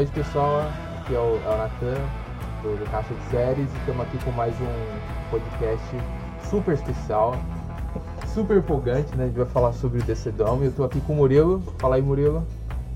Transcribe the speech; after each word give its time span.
noite, 0.00 0.12
pessoal. 0.12 0.62
Aqui 0.98 1.14
é 1.14 1.18
o, 1.18 1.38
é 1.44 1.54
o 1.54 1.58
Natan, 1.58 2.00
do, 2.62 2.78
do 2.78 2.90
Caixa 2.90 3.12
de 3.12 3.30
Séries, 3.30 3.68
e 3.70 3.78
estamos 3.80 4.00
aqui 4.00 4.16
com 4.24 4.30
mais 4.30 4.54
um 4.54 5.30
podcast 5.30 5.84
super 6.48 6.72
especial, 6.72 7.36
super 8.32 8.56
empolgante, 8.56 9.14
né? 9.14 9.24
A 9.24 9.26
gente 9.26 9.36
vai 9.36 9.46
falar 9.46 9.74
sobre 9.74 10.00
o 10.00 10.02
DC 10.02 10.30
Dome. 10.32 10.66
Eu 10.66 10.72
tô 10.72 10.84
aqui 10.84 11.02
com 11.02 11.12
o 11.12 11.16
Murilo. 11.16 11.62
Fala 11.78 11.96
aí, 11.96 12.02
Murilo. 12.02 12.46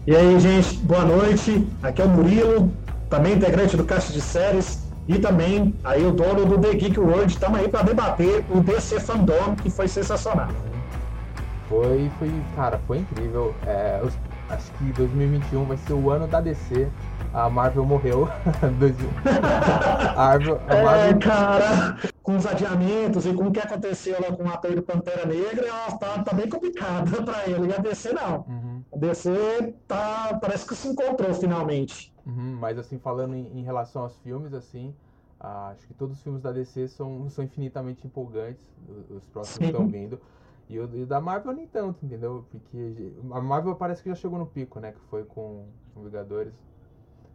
E 0.06 0.16
aí, 0.16 0.40
gente, 0.40 0.78
boa 0.78 1.04
noite. 1.04 1.68
Aqui 1.82 2.00
é 2.00 2.06
o 2.06 2.08
Murilo, 2.08 2.72
também 3.10 3.34
integrante 3.34 3.76
do 3.76 3.84
Caixa 3.84 4.10
de 4.10 4.22
Séries 4.22 4.82
e 5.06 5.18
também 5.18 5.74
aí 5.84 6.06
o 6.06 6.10
dono 6.10 6.46
do 6.46 6.58
The 6.58 6.72
Geek 6.72 6.98
World. 6.98 7.30
Estamos 7.30 7.58
aí 7.58 7.68
para 7.68 7.82
debater 7.82 8.42
o 8.48 8.60
DC 8.60 8.98
Fandom, 9.00 9.54
que 9.62 9.68
foi 9.68 9.88
sensacional. 9.88 10.48
Foi, 11.68 12.10
foi, 12.18 12.32
cara, 12.56 12.80
foi 12.86 12.98
incrível. 12.98 13.54
É, 13.66 14.00
acho 14.48 14.72
que 14.72 14.92
2021 14.92 15.64
vai 15.64 15.76
ser 15.76 15.92
o 15.92 16.10
ano 16.10 16.26
da 16.26 16.40
DC. 16.40 16.88
A 17.32 17.50
Marvel 17.50 17.84
morreu. 17.84 18.28
a 20.16 20.16
Marvel, 20.16 20.60
a 20.68 20.74
é, 20.74 20.84
Marvel... 20.84 21.10
É, 21.10 21.14
cara, 21.18 21.98
com 22.22 22.36
os 22.36 22.46
adiamentos 22.46 23.26
e 23.26 23.34
com 23.34 23.48
o 23.48 23.52
que 23.52 23.60
aconteceu 23.60 24.16
lá 24.20 24.34
com 24.34 24.44
o 24.44 24.48
ator 24.48 24.74
do 24.74 24.82
Pantera 24.82 25.26
Negra, 25.26 25.66
ela 25.66 25.98
tá, 25.98 26.22
tá 26.22 26.34
bem 26.34 26.48
complicada 26.48 27.10
para 27.22 27.48
ele. 27.48 27.68
E 27.68 27.74
a 27.74 27.78
DC 27.78 28.12
não. 28.12 28.44
Uhum. 28.48 28.82
A 28.92 28.96
DC 28.96 29.74
tá, 29.88 30.38
parece 30.40 30.66
que 30.66 30.74
se 30.74 30.88
encontrou 30.88 31.34
finalmente. 31.34 32.14
Uhum, 32.24 32.56
mas 32.58 32.78
assim, 32.78 32.98
falando 32.98 33.34
em, 33.34 33.58
em, 33.58 33.62
relação 33.62 34.02
aos 34.02 34.16
filmes, 34.18 34.54
assim, 34.54 34.94
ah, 35.38 35.72
acho 35.74 35.86
que 35.86 35.92
todos 35.92 36.16
os 36.16 36.22
filmes 36.22 36.40
da 36.40 36.52
DC 36.52 36.88
são, 36.88 37.28
são 37.28 37.44
infinitamente 37.44 38.06
empolgantes. 38.06 38.64
Os, 38.88 39.10
os 39.10 39.26
próximos 39.26 39.68
estão 39.68 39.86
vindo. 39.86 40.20
E 40.68 40.78
o, 40.78 40.88
e 40.94 41.04
da 41.04 41.20
Marvel 41.20 41.52
nem 41.52 41.66
tanto, 41.66 42.04
entendeu? 42.04 42.46
Porque 42.50 43.12
a 43.30 43.40
Marvel 43.40 43.74
parece 43.76 44.02
que 44.02 44.08
já 44.08 44.14
chegou 44.14 44.38
no 44.38 44.46
pico, 44.46 44.80
né? 44.80 44.92
Que 44.92 45.00
foi 45.10 45.24
com, 45.24 45.66
com 45.94 46.02
Vingadores. 46.02 46.52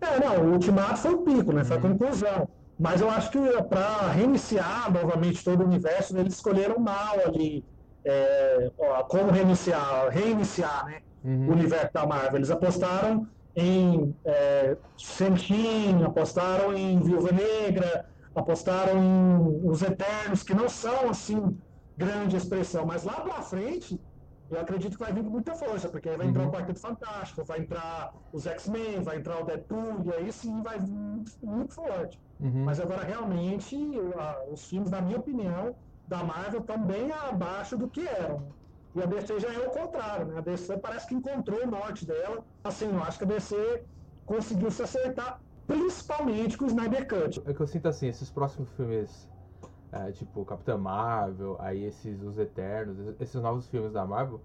É, 0.01 0.19
não, 0.19 0.45
o 0.45 0.53
Ultimato 0.53 0.97
foi 0.97 1.13
o 1.13 1.19
pico, 1.19 1.51
né? 1.51 1.63
Foi 1.63 1.77
a 1.77 1.79
uhum. 1.79 1.89
conclusão. 1.97 2.47
Mas 2.79 3.01
eu 3.01 3.09
acho 3.09 3.29
que 3.31 3.39
para 3.63 4.11
reiniciar 4.11 4.91
novamente 4.91 5.43
todo 5.43 5.61
o 5.61 5.65
universo, 5.65 6.17
eles 6.17 6.35
escolheram 6.35 6.79
mal 6.79 7.19
ali 7.25 7.63
é, 8.05 8.71
ó, 8.77 9.03
como 9.03 9.31
reiniciar, 9.31 10.09
reiniciar 10.09 10.85
né, 10.85 11.01
uhum. 11.23 11.49
o 11.49 11.51
universo 11.51 11.93
da 11.93 12.05
Marvel. 12.05 12.37
Eles 12.37 12.49
apostaram 12.49 13.27
em 13.55 14.15
é, 14.25 14.77
Sentin, 14.97 16.03
apostaram 16.05 16.73
em 16.73 16.99
Viúva 17.01 17.31
Negra, 17.31 18.05
apostaram 18.33 18.97
em 18.97 19.69
Os 19.69 19.81
Eternos, 19.81 20.43
que 20.43 20.53
não 20.53 20.69
são 20.69 21.09
assim 21.09 21.57
grande 22.03 22.35
expressão, 22.41 22.83
mas 22.91 23.03
lá 23.03 23.17
para 23.25 23.41
frente 23.53 23.99
eu 24.49 24.59
acredito 24.59 24.93
que 24.97 25.03
vai 25.05 25.13
vir 25.13 25.23
com 25.23 25.29
muita 25.29 25.53
força, 25.53 25.87
porque 25.89 26.09
aí 26.09 26.17
vai 26.17 26.27
entrar 26.27 26.43
uhum. 26.43 26.49
o 26.49 26.51
Quarteto 26.51 26.79
Fantástico, 26.79 27.43
vai 27.45 27.59
entrar 27.59 28.11
os 28.33 28.47
X-Men, 28.47 29.01
vai 29.09 29.17
entrar 29.17 29.35
o 29.41 29.45
Deadpool, 29.45 30.01
e 30.05 30.11
aí 30.13 30.31
sim 30.31 30.63
vai 30.63 30.79
vir 30.79 30.91
muito, 30.91 31.31
muito 31.43 31.73
forte. 31.75 32.19
Uhum. 32.39 32.63
Mas 32.67 32.79
agora, 32.79 33.03
realmente, 33.03 33.77
os 34.51 34.67
filmes, 34.67 34.89
na 34.89 35.01
minha 35.01 35.19
opinião, 35.19 35.75
da 36.07 36.23
Marvel 36.23 36.61
estão 36.61 36.79
bem 36.93 37.11
abaixo 37.11 37.77
do 37.77 37.87
que 37.87 38.07
eram. 38.07 38.37
E 38.95 39.03
a 39.03 39.05
DC 39.05 39.39
já 39.39 39.53
é 39.53 39.59
o 39.59 39.69
contrário, 39.69 40.25
né? 40.25 40.39
A 40.39 40.41
DC 40.41 40.77
parece 40.79 41.05
que 41.07 41.13
encontrou 41.13 41.63
o 41.63 41.67
norte 41.67 42.07
dela. 42.07 42.43
Assim, 42.63 42.87
eu 42.91 43.03
acho 43.03 43.19
que 43.19 43.25
a 43.25 43.27
DC 43.27 43.83
conseguiu 44.25 44.71
se 44.71 44.81
acertar, 44.81 45.39
principalmente 45.67 46.57
com 46.57 46.65
o 46.65 46.67
Snyder 46.67 47.07
Cut. 47.07 47.39
É 47.45 47.53
que 47.53 47.61
eu 47.61 47.67
sinto 47.67 47.87
assim, 47.87 48.07
esses 48.07 48.31
próximos 48.31 48.67
filmes 48.71 49.29
é, 49.91 50.11
tipo 50.11 50.45
Capitã 50.45 50.77
Marvel, 50.77 51.55
aí 51.59 51.83
esses 51.83 52.21
Os 52.21 52.37
Eternos, 52.37 53.15
esses 53.19 53.41
novos 53.41 53.67
filmes 53.67 53.91
da 53.91 54.05
Marvel, 54.05 54.41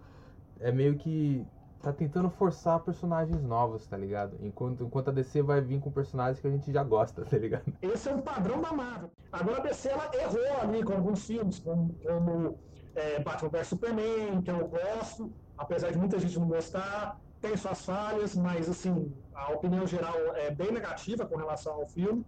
é 0.61 0.73
meio 0.73 0.97
que 0.97 1.47
tá 1.83 1.93
tentando 1.93 2.31
forçar 2.31 2.81
personagens 2.81 3.43
novos, 3.43 3.87
tá 3.87 3.97
ligado? 3.97 4.39
Enquanto, 4.41 4.85
enquanto 4.85 5.09
a 5.09 5.13
DC 5.13 5.43
vai 5.43 5.61
vir 5.61 5.81
com 5.81 5.91
personagens 5.91 6.41
que 6.41 6.47
a 6.47 6.51
gente 6.51 6.73
já 6.73 6.83
gosta, 6.83 7.25
tá 7.25 7.37
ligado? 7.37 7.65
Esse 7.83 8.09
é 8.09 8.15
o 8.15 8.23
padrão 8.23 8.61
da 8.63 8.73
Marvel. 8.73 9.11
Agora 9.31 9.59
a 9.59 9.61
DC 9.61 9.91
ela 9.91 10.11
errou 10.15 10.61
ali 10.63 10.83
com 10.83 10.95
alguns 10.95 11.27
filmes, 11.27 11.59
como, 11.59 11.95
como 12.07 12.59
é, 12.95 13.21
Batman 13.21 13.51
vs 13.51 13.69
Superman, 13.69 14.41
que 14.43 14.51
eu 14.51 14.67
gosto, 14.67 15.31
apesar 15.59 15.91
de 15.91 15.99
muita 15.99 16.19
gente 16.19 16.39
não 16.39 16.49
gostar, 16.49 17.21
tem 17.43 17.55
suas 17.55 17.85
falhas, 17.85 18.35
mas 18.35 18.67
assim, 18.71 19.15
a 19.35 19.53
opinião 19.53 19.87
geral 19.87 20.15
é 20.37 20.51
bem 20.51 20.73
negativa 20.73 21.27
com 21.27 21.37
relação 21.37 21.75
ao 21.75 21.87
filme. 21.87 22.25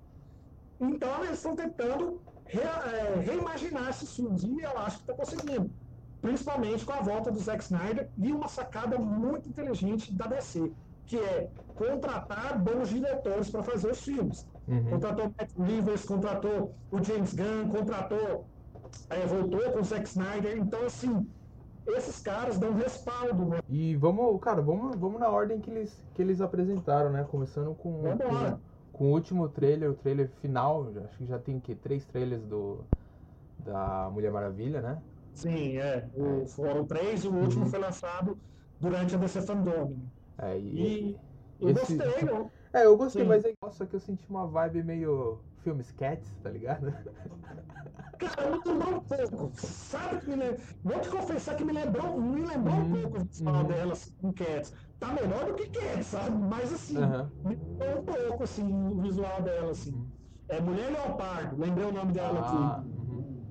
Então 0.78 1.24
eles 1.24 1.38
estão 1.38 1.56
tentando 1.56 2.20
re, 2.46 2.60
é, 2.60 3.20
reimaginar 3.24 3.90
esses 3.90 4.14
filmes. 4.14 4.42
E 4.42 4.60
eu 4.60 4.78
acho 4.78 4.98
que 4.98 5.10
está 5.10 5.14
conseguindo. 5.14 5.70
Principalmente 6.20 6.84
com 6.84 6.92
a 6.92 7.00
volta 7.00 7.30
do 7.30 7.38
Zack 7.38 7.62
Snyder 7.62 8.08
e 8.16 8.32
uma 8.32 8.48
sacada 8.48 8.98
muito 8.98 9.48
inteligente 9.48 10.12
da 10.12 10.26
DC, 10.26 10.72
que 11.04 11.18
é 11.18 11.50
contratar 11.74 12.58
bons 12.58 12.88
diretores 12.88 13.50
para 13.50 13.62
fazer 13.62 13.90
os 13.90 14.00
filmes. 14.00 14.46
Uhum. 14.66 14.90
Contratou 14.90 15.32
Matt 15.38 15.50
Rivers, 15.58 16.04
contratou 16.04 16.74
o 16.90 17.02
James 17.02 17.34
Gunn, 17.34 17.68
contratou, 17.70 18.46
é, 19.10 19.26
voltou 19.26 19.70
com 19.72 19.80
o 19.80 19.84
Zack 19.84 20.08
Snyder. 20.08 20.56
Então, 20.56 20.84
assim, 20.84 21.28
esses 21.86 22.20
caras 22.20 22.58
dão 22.58 22.74
respaldo, 22.74 23.44
né? 23.44 23.60
E 23.68 23.94
vamos, 23.96 24.40
cara, 24.40 24.60
vamos, 24.60 24.96
vamos 24.96 25.20
na 25.20 25.28
ordem 25.28 25.60
que 25.60 25.70
eles, 25.70 26.02
que 26.14 26.22
eles 26.22 26.40
apresentaram, 26.40 27.10
né? 27.10 27.24
Começando 27.30 27.74
com. 27.74 28.02
Vamos 28.02 28.24
com 28.24 28.58
com 28.96 29.04
o 29.04 29.10
último 29.10 29.46
trailer, 29.46 29.90
o 29.90 29.94
trailer 29.94 30.30
final, 30.40 30.90
acho 31.04 31.18
que 31.18 31.26
já 31.26 31.38
tem 31.38 31.60
que 31.60 31.74
três 31.74 32.06
trailers 32.06 32.42
do 32.44 32.80
da 33.58 34.08
Mulher 34.10 34.32
Maravilha, 34.32 34.80
né? 34.80 35.02
Sim, 35.34 35.76
é. 35.76 36.08
O, 36.14 36.46
foram 36.46 36.86
três 36.86 37.22
e 37.24 37.28
o 37.28 37.34
último 37.34 37.64
uhum. 37.64 37.70
foi 37.70 37.78
lançado 37.78 38.38
durante 38.80 39.14
a 39.14 39.18
DC 39.18 39.42
Fandom. 39.42 39.96
É, 40.38 40.58
e, 40.58 41.10
e 41.10 41.18
eu 41.60 41.70
esse... 41.70 41.96
gostei, 41.96 42.24
não? 42.24 42.50
É, 42.72 42.86
eu 42.86 42.96
gostei, 42.96 43.22
Sim. 43.22 43.28
mas 43.28 43.44
é 43.44 43.52
só 43.70 43.84
que 43.84 43.94
eu 43.94 44.00
senti 44.00 44.24
uma 44.30 44.46
vibe 44.46 44.82
meio 44.82 45.40
filmes 45.62 45.92
Cats, 45.92 46.34
tá 46.42 46.48
ligado? 46.48 46.86
Cara, 48.18 48.50
me 48.50 48.62
lembrou 48.64 48.94
um 48.94 49.00
pouco. 49.00 49.52
Sabe 49.56 50.20
que 50.20 50.30
me 50.30 50.36
lembrou. 50.36 50.60
Vou 50.82 51.00
te 51.00 51.08
confessar 51.10 51.54
que 51.54 51.64
me 51.64 51.72
lembrou, 51.72 52.18
me 52.18 52.46
lembrou 52.46 52.76
uhum. 52.76 52.86
um 52.86 53.02
pouco 53.02 53.18
o 53.18 53.24
visual 53.24 53.54
uhum. 53.56 53.64
delas 53.64 54.12
com 54.22 54.32
Cats 54.32 54.72
tá 54.98 55.12
melhor 55.12 55.46
do 55.46 55.54
que 55.54 55.68
quer, 55.68 56.02
sabe? 56.02 56.36
Mas 56.36 56.72
assim, 56.72 56.98
uhum. 56.98 57.28
um 57.44 58.04
pouco 58.04 58.44
assim, 58.44 58.92
o 58.92 59.00
visual 59.00 59.42
dela, 59.42 59.70
assim. 59.70 59.92
Uhum. 59.92 60.06
É 60.48 60.60
Mulher 60.60 60.92
Leopardo, 60.92 61.56
lembrei 61.58 61.86
o 61.86 61.92
nome 61.92 62.12
dela 62.12 62.40
ah, 62.40 62.76
aqui. 62.76 62.88
Uhum. 62.88 63.42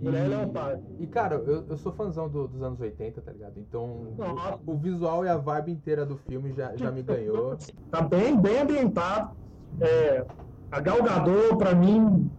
Mulher 0.00 0.26
e, 0.26 0.28
Leopardo. 0.28 0.84
E 0.98 1.06
cara, 1.06 1.36
eu, 1.36 1.66
eu 1.68 1.76
sou 1.76 1.92
fãzão 1.92 2.28
do, 2.28 2.46
dos 2.46 2.62
anos 2.62 2.80
80, 2.80 3.20
tá 3.20 3.32
ligado? 3.32 3.58
Então 3.58 4.14
o, 4.66 4.72
o, 4.72 4.76
visual 4.76 5.24
e 5.24 5.28
a 5.28 5.36
vibe 5.36 5.72
inteira 5.72 6.06
do 6.06 6.16
filme 6.16 6.52
já, 6.52 6.76
já 6.76 6.90
me 6.90 7.02
ganhou. 7.02 7.56
tá 7.90 8.00
bem, 8.00 8.38
bem 8.40 8.60
ambientado. 8.60 9.34
É, 9.80 10.24
a 10.70 10.80
Gal 10.80 11.02
Gadot, 11.02 11.56
pra 11.56 11.74
mim, 11.74 12.30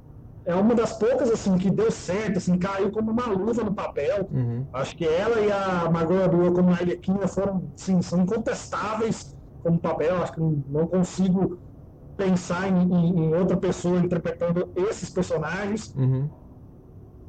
é 0.46 0.54
uma 0.54 0.76
das 0.76 0.94
poucas 0.94 1.30
assim 1.32 1.58
que 1.58 1.72
deu 1.72 1.92
certo, 1.92 2.38
assim, 2.38 2.58
caiu 2.58 2.92
como 2.92 3.12
uma 3.12 3.26
luva 3.28 3.64
no 3.64 3.74
papel. 3.74 4.28
Uhum. 4.32 4.66
Acho 4.72 4.96
que 4.96 5.06
ela 5.06 5.40
e 5.40 5.52
a 5.52 5.90
Margot 5.92 6.16
Robbie 6.16 6.54
como 6.54 6.70
a 6.70 6.74
Arlequina 6.74 7.28
foram, 7.28 7.64
sim, 7.76 8.02
são 8.02 8.22
incontestáveis 8.22 9.36
como 9.64 9.80
papel. 9.80 10.22
Acho 10.22 10.34
que 10.34 10.40
não 10.40 10.86
consigo 10.86 11.58
pensar 12.16 12.68
em, 12.70 12.94
em, 12.94 13.26
em 13.26 13.36
outra 13.36 13.58
pessoa 13.58 13.98
interpretando 14.00 14.70
esses 14.76 15.10
personagens. 15.10 15.94
Uhum. 15.96 16.30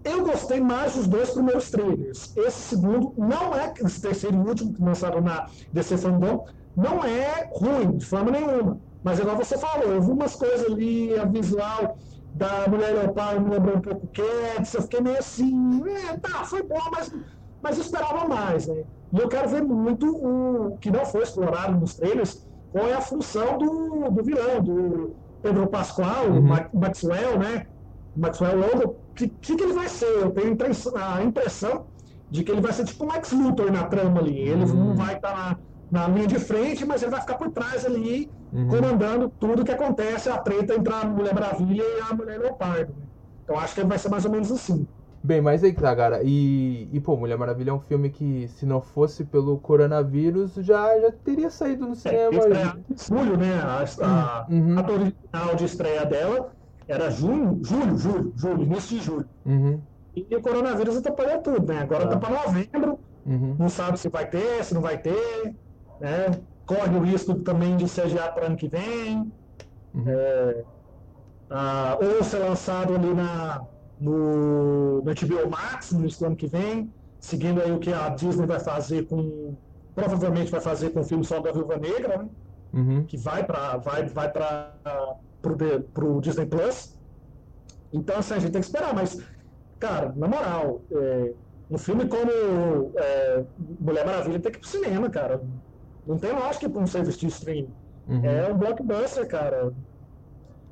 Eu 0.05 0.25
gostei 0.25 0.61
mais 0.61 0.95
dos 0.95 1.09
dois 1.09 1.31
primeiros 1.31 1.71
trailers. 1.71 2.37
Esse 2.37 2.61
segundo 2.61 3.15
não 3.17 3.55
é 3.55 3.73
esse 3.83 4.01
terceiro 4.01 4.37
e 4.37 4.49
último 4.49 4.75
que 4.75 4.83
lançaram 4.83 5.23
na 5.23 5.47
DC 5.73 5.97
Fandom, 5.97 6.45
não 6.77 7.03
é 7.03 7.49
ruim 7.51 7.97
de 7.97 8.05
forma 8.05 8.31
nenhuma. 8.31 8.79
Mas 9.03 9.19
igual 9.19 9.37
você 9.37 9.57
falou, 9.57 9.89
eu 9.89 10.03
vi 10.03 10.11
umas 10.11 10.37
coisas 10.37 10.67
ali, 10.67 11.19
a 11.19 11.25
visual 11.25 11.97
da 12.37 12.69
Mulher 12.69 12.93
Leopardo 12.93 13.41
me 13.41 13.51
lembrou 13.51 13.77
um 13.77 13.81
pouco 13.81 14.07
Cats, 14.09 14.75
eu 14.75 14.83
fiquei 14.83 15.01
meio 15.01 15.19
assim, 15.19 15.83
é, 15.87 16.17
tá, 16.19 16.45
foi 16.45 16.63
bom, 16.63 16.79
mas, 16.93 17.15
mas 17.63 17.79
eu 17.79 17.83
esperava 17.83 18.29
mais, 18.29 18.67
né? 18.67 18.85
E 19.13 19.19
eu 19.19 19.29
quero 19.29 19.49
ver 19.49 19.63
muito 19.63 20.07
o 20.07 20.77
que 20.79 20.91
não 20.91 21.07
foi 21.07 21.23
explorado 21.23 21.79
nos 21.79 21.95
trailers, 21.95 22.47
qual 22.71 22.87
é 22.87 22.93
a 22.93 23.01
função 23.01 23.57
do, 23.57 24.11
do 24.11 24.23
vilão, 24.23 24.63
do 24.63 25.17
Pedro 25.43 25.67
Pascoal, 25.69 26.27
uhum. 26.27 26.43
Maxwell, 26.75 27.39
né? 27.39 27.67
Maxwell 28.15 28.59
Logo, 28.59 28.91
o 29.11 29.15
que, 29.15 29.29
que, 29.29 29.53
ele 29.53 29.73
vai 29.73 29.89
ser? 29.89 30.07
Eu 30.07 30.31
tenho 30.31 30.49
a 30.95 31.23
impressão 31.23 31.87
de 32.31 32.45
que 32.45 32.53
ele 32.53 32.61
vai 32.61 32.73
ser 32.73 32.85
tipo 32.85 33.05
um 33.05 33.13
Lex 33.13 33.33
Luthor 33.33 33.71
na 33.71 33.85
trama 33.85 34.21
ali. 34.21 34.39
Ele 34.41 34.65
uhum. 34.65 34.89
não 34.89 34.95
vai 34.95 35.15
estar 35.17 35.33
tá 35.33 35.59
na, 35.91 36.07
na 36.07 36.15
linha 36.15 36.27
de 36.27 36.39
frente, 36.39 36.85
mas 36.85 37.03
ele 37.03 37.13
vai 37.13 37.21
ficar 37.21 37.37
por 37.37 37.51
trás 37.51 37.87
ali 37.87 38.31
uhum. 38.57 38.69
comandando 38.69 39.33
tudo 39.41 39.65
que 39.65 39.73
acontece, 39.73 40.29
a 40.29 40.39
treta 40.39 40.75
entre 40.75 40.93
a 40.93 41.05
Mulher 41.05 41.35
Maravilha 41.35 41.83
e 41.83 42.01
a 42.11 42.15
Mulher 42.15 42.39
Leopardo. 42.39 42.93
Né? 42.93 43.07
Então 43.45 43.59
acho 43.59 43.75
que 43.75 43.85
vai 43.85 43.99
ser 43.99 44.09
mais 44.09 44.25
ou 44.25 44.31
menos 44.31 44.51
assim. 44.51 44.87
Bem, 45.23 45.41
mas 45.41 45.65
aí 45.65 45.73
que 45.73 45.81
tá, 45.81 45.95
cara. 45.95 46.21
E, 46.23 46.89
e, 46.93 47.01
pô, 47.01 47.17
Mulher 47.17 47.37
Maravilha 47.37 47.71
é 47.71 47.73
um 47.73 47.81
filme 47.81 48.11
que, 48.11 48.47
se 48.49 48.65
não 48.65 48.81
fosse 48.81 49.25
pelo 49.25 49.59
coronavírus, 49.59 50.55
já, 50.55 51.01
já 51.01 51.11
teria 51.11 51.51
saído 51.51 51.85
no 51.87 51.93
é, 51.93 51.97
cinema. 51.97 52.31
É, 52.33 52.95
julho, 52.97 53.37
né? 53.37 53.61
A, 53.61 53.85
a, 54.05 54.47
uhum. 54.49 54.79
a 54.79 54.93
original 54.93 55.57
de 55.57 55.65
estreia 55.65 56.07
dela 56.07 56.53
era 56.87 57.11
junho, 57.11 57.59
julho, 57.65 57.99
julho, 57.99 58.33
julho, 58.37 58.63
início 58.63 58.99
de 58.99 59.05
julho. 59.05 59.29
Uhum. 59.45 59.81
E 60.15 60.35
o 60.35 60.41
coronavírus 60.41 60.97
atrapalhou 60.97 61.39
tudo, 61.39 61.67
né? 61.67 61.81
Agora 61.81 62.07
tá, 62.07 62.17
tá 62.17 62.19
para 62.19 62.47
novembro, 62.47 62.99
uhum. 63.27 63.57
não 63.59 63.69
sabe 63.69 63.99
se 63.99 64.09
vai 64.09 64.27
ter, 64.27 64.65
se 64.65 64.73
não 64.75 64.81
vai 64.81 64.97
ter, 64.97 65.55
né? 66.01 66.39
Corre 66.67 66.97
o 66.97 67.03
risco 67.03 67.35
também 67.37 67.77
de 67.77 67.89
ser 67.89 68.03
adiado 68.03 68.35
para 68.35 68.47
ano 68.47 68.57
que 68.57 68.69
vem. 68.69 69.33
Uhum. 69.95 70.05
É, 70.07 70.65
ah, 71.49 71.99
ou 72.01 72.25
ser 72.25 72.39
lançado 72.39 72.95
ali 72.95 73.15
na, 73.15 73.65
no, 74.01 75.03
no 75.03 75.03
HBO 75.03 75.51
Max 75.51 75.93
no 75.93 76.27
ano 76.27 76.37
que 76.37 76.47
vem, 76.47 76.93
seguindo 77.21 77.63
aí 77.63 77.71
o 77.71 77.79
que 77.79 77.93
a 77.93 78.09
Disney 78.11 78.47
vai 78.47 78.61
fazer 78.61 79.07
com. 79.07 79.55
Provavelmente 79.95 80.51
vai 80.51 80.61
fazer 80.61 80.91
com 80.91 81.01
o 81.01 81.05
filme 81.05 81.25
só 81.25 81.41
da 81.41 81.53
Viúva 81.53 81.77
Negra, 81.79 82.19
né? 82.19 82.29
Uhum. 82.75 83.05
Que 83.05 83.17
vai 83.17 83.45
para 83.45 83.79
vai, 83.79 84.07
vai 84.07 84.31
pro, 85.41 86.21
Disney 86.21 86.47
Plus. 86.47 86.99
Então, 87.93 88.19
assim, 88.19 88.35
a 88.35 88.39
gente 88.39 88.53
tem 88.53 88.61
que 88.61 88.67
esperar, 88.67 88.95
mas, 88.95 89.23
cara, 89.79 90.13
na 90.15 90.29
moral, 90.29 90.83
é, 90.93 91.33
um 91.71 91.79
filme 91.79 92.07
como 92.07 92.93
é, 92.97 93.45
Mulher 93.81 94.05
Maravilha 94.05 94.41
tem 94.41 94.53
que 94.53 94.59
ir 94.59 94.61
pro 94.61 94.69
cinema, 94.69 95.09
cara. 95.09 95.41
Não 96.07 96.19
tem 96.19 96.33
lógica 96.33 96.69
para 96.69 96.83
um 96.83 96.87
serviço 96.87 97.21
de 97.21 97.27
streaming. 97.27 97.69
Uhum. 98.09 98.25
É 98.25 98.53
um 98.53 98.57
blockbuster, 98.57 99.27
cara. 99.27 99.73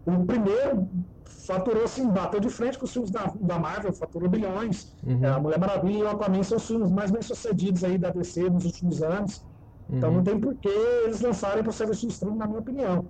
O 0.07 0.25
primeiro 0.25 0.89
faturou 1.25 1.85
assim, 1.85 2.09
bateu 2.09 2.41
de 2.41 2.49
frente 2.49 2.79
com 2.79 2.85
os 2.85 2.93
filmes 2.93 3.11
da, 3.11 3.33
da 3.41 3.59
Marvel, 3.59 3.93
faturou 3.93 4.29
bilhões. 4.29 4.95
Uhum. 5.07 5.25
É, 5.25 5.29
a 5.29 5.39
Mulher 5.39 5.59
Maravilha 5.59 5.99
e 5.99 6.03
o 6.03 6.09
Aquaman 6.09 6.43
são 6.43 6.57
os 6.57 6.67
filmes 6.67 6.91
mais 6.91 7.11
bem 7.11 7.23
sucedidos 7.23 7.83
aí 7.85 7.99
da 7.99 8.11
DC 8.11 8.49
nos 8.49 8.65
últimos 8.65 9.03
anos. 9.03 9.45
Uhum. 9.89 9.99
Então 9.99 10.13
não 10.13 10.23
tem 10.23 10.39
por 10.39 10.55
que 10.55 10.69
eles 10.69 11.21
lançarem 11.21 11.63
para 11.63 11.71
o 11.71 11.73
serviço 11.73 12.07
de 12.07 12.13
streaming, 12.13 12.39
na 12.39 12.47
minha 12.47 12.61
opinião. 12.61 13.05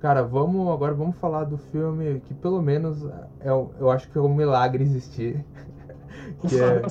Cara, 0.00 0.22
vamos 0.22 0.68
agora 0.68 0.92
vamos 0.94 1.16
falar 1.16 1.44
do 1.44 1.56
filme 1.56 2.20
que 2.26 2.34
pelo 2.34 2.60
menos 2.60 3.04
é, 3.40 3.48
eu 3.48 3.88
acho 3.90 4.10
que 4.10 4.18
é 4.18 4.20
um 4.20 4.34
milagre 4.34 4.82
existir. 4.82 5.44
que 6.46 6.60
é... 6.60 6.82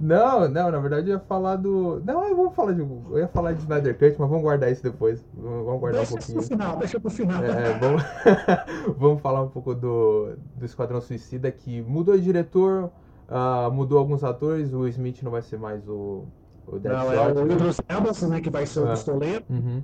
Não, 0.00 0.48
não, 0.48 0.70
na 0.70 0.78
verdade 0.78 1.10
eu 1.10 1.14
ia 1.16 1.20
falar 1.20 1.56
do. 1.56 2.02
Não, 2.06 2.26
eu 2.26 2.34
vou 2.34 2.50
falar 2.50 2.72
de. 2.72 2.80
Eu 2.80 3.18
ia 3.18 3.28
falar 3.28 3.52
de 3.52 3.60
Snyder 3.60 3.98
Cut, 3.98 4.16
mas 4.18 4.30
vamos 4.30 4.42
guardar 4.42 4.72
isso 4.72 4.82
depois. 4.82 5.22
Vamos 5.34 5.78
guardar 5.78 6.00
deixa 6.00 6.14
um 6.14 6.16
pouquinho. 6.16 6.38
Deixa 6.38 6.48
pro 6.48 6.58
final, 6.58 6.76
deixa 6.78 7.00
pro 7.00 7.10
final. 7.10 7.44
É, 7.44 7.78
vamos... 7.78 8.02
vamos 8.96 9.20
falar 9.20 9.42
um 9.42 9.48
pouco 9.48 9.74
do, 9.74 10.36
do 10.56 10.64
Esquadrão 10.64 11.02
Suicida, 11.02 11.52
que 11.52 11.82
mudou 11.82 12.16
de 12.16 12.22
diretor, 12.22 12.90
uh, 13.28 13.70
mudou 13.70 13.98
alguns 13.98 14.24
atores, 14.24 14.72
o 14.72 14.88
Smith 14.88 15.22
não 15.22 15.30
vai 15.30 15.42
ser 15.42 15.58
mais 15.58 15.86
o. 15.86 16.24
O. 16.66 16.78
Não, 16.82 17.12
é 17.12 17.32
o 17.32 17.52
Idris 17.52 17.80
Elba, 17.86 18.28
né, 18.28 18.40
que 18.40 18.48
vai 18.48 18.64
ser 18.64 18.80
o 18.80 18.86
ah. 18.86 18.92
pistoleiro. 18.92 19.44
Uhum. 19.50 19.82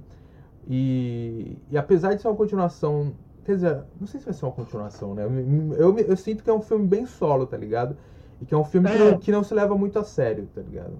E, 0.67 1.59
e 1.71 1.77
apesar 1.77 2.15
de 2.15 2.23
ser 2.23 2.29
uma 2.29 2.37
continuação. 2.37 3.13
Quer 3.45 3.55
dizer, 3.55 3.83
não 4.01 4.09
sei 4.09 4.19
se 4.19 4.27
vai 4.27 4.35
ser 4.35 4.45
uma 4.45 4.53
continuação, 4.53 5.15
né? 5.15 5.25
Eu, 5.25 5.93
eu, 5.93 5.99
eu 5.99 6.17
sinto 6.17 6.43
que 6.43 6.51
é 6.51 6.53
um 6.53 6.61
filme 6.61 6.85
bem 6.85 7.07
solo, 7.07 7.47
tá 7.47 7.57
ligado? 7.57 7.97
E 8.41 8.45
que 8.45 8.55
é 8.55 8.57
um 8.57 8.65
filme 8.65 8.91
é. 8.91 9.17
que, 9.19 9.33
não, 9.33 9.43
se 9.43 9.55
leva 9.55 9.77
muito 9.77 9.99
a 9.99 10.05
sério, 10.05 10.49
tá 10.55 10.61
ligado? 10.61 10.93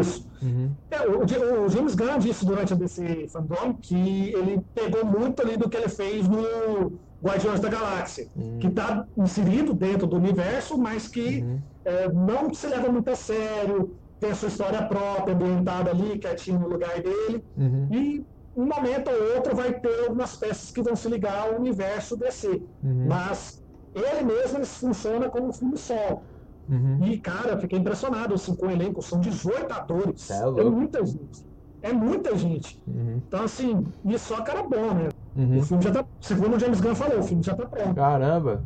Isso. 0.00 0.26
Uhum. 0.42 0.70
É, 0.90 1.06
o, 1.06 1.22
o, 1.64 1.68
James 1.68 1.94
Gunn 1.94 2.18
disse 2.18 2.46
durante 2.46 2.72
a 2.72 2.76
DC 2.76 3.28
Fandom 3.28 3.74
que 3.74 4.32
ele 4.34 4.60
pegou 4.74 5.04
muito 5.04 5.42
ali 5.42 5.56
do 5.56 5.68
que 5.68 5.76
ele 5.76 5.88
fez 5.88 6.26
no 6.26 6.98
Guardiões 7.22 7.60
da 7.60 7.68
Galáxia, 7.68 8.28
uhum. 8.34 8.58
que 8.58 8.68
está 8.68 9.06
inserido 9.16 9.74
dentro 9.74 10.06
do 10.06 10.16
universo, 10.16 10.78
mas 10.78 11.08
que 11.08 11.42
uhum. 11.42 11.58
é, 11.84 12.12
não 12.12 12.54
se 12.54 12.66
leva 12.66 12.88
muito 12.88 13.10
a 13.10 13.16
sério, 13.16 13.94
tem 14.18 14.30
a 14.30 14.34
sua 14.34 14.48
história 14.48 14.82
própria, 14.82 15.34
ambientada 15.34 15.90
ali, 15.90 16.18
quietinho 16.18 16.58
no 16.58 16.68
lugar 16.68 17.00
dele. 17.02 17.44
Uhum. 17.56 17.88
E 17.90 18.26
um 18.56 18.64
momento 18.64 19.10
ou 19.10 19.36
outro 19.36 19.54
vai 19.54 19.72
ter 19.72 20.04
algumas 20.04 20.36
peças 20.36 20.70
que 20.70 20.82
vão 20.82 20.96
se 20.96 21.08
ligar 21.08 21.48
ao 21.48 21.56
universo 21.56 22.16
DC. 22.16 22.48
Uhum. 22.82 23.06
Mas 23.06 23.62
ele 23.94 24.24
mesmo 24.24 24.58
ele 24.58 24.66
funciona 24.66 25.28
como 25.28 25.48
um 25.48 25.52
filme 25.52 25.76
solo. 25.76 26.22
Uhum. 26.68 27.06
E, 27.06 27.18
cara, 27.18 27.52
eu 27.52 27.60
fiquei 27.60 27.78
impressionado 27.78 28.34
assim, 28.34 28.54
com 28.54 28.66
o 28.66 28.70
elenco. 28.70 29.02
São 29.02 29.18
18 29.20 29.72
atores. 29.72 30.30
É, 30.30 30.42
é 30.42 30.64
muita 30.64 31.04
gente. 31.04 31.44
É 31.80 31.92
muita 31.92 32.36
gente. 32.36 32.80
Uhum. 32.86 33.22
Então, 33.26 33.44
assim, 33.44 33.84
e 34.04 34.18
só 34.18 34.42
cara 34.42 34.62
bom, 34.62 34.94
né? 34.94 35.08
Uhum. 35.36 35.58
O 35.58 35.62
filme 35.62 35.82
já 35.82 35.92
tá. 35.92 36.04
Segundo 36.20 36.56
o 36.56 36.58
James 36.58 36.80
Gunn 36.80 36.94
falou, 36.94 37.20
o 37.20 37.22
filme 37.22 37.42
já 37.42 37.54
tá 37.54 37.66
pronto. 37.66 37.94
Caramba! 37.94 38.64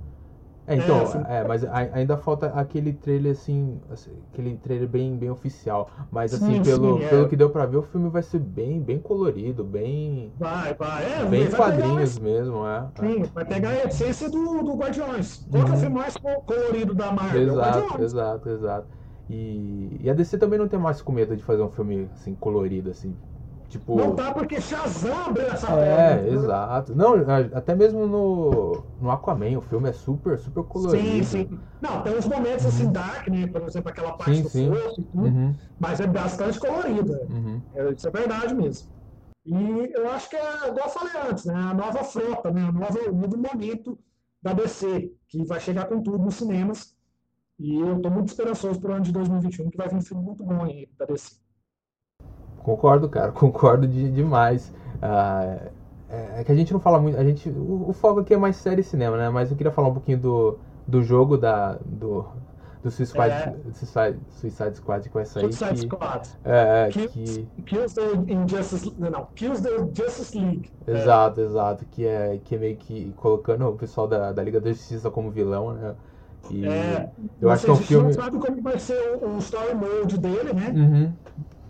É, 0.67 0.77
então, 0.77 0.99
é, 0.99 1.03
assim, 1.03 1.23
é, 1.29 1.45
mas 1.45 1.65
ainda 1.65 2.17
falta 2.17 2.47
aquele 2.47 2.93
trailer 2.93 3.33
assim, 3.33 3.81
assim, 3.91 4.13
aquele 4.33 4.57
trailer 4.57 4.89
bem, 4.89 5.17
bem 5.17 5.29
oficial. 5.29 5.91
Mas 6.11 6.33
assim, 6.33 6.55
sim, 6.55 6.63
pelo, 6.63 6.99
sim, 6.99 7.05
é. 7.05 7.09
pelo 7.09 7.29
que 7.29 7.37
deu 7.37 7.51
pra 7.51 7.67
ver, 7.67 7.79
o 7.79 7.83
filme 7.83 8.09
vai 8.09 8.23
ser 8.23 8.39
bem, 8.39 8.81
bem 8.81 8.99
colorido, 8.99 9.65
bem. 9.65 10.33
Vai, 10.39 10.73
vai, 10.75 11.05
é, 11.05 11.25
bem 11.25 11.49
vai 11.49 11.57
quadrinhos 11.57 12.19
mesmo, 12.19 12.65
é. 12.67 12.87
Sim, 13.01 13.23
vai 13.35 13.45
pegar 13.45 13.71
a 13.71 13.85
essência 13.85 14.31
do, 14.31 14.63
do 14.63 14.75
Guardiões. 14.75 15.45
Qual 15.51 15.63
uhum. 15.63 15.69
é 15.69 15.71
o 15.71 15.75
uhum. 15.75 15.81
filme 15.81 15.97
mais 15.97 16.17
colorido 16.17 16.95
da 16.95 17.13
Marvel? 17.13 17.43
Exato, 17.43 18.03
exato, 18.03 18.49
exato. 18.49 18.87
E, 19.29 19.99
e 20.01 20.11
a 20.11 20.15
DC 20.15 20.39
também 20.39 20.59
não 20.59 20.69
tem 20.69 20.79
mais 20.79 21.03
com 21.03 21.11
medo 21.11 21.37
de 21.37 21.43
fazer 21.43 21.63
um 21.63 21.71
filme 21.71 22.09
assim, 22.13 22.35
colorido, 22.35 22.91
assim. 22.91 23.17
Tipo... 23.73 23.97
Não 23.97 24.15
tá 24.15 24.35
porque 24.35 24.61
Shazam 24.61 25.29
abriu 25.29 25.47
essa 25.47 25.67
É, 25.73 26.17
porta, 26.17 26.29
exato. 26.29 26.95
Não, 26.95 27.15
até 27.55 27.75
mesmo 27.75 28.07
no, 28.07 28.85
no 29.01 29.11
Aquaman, 29.11 29.57
o 29.57 29.63
filme 29.63 29.89
é 29.89 29.95
super, 29.95 30.39
super 30.39 30.63
colorido. 30.65 31.03
Sim, 31.03 31.23
sim. 31.23 31.61
Não, 31.81 32.03
tem 32.03 32.15
uns 32.19 32.27
momentos 32.27 32.67
assim, 32.67 32.85
uhum. 32.85 32.93
dark, 32.93 33.29
né? 33.29 33.47
Por 33.47 33.63
exemplo, 33.63 33.89
aquela 33.89 34.13
parte 34.13 34.37
sim, 34.37 34.43
do 34.43 34.49
sim. 34.51 34.71
fosso 34.71 35.01
e 35.01 35.05
tudo. 35.05 35.25
Uhum. 35.25 35.55
Mas 35.81 36.01
é 36.01 36.07
bastante 36.07 36.61
colorida. 36.61 37.27
Uhum. 37.31 37.63
É, 37.75 37.93
isso 37.93 38.07
é 38.07 38.11
verdade 38.11 38.55
mesmo. 38.55 38.91
E 39.47 39.91
eu 39.95 40.11
acho 40.11 40.29
que 40.29 40.37
é, 40.37 40.69
igual 40.69 40.85
eu 40.85 40.91
falei 40.91 41.31
antes, 41.31 41.47
né? 41.47 41.55
A 41.55 41.73
nova 41.73 42.05
frota, 42.05 42.51
né? 42.51 42.65
A 42.69 42.73
nova, 42.73 42.99
o 43.09 43.15
novo 43.15 43.39
momento 43.39 43.99
da 44.43 44.53
DC, 44.53 45.11
que 45.29 45.47
vai 45.47 45.61
chegar 45.61 45.87
com 45.87 46.03
tudo 46.03 46.19
nos 46.19 46.35
cinemas. 46.35 46.95
E 47.59 47.75
eu 47.75 47.97
estou 47.97 48.11
muito 48.11 48.29
esperançoso 48.29 48.79
para 48.79 48.91
o 48.91 48.95
ano 48.97 49.05
de 49.05 49.13
2021, 49.13 49.71
que 49.71 49.79
vai 49.79 49.89
vir 49.89 49.97
um 49.97 50.03
filme 50.03 50.23
muito 50.23 50.45
bom 50.45 50.63
aí 50.63 50.87
da 50.99 51.07
DC. 51.07 51.41
Concordo, 52.63 53.09
cara, 53.09 53.31
concordo 53.33 53.87
de, 53.87 54.11
demais. 54.11 54.73
Ah, 55.01 55.59
é, 56.09 56.41
é, 56.41 56.45
que 56.45 56.53
a 56.53 56.55
gente 56.55 56.73
não 56.73 56.81
fala 56.81 57.01
muito. 57.01 57.19
A 57.19 57.25
gente, 57.25 57.49
o, 57.49 57.89
o, 57.89 57.93
foco 57.93 58.21
aqui 58.21 58.35
é 58.35 58.37
mais 58.37 58.57
série 58.57 58.83
e 58.83 58.85
cinema, 58.85 59.17
né? 59.17 59.31
Mas 59.31 59.51
eu 59.51 59.57
queria 59.57 59.73
falar 59.73 59.89
um 59.89 59.95
pouquinho 59.95 60.19
do, 60.19 60.59
do 60.87 61.03
jogo 61.03 61.39
da, 61.39 61.79
do, 61.85 62.27
do 62.83 62.91
Suicide, 62.91 63.21
é. 63.21 63.55
Suicide, 63.73 64.19
Suicide 64.29 64.77
Squad 64.77 65.09
que 65.09 65.15
vai 65.15 65.25
sair. 65.25 65.53
Suicide 65.53 65.87
que, 65.89 65.97
Squad. 65.97 66.29
É, 66.45 66.89
kills, 66.93 67.13
que... 67.13 67.63
kills 67.63 67.95
the 67.95 68.33
Injustice, 68.33 68.95
não, 68.99 69.27
Kills 69.35 69.63
the 69.63 69.71
Justice 69.95 70.39
League. 70.39 70.71
Exato, 70.87 71.41
é. 71.41 71.45
exato. 71.45 71.85
Que 71.87 72.07
é, 72.07 72.41
que 72.45 72.57
é 72.57 72.59
meio 72.59 72.77
que 72.77 73.13
colocando 73.17 73.67
o 73.69 73.73
pessoal 73.73 74.07
da, 74.07 74.33
da 74.33 74.43
Liga 74.43 74.61
da 74.61 74.71
Justiça 74.71 75.11
como 75.11 75.31
vilão, 75.31 75.73
né? 75.73 75.95
E 76.51 76.67
é, 76.67 77.09
eu 77.41 77.51
acho 77.51 77.65
que 77.65 77.71
é 77.71 77.73
um 77.73 77.77
filme. 77.77 78.05
não 78.07 78.13
sabe 78.13 78.39
como 78.39 78.61
vai 78.61 78.79
ser 78.79 79.19
o, 79.23 79.37
o 79.37 79.39
story 79.39 79.75
mode 79.75 80.19
dele, 80.19 80.53
né? 80.53 80.73
Uhum. 80.75 81.13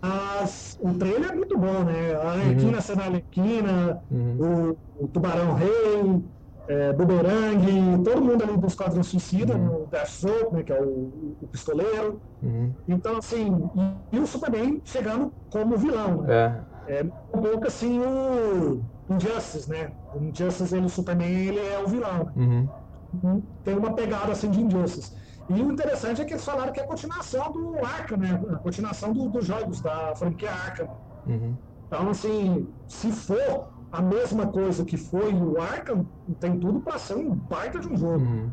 Mas 0.03 0.77
o 0.81 0.93
trailer 0.95 1.31
é 1.31 1.35
muito 1.35 1.57
bom, 1.57 1.85
né? 1.85 2.13
A 2.13 2.31
Arlequina 2.31 2.75
uhum. 2.75 2.81
sendo 2.81 3.01
a 3.01 3.05
Arlequina, 3.05 4.03
uhum. 4.11 4.75
o, 4.99 5.05
o, 5.05 5.07
Tubarão 5.07 5.53
Rei, 5.53 6.21
é, 6.67 6.91
Boomerang, 6.91 8.03
todo 8.03 8.21
mundo 8.21 8.43
ali 8.43 8.57
do 8.57 8.67
Esquadrão 8.67 9.01
Suicida, 9.01 9.55
uhum. 9.55 9.79
no 9.79 9.87
Deathstroke, 9.87 10.55
né, 10.55 10.63
que 10.63 10.73
é 10.73 10.81
o, 10.81 11.37
o 11.41 11.47
pistoleiro. 11.49 12.21
Uhum. 12.41 12.73
Então, 12.85 13.15
assim, 13.15 13.69
e, 14.11 14.17
e, 14.17 14.19
o 14.19 14.27
Superman 14.27 14.81
chegando 14.83 15.31
como 15.49 15.77
vilão, 15.77 16.23
né? 16.23 16.65
É. 16.85 16.99
é 16.99 17.03
um 17.03 17.41
pouco 17.41 17.67
assim 17.67 18.01
o 18.01 18.81
Injustice, 19.09 19.69
né? 19.69 19.89
O 20.13 20.21
Injustice, 20.21 20.75
ele, 20.75 20.85
o 20.85 20.89
Superman, 20.89 21.31
ele 21.31 21.59
é 21.59 21.79
o 21.79 21.87
vilão. 21.87 22.29
Uhum. 22.35 23.41
Tem 23.63 23.77
uma 23.77 23.93
pegada 23.93 24.33
assim 24.33 24.49
de 24.49 24.59
Injustice. 24.59 25.13
E 25.49 25.61
o 25.61 25.71
interessante 25.71 26.21
é 26.21 26.25
que 26.25 26.33
eles 26.33 26.45
falaram 26.45 26.71
que 26.71 26.79
é 26.79 26.83
a 26.83 26.87
continuação 26.87 27.51
do 27.51 27.77
Arkham, 27.85 28.17
né? 28.17 28.41
A 28.51 28.55
continuação 28.57 29.11
do, 29.11 29.29
dos 29.29 29.45
jogos 29.45 29.81
da 29.81 30.15
franquia 30.15 30.51
Arkham. 30.51 30.87
Uhum. 31.27 31.55
Então, 31.87 32.09
assim, 32.09 32.67
se 32.87 33.11
for 33.11 33.69
a 33.91 34.01
mesma 34.01 34.47
coisa 34.47 34.85
que 34.85 34.97
foi 34.97 35.33
o 35.33 35.61
Arkham, 35.61 36.05
tem 36.39 36.59
tudo 36.59 36.81
para 36.81 36.97
ser 36.97 37.15
um 37.15 37.35
baita 37.35 37.79
de 37.79 37.87
um 37.87 37.97
jogo. 37.97 38.23
Uhum. 38.23 38.49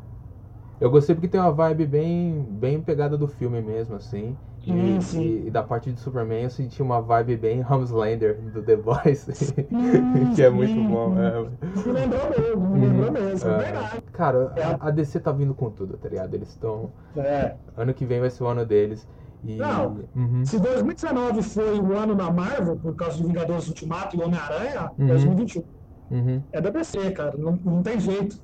Eu 0.81 0.91
gostei 0.91 1.15
porque 1.15 1.29
tem 1.29 1.41
uma 1.41 1.53
vibe 1.53 1.87
bem, 1.87 2.43
bem 2.51 2.83
pegada 2.83 3.17
do 3.17 3.29
filme 3.29 3.61
mesmo, 3.63 3.95
assim. 3.95 4.37
Sim, 4.65 4.99
e, 4.99 5.03
sim. 5.03 5.23
E, 5.23 5.47
e, 5.47 5.51
da 5.51 5.63
parte 5.63 5.91
de 5.91 5.99
Superman 5.99 6.43
eu 6.43 6.51
senti 6.51 6.83
uma 6.83 7.01
vibe 7.01 7.37
bem 7.37 7.65
Homelander 7.69 8.41
do 8.41 8.63
The 8.63 8.77
Boys, 8.77 9.27
que 10.35 10.43
é 10.43 10.51
muito 10.51 10.89
bom. 10.89 11.17
É. 11.19 11.41
Me 11.87 11.93
lembrou 11.93 12.31
mesmo, 12.31 12.69
me 12.71 12.87
lembrou 12.87 13.07
uhum. 13.07 13.13
mesmo, 13.13 13.51
é, 13.51 13.59
verdade. 13.59 14.03
Cara, 14.13 14.53
é. 14.57 14.77
a, 14.79 14.91
DC 14.91 15.21
tá 15.21 15.33
vindo 15.33 15.55
com 15.55 15.71
tudo, 15.71 15.97
tá 15.97 16.09
ligado? 16.09 16.35
Eles 16.35 16.51
estão. 16.51 16.91
É. 17.17 17.55
Ano 17.77 17.95
que 17.95 18.05
vem 18.05 18.21
vai 18.21 18.31
ser 18.31 18.45
o 18.45 18.47
ano 18.47 18.67
deles. 18.67 19.09
E... 19.43 19.57
Não, 19.57 20.05
uhum. 20.15 20.45
se 20.45 20.59
2019 20.59 21.43
foi 21.43 21.81
o 21.81 21.97
ano 21.97 22.15
da 22.15 22.31
Marvel, 22.31 22.77
por 22.77 22.95
causa 22.95 23.17
de 23.17 23.25
Vingadores 23.25 23.69
Ultimato 23.69 24.15
e 24.15 24.23
Homem-Aranha, 24.23 24.91
uhum. 24.99 25.07
2021. 25.07 25.65
Uhum. 26.11 26.43
É 26.53 26.61
da 26.61 26.71
DC, 26.71 27.13
cara, 27.13 27.37
não, 27.39 27.59
não 27.65 27.83
tem 27.83 27.99
jeito. 27.99 28.37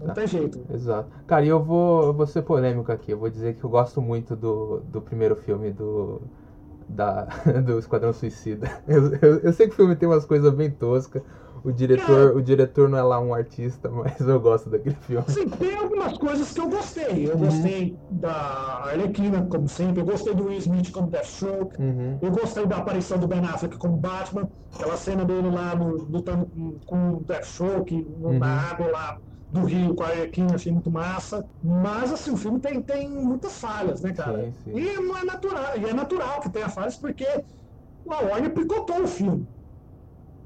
Não 0.00 0.14
tem 0.14 0.26
jeito. 0.26 0.60
Exato. 0.72 1.10
Cara, 1.26 1.44
e 1.44 1.48
eu 1.48 1.62
vou, 1.62 2.04
eu 2.04 2.14
vou 2.14 2.26
ser 2.26 2.42
polêmico 2.42 2.90
aqui. 2.92 3.12
Eu 3.12 3.18
vou 3.18 3.28
dizer 3.28 3.56
que 3.56 3.64
eu 3.64 3.70
gosto 3.70 4.00
muito 4.00 4.36
do, 4.36 4.80
do 4.80 5.00
primeiro 5.00 5.34
filme 5.36 5.72
do, 5.72 6.22
da, 6.88 7.28
do 7.64 7.78
Esquadrão 7.78 8.12
Suicida. 8.12 8.70
Eu, 8.86 9.14
eu, 9.16 9.38
eu 9.40 9.52
sei 9.52 9.66
que 9.66 9.74
o 9.74 9.76
filme 9.76 9.96
tem 9.96 10.08
umas 10.08 10.24
coisas 10.24 10.52
bem 10.54 10.70
toscas, 10.70 11.22
o 11.64 11.72
diretor, 11.72 12.36
o 12.36 12.42
diretor 12.42 12.88
não 12.88 12.98
é 12.98 13.02
lá 13.02 13.20
um 13.20 13.34
artista, 13.34 13.90
mas 13.92 14.20
eu 14.20 14.40
gosto 14.40 14.70
daquele 14.70 14.94
filme. 14.94 15.24
Sim, 15.28 15.48
tem 15.48 15.76
algumas 15.76 16.16
coisas 16.16 16.52
que 16.52 16.60
eu 16.60 16.68
gostei. 16.68 17.28
Eu 17.28 17.34
uhum. 17.34 17.40
gostei 17.40 17.98
da 18.10 18.32
Arlequina, 18.86 19.46
como 19.50 19.68
sempre. 19.68 20.00
Eu 20.00 20.06
gostei 20.06 20.34
do 20.34 20.44
Will 20.46 20.58
Smith 20.58 20.90
como 20.90 21.08
Deathstroke. 21.08 21.80
Uhum. 21.80 22.18
Eu 22.22 22.30
gostei 22.30 22.66
da 22.66 22.76
aparição 22.76 23.18
do 23.18 23.26
Ben 23.26 23.40
Affleck 23.40 23.76
como 23.76 23.96
Batman. 23.96 24.48
Aquela 24.74 24.96
cena 24.96 25.24
dele 25.24 25.50
lá 25.50 25.74
no, 25.74 25.96
lutando 26.04 26.48
com 26.86 27.14
o 27.14 27.24
Deathstroke, 27.24 28.06
uhum. 28.20 28.38
na 28.38 28.60
água 28.70 28.90
lá 28.90 29.18
do 29.50 29.64
Rio 29.64 29.94
com 29.94 30.02
a 30.02 30.08
Arlequina, 30.08 30.54
achei 30.54 30.70
muito 30.70 30.90
massa. 30.90 31.44
Mas, 31.62 32.12
assim, 32.12 32.30
o 32.30 32.36
filme 32.36 32.60
tem, 32.60 32.82
tem 32.82 33.08
muitas 33.08 33.58
falhas, 33.58 34.02
né, 34.02 34.12
cara? 34.12 34.44
Sim, 34.44 34.54
sim. 34.64 34.78
E 34.78 35.00
não 35.00 35.16
é 35.16 35.24
natural. 35.24 35.78
E 35.78 35.84
é 35.84 35.92
natural 35.92 36.40
que 36.40 36.50
tenha 36.50 36.68
falhas, 36.68 36.96
porque 36.96 37.26
a 37.26 38.22
Warner 38.22 38.52
picotou 38.52 39.02
o 39.02 39.08
filme. 39.08 39.48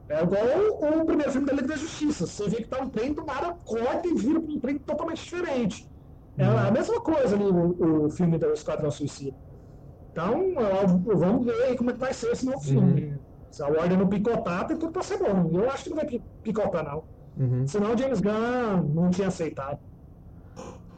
É 0.08 0.22
igual 0.22 0.42
o, 0.44 1.00
o, 1.00 1.04
primeiro 1.06 1.32
filme 1.32 1.46
da 1.46 1.52
Liga 1.54 1.68
da 1.68 1.76
Justiça. 1.76 2.26
Você 2.26 2.48
vê 2.48 2.56
que 2.56 2.68
tá 2.68 2.80
um 2.80 2.88
trem, 2.88 3.12
do 3.12 3.24
nada 3.24 3.54
corta 3.64 4.06
e 4.06 4.14
vira 4.14 4.38
um 4.38 4.60
trem 4.60 4.78
totalmente 4.78 5.22
diferente. 5.22 5.90
É 6.36 6.44
a 6.44 6.66
uhum. 6.66 6.72
mesma 6.72 7.00
coisa 7.00 7.34
ali 7.34 7.44
o, 7.44 8.04
o 8.04 8.10
filme 8.10 8.38
do 8.38 8.52
Esquadrão 8.52 8.90
Suicida. 8.90 9.36
Então, 10.12 10.54
vamos 11.06 11.46
ver 11.46 11.62
aí 11.64 11.76
como 11.76 11.90
é 11.90 11.92
que 11.94 11.98
vai 11.98 12.12
ser 12.12 12.30
esse 12.32 12.44
novo 12.44 12.60
filme. 12.60 13.04
Uhum. 13.04 13.18
Se 13.50 13.62
a 13.62 13.68
Warner 13.68 13.98
não 13.98 14.08
picotar, 14.08 14.66
tem 14.66 14.76
tudo 14.76 14.92
pra 14.92 15.02
ser 15.02 15.18
bom. 15.18 15.50
Eu 15.52 15.70
acho 15.70 15.84
que 15.84 15.90
não 15.90 15.96
vai 15.96 16.20
picotar, 16.42 16.84
não. 16.84 17.04
Uhum. 17.36 17.66
Senão 17.66 17.94
o 17.94 17.98
James 17.98 18.20
Gunn 18.20 18.82
não 18.94 19.10
tinha 19.10 19.28
aceitado. 19.28 19.78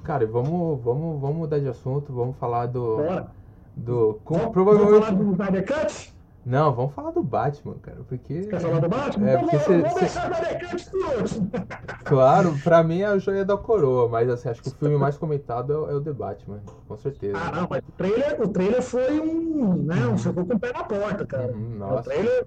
Cara, 0.02 0.26
vamos, 0.26 0.80
vamos, 0.82 1.20
vamos 1.20 1.36
mudar 1.36 1.58
de 1.58 1.68
assunto, 1.68 2.12
vamos 2.12 2.36
falar 2.36 2.66
do. 2.66 2.96
Bora. 2.96 3.26
Do. 3.74 4.20
Com, 4.24 4.34
vamos, 4.34 4.52
provavelmente... 4.52 4.90
vamos 4.90 5.06
falar 5.06 5.22
do 5.22 5.32
Snyder 5.32 5.66
Cut? 5.66 6.14
Não, 6.44 6.74
vamos 6.74 6.92
falar 6.92 7.10
do 7.10 7.22
Batman, 7.22 7.74
cara, 7.80 8.00
porque... 8.06 8.42
Quer 8.42 8.60
falar 8.60 8.78
do 8.78 8.88
Batman? 8.88 9.30
É, 9.30 9.34
então 9.34 9.48
porque 9.48 9.56
vamos, 9.56 9.92
cê, 9.94 10.00
deixar 10.00 10.30
o 10.30 10.44
Decante 10.44 10.90
por 10.90 11.16
último. 11.16 11.50
Claro, 12.04 12.54
pra 12.62 12.82
mim 12.82 13.00
é 13.00 13.06
a 13.06 13.16
joia 13.16 13.46
da 13.46 13.56
coroa, 13.56 14.10
mas 14.10 14.28
assim, 14.28 14.50
acho 14.50 14.62
que 14.62 14.68
o 14.68 14.72
filme 14.72 14.98
mais 14.98 15.16
comentado 15.16 15.72
é 15.72 15.94
o 15.94 16.02
The 16.02 16.12
Batman, 16.12 16.60
com 16.86 16.96
certeza. 16.98 17.38
Ah, 17.38 17.50
não, 17.50 17.66
mas 17.70 17.82
o 17.88 17.92
trailer, 17.92 18.42
o 18.42 18.48
trailer 18.48 18.82
foi 18.82 19.20
um, 19.20 19.74
né, 19.84 20.06
um 20.06 20.18
chegou 20.18 20.44
com 20.44 20.54
o 20.54 20.58
pé 20.58 20.70
na 20.70 20.84
porta, 20.84 21.24
cara. 21.24 21.50
Uhum, 21.50 21.82
o 21.82 22.02
trailer 22.02 22.46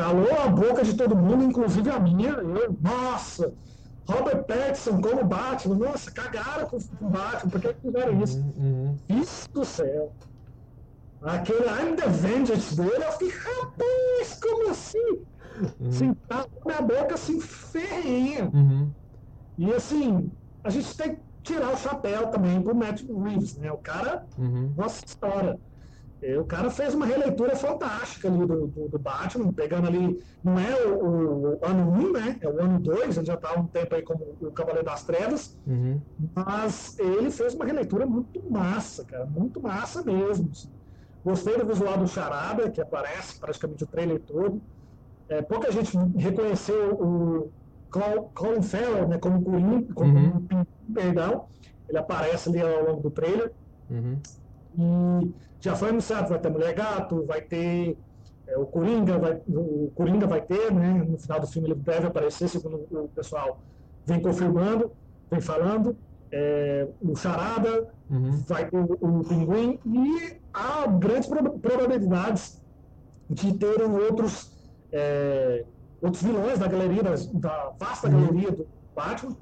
calou 0.00 0.32
a 0.42 0.48
boca 0.48 0.82
de 0.82 0.94
todo 0.94 1.14
mundo, 1.14 1.44
inclusive 1.44 1.90
a 1.90 2.00
minha. 2.00 2.30
Eu, 2.30 2.74
nossa, 2.80 3.52
Robert 4.08 4.44
Pattinson 4.44 4.98
como 5.02 5.24
Batman, 5.24 5.76
nossa, 5.76 6.10
cagaram 6.10 6.66
com 6.66 6.78
o 6.78 7.10
Batman, 7.10 7.50
por 7.50 7.60
que 7.60 7.74
fizeram 7.74 8.22
isso? 8.22 8.38
Uhum, 8.38 8.54
uhum. 8.56 9.20
Isso 9.20 9.46
do 9.52 9.62
céu. 9.62 10.10
Aquele 11.22 11.66
I'm 11.66 11.96
the 11.96 12.08
Vengeance 12.08 12.74
dele, 12.74 13.04
eu 13.04 13.12
fiquei, 13.12 13.28
rapaz, 13.28 14.40
como 14.40 14.70
assim? 14.70 15.18
Uhum. 15.78 15.92
Sentado 15.92 16.48
com 16.48 16.70
minha 16.70 16.80
boca 16.80 17.14
assim, 17.14 17.38
ferrinha. 17.38 18.50
Uhum. 18.54 18.90
E 19.58 19.70
assim, 19.74 20.32
a 20.64 20.70
gente 20.70 20.96
tem 20.96 21.16
que 21.16 21.22
tirar 21.42 21.74
o 21.74 21.76
chapéu 21.76 22.28
também 22.28 22.62
pro 22.62 22.74
Matt 22.74 23.02
Reeves, 23.02 23.58
né? 23.58 23.70
O 23.70 23.76
cara, 23.76 24.24
uhum. 24.38 24.72
nossa 24.74 25.04
história. 25.06 25.58
É, 26.22 26.38
o 26.38 26.44
cara 26.44 26.70
fez 26.70 26.94
uma 26.94 27.06
releitura 27.06 27.56
fantástica 27.56 28.28
ali 28.28 28.44
do, 28.46 28.66
do, 28.66 28.88
do 28.88 28.98
Batman, 28.98 29.52
pegando 29.52 29.88
ali, 29.88 30.22
não 30.44 30.58
é 30.58 30.86
o, 30.86 31.04
o, 31.04 31.58
ano 31.62 31.90
1, 31.92 32.12
né? 32.12 32.38
É 32.42 32.48
o 32.48 32.60
ano 32.60 32.78
2, 32.78 33.16
ele 33.16 33.26
já 33.26 33.34
está 33.34 33.50
há 33.50 33.58
um 33.58 33.66
tempo 33.66 33.94
aí 33.94 34.02
como 34.02 34.36
o 34.40 34.50
Cavaleiro 34.50 34.84
das 34.84 35.02
Trevas, 35.02 35.58
uhum. 35.66 35.98
mas 36.34 36.98
ele 36.98 37.30
fez 37.30 37.54
uma 37.54 37.64
releitura 37.64 38.04
muito 38.04 38.42
massa, 38.50 39.04
cara, 39.04 39.24
muito 39.24 39.62
massa 39.62 40.02
mesmo. 40.02 40.50
Gostei 41.24 41.56
do 41.56 41.66
visual 41.66 41.96
do 41.96 42.06
Charada, 42.06 42.70
que 42.70 42.80
aparece 42.80 43.38
praticamente 43.38 43.84
o 43.84 43.86
trailer 43.86 44.20
todo. 44.20 44.60
É, 45.28 45.40
pouca 45.40 45.70
gente 45.70 45.96
reconheceu 46.16 46.94
o 46.94 47.50
Colin 48.34 48.62
Farrell 48.62 49.08
né, 49.08 49.18
como 49.18 49.42
Coringa, 49.42 49.94
como 49.94 50.18
uhum. 50.18 50.66
perdão. 50.92 51.46
Ele 51.88 51.98
aparece 51.98 52.48
ali 52.48 52.60
ao 52.60 52.84
longo 52.84 53.02
do 53.02 53.10
trailer. 53.10 53.52
Uhum. 53.90 54.18
E 54.78 55.32
já 55.60 55.76
foi 55.76 55.90
anunciado, 55.90 56.28
vai 56.28 56.38
ter 56.38 56.50
Mulher 56.50 56.74
Gato, 56.74 57.24
vai 57.26 57.40
ter 57.40 57.96
é, 58.46 58.56
o 58.58 58.66
Coringa, 58.66 59.18
vai, 59.18 59.40
o 59.48 59.90
Coringa 59.94 60.26
vai 60.26 60.40
ter, 60.40 60.72
né? 60.72 61.04
No 61.08 61.18
final 61.18 61.40
do 61.40 61.46
filme 61.46 61.68
ele 61.68 61.80
deve 61.80 62.06
aparecer, 62.06 62.48
segundo 62.48 62.86
o 62.90 63.08
pessoal 63.08 63.60
vem 64.06 64.20
confirmando, 64.20 64.90
vem 65.30 65.40
falando 65.40 65.96
é, 66.32 66.86
o 67.00 67.16
Charada, 67.16 67.88
uhum. 68.08 68.42
vai 68.46 68.68
ter 68.68 68.76
o, 68.76 68.98
o 69.00 69.24
Pinguim, 69.24 69.78
e 69.84 70.36
há 70.52 70.86
grandes 70.86 71.28
probabilidades 71.28 72.62
de 73.28 73.52
terem 73.54 73.90
outros, 73.90 74.56
é, 74.92 75.64
outros 76.00 76.22
vilões 76.22 76.58
da 76.58 76.66
galeria, 76.66 77.02
da, 77.02 77.72
vasta 77.78 78.08
uhum. 78.08 78.26
galeria 78.26 78.52
do 78.52 78.66
Batman, 78.94 79.36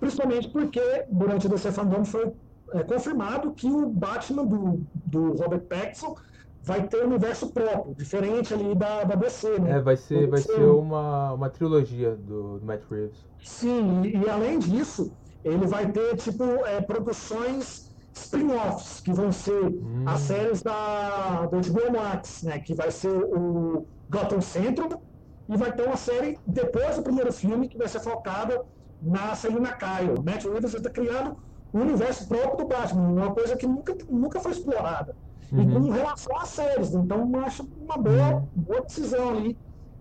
principalmente 0.00 0.48
porque 0.48 1.04
durante 1.10 1.46
o 1.46 1.50
DC 1.50 1.72
Fandom 1.72 2.04
foi 2.04 2.32
é, 2.74 2.82
confirmado 2.82 3.52
que 3.52 3.70
o 3.70 3.88
Batman 3.88 4.44
do, 4.44 4.80
do 5.06 5.32
Robert 5.32 5.62
Pattinson 5.62 6.14
vai 6.62 6.86
ter 6.86 7.02
um 7.02 7.08
universo 7.08 7.48
próprio, 7.48 7.94
diferente 7.94 8.54
ali 8.54 8.74
da, 8.74 9.04
da 9.04 9.14
DC, 9.16 9.58
né? 9.58 9.78
É, 9.78 9.80
vai 9.80 9.96
ser, 9.96 10.28
vai 10.28 10.40
ser 10.40 10.60
uma, 10.60 11.32
uma 11.32 11.50
trilogia 11.50 12.14
do, 12.14 12.60
do 12.60 12.66
Matt 12.66 12.82
Reeves. 12.88 13.26
Sim, 13.42 14.02
e, 14.04 14.16
e 14.16 14.30
além 14.30 14.58
disso, 14.58 15.12
ele 15.44 15.66
vai 15.66 15.90
ter 15.90 16.16
tipo 16.16 16.44
é, 16.44 16.80
produções 16.80 17.92
spin-offs, 18.14 19.00
que 19.00 19.12
vão 19.12 19.32
ser 19.32 19.64
hum. 19.64 20.04
as 20.06 20.20
séries 20.20 20.62
da, 20.62 21.46
do 21.46 21.56
HBO 21.56 21.92
Max, 21.92 22.42
né, 22.42 22.58
que 22.60 22.74
vai 22.74 22.90
ser 22.90 23.10
o 23.10 23.86
Gotham 24.08 24.40
Central, 24.40 25.02
e 25.48 25.56
vai 25.56 25.72
ter 25.72 25.86
uma 25.86 25.96
série 25.96 26.38
depois 26.46 26.96
do 26.96 27.02
primeiro 27.02 27.32
filme, 27.32 27.68
que 27.68 27.76
vai 27.76 27.88
ser 27.88 28.00
focada 28.00 28.64
na 29.00 29.34
Selina 29.34 29.72
Kyle. 29.72 30.22
Matt 30.24 30.44
Reeves 30.44 30.74
está 30.74 30.90
criando 30.90 31.36
um 31.72 31.80
universo 31.80 32.28
próprio 32.28 32.56
do 32.58 32.66
Batman, 32.66 33.08
uma 33.08 33.32
coisa 33.32 33.56
que 33.56 33.66
nunca, 33.66 33.96
nunca 34.08 34.40
foi 34.40 34.52
explorada. 34.52 35.16
Uhum. 35.50 35.62
E 35.62 35.72
com 35.72 35.90
relação 35.90 36.36
às 36.38 36.48
séries, 36.48 36.94
então 36.94 37.30
eu 37.32 37.40
acho 37.40 37.68
uma 37.80 37.96
boa, 37.96 38.44
boa 38.54 38.80
decisão 38.82 39.30
ali 39.30 39.58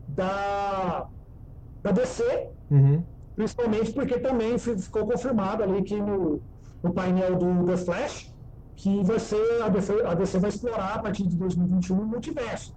da, 0.07 1.07
da 1.83 1.91
DC, 1.91 2.49
uhum. 2.69 3.03
Principalmente 3.35 3.91
porque 3.93 4.19
também 4.19 4.57
ficou 4.57 5.05
confirmado 5.05 5.63
ali 5.63 5.81
que 5.81 5.99
no, 5.99 6.41
no 6.83 6.93
painel 6.93 7.35
do 7.37 7.65
The 7.65 7.77
Flash, 7.77 8.33
que 8.75 9.03
vai 9.03 9.19
ser, 9.19 9.61
a 9.63 9.69
DC, 9.69 10.05
a 10.05 10.13
DC 10.13 10.39
vai 10.39 10.49
explorar 10.49 10.95
a 10.95 10.99
partir 10.99 11.25
de 11.25 11.35
2021 11.35 11.99
o 11.99 12.05
multiverso. 12.05 12.75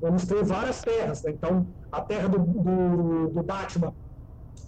Vamos 0.00 0.24
ter 0.24 0.42
várias 0.42 0.80
terras. 0.80 1.22
Né? 1.22 1.32
Então, 1.32 1.66
a 1.92 2.00
terra 2.00 2.28
do, 2.28 2.38
do, 2.38 3.28
do, 3.28 3.42
Batman, 3.42 3.92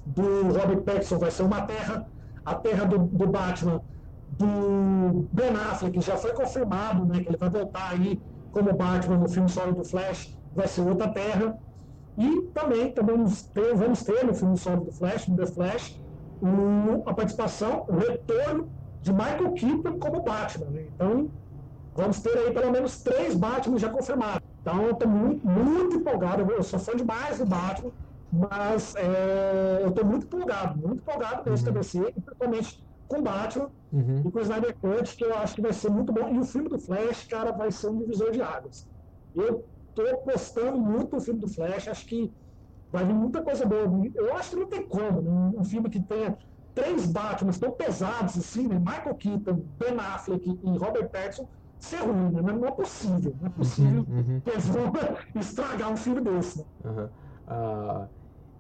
do 0.05 0.53
Robert 0.53 0.83
Pattinson, 0.83 1.19
vai 1.19 1.31
ser 1.31 1.43
uma 1.43 1.63
terra. 1.63 2.07
A 2.45 2.55
terra 2.55 2.85
do, 2.85 2.99
do 2.99 3.27
Batman, 3.27 3.81
do 4.39 5.29
Ben 5.33 5.51
Affleck, 5.51 6.01
já 6.01 6.17
foi 6.17 6.33
confirmado 6.33 7.05
né, 7.05 7.21
que 7.21 7.29
ele 7.29 7.37
vai 7.37 7.51
voltar 7.51 7.91
aí 7.91 8.21
como 8.51 8.73
Batman 8.73 9.17
no 9.17 9.29
filme 9.29 9.49
solo 9.49 9.73
do 9.73 9.85
Flash, 9.85 10.37
vai 10.55 10.67
ser 10.67 10.83
outra 10.83 11.09
terra. 11.09 11.59
E 12.19 12.43
também, 12.55 12.93
também 12.93 13.17
vamos, 13.17 13.43
ter, 13.45 13.75
vamos 13.75 14.03
ter 14.03 14.25
no 14.25 14.35
filme 14.35 14.57
solo 14.59 14.85
do 14.85 14.93
Flash, 14.93 15.29
no 15.29 15.37
The 15.37 15.47
Flash, 15.47 16.01
um, 16.43 17.09
a 17.09 17.15
participação, 17.15 17.87
o 17.89 17.97
retorno 17.97 18.69
de 19.01 19.13
Michael 19.13 19.53
Keaton 19.53 19.99
como 19.99 20.23
Batman. 20.23 20.67
Né? 20.67 20.87
Então, 20.95 21.31
vamos 21.95 22.21
ter 22.21 22.37
aí 22.37 22.53
pelo 22.53 22.71
menos 22.71 23.01
três 23.03 23.35
Batman 23.35 23.79
já 23.79 23.89
confirmados. 23.89 24.47
Então, 24.61 24.83
eu 24.83 24.93
estou 24.93 25.09
muito, 25.09 25.47
muito 25.47 25.97
empolgado. 25.97 26.51
Eu 26.51 26.63
sou 26.63 26.79
fã 26.79 26.95
demais 26.95 27.39
do 27.39 27.47
Batman, 27.47 27.91
mas 28.33 28.95
é, 28.97 29.81
eu 29.83 29.91
estou 29.91 30.05
muito 30.05 30.25
empolgado, 30.25 30.79
muito 30.79 31.01
empolgado 31.01 31.51
nesse 31.51 31.67
uhum. 31.67 31.73
TBC, 31.75 32.13
principalmente 32.13 32.85
com 33.07 33.19
o 33.19 33.23
Batman 33.23 33.71
uhum. 33.93 34.23
e 34.25 34.31
com 34.31 34.39
o 34.39 34.43
Snyder 34.43 34.75
Cut, 34.79 35.17
que 35.17 35.25
eu 35.25 35.37
acho 35.37 35.55
que 35.55 35.61
vai 35.61 35.73
ser 35.73 35.91
muito 35.91 36.13
bom. 36.13 36.29
E 36.31 36.39
o 36.39 36.45
filme 36.45 36.71
do 36.71 36.81
Flash, 36.81 37.27
cara, 37.27 37.53
vai 37.53 37.71
ser 37.71 37.89
um 37.89 37.99
divisor 37.99 38.31
de 38.31 38.41
águas. 38.41 38.89
Eu 39.35 39.65
estou 39.91 40.09
apostando 40.11 40.79
muito 40.79 41.15
no 41.15 41.21
filme 41.21 41.41
do 41.41 41.49
Flash, 41.49 41.89
acho 41.89 42.07
que 42.07 42.33
vai 42.91 43.05
vir 43.05 43.15
muita 43.15 43.43
coisa 43.43 43.67
boa. 43.67 43.85
Eu 44.15 44.35
acho 44.35 44.51
que 44.51 44.57
não 44.57 44.67
tem 44.67 44.83
como, 44.87 45.21
né? 45.21 45.53
um 45.59 45.65
filme 45.65 45.91
que 45.91 46.01
tenha 46.01 46.37
três 46.75 47.05
Batman 47.05 47.53
tão 47.53 47.73
pesados 47.73 48.39
assim, 48.39 48.67
né? 48.67 48.79
Michael 48.79 49.15
Keaton, 49.17 49.63
Ben 49.79 49.99
Affleck 49.99 50.49
e 50.49 50.79
Robert 50.79 51.11
Pattinson, 51.11 51.47
ser 51.79 51.97
ruim, 51.97 52.31
né? 52.31 52.41
Não 52.41 52.67
é 52.67 52.71
possível, 52.71 53.35
não 53.39 53.47
é 53.47 53.51
possível 53.51 54.07
uhum, 54.09 54.17
uhum. 54.17 54.41
que 54.41 54.51
eles 54.51 54.67
vão 54.69 54.93
estragar 55.39 55.93
um 55.93 55.97
filme 55.97 56.23
desse. 56.23 56.59
Né? 56.61 56.65
Uhum. 56.85 57.09
Uh, 57.49 58.09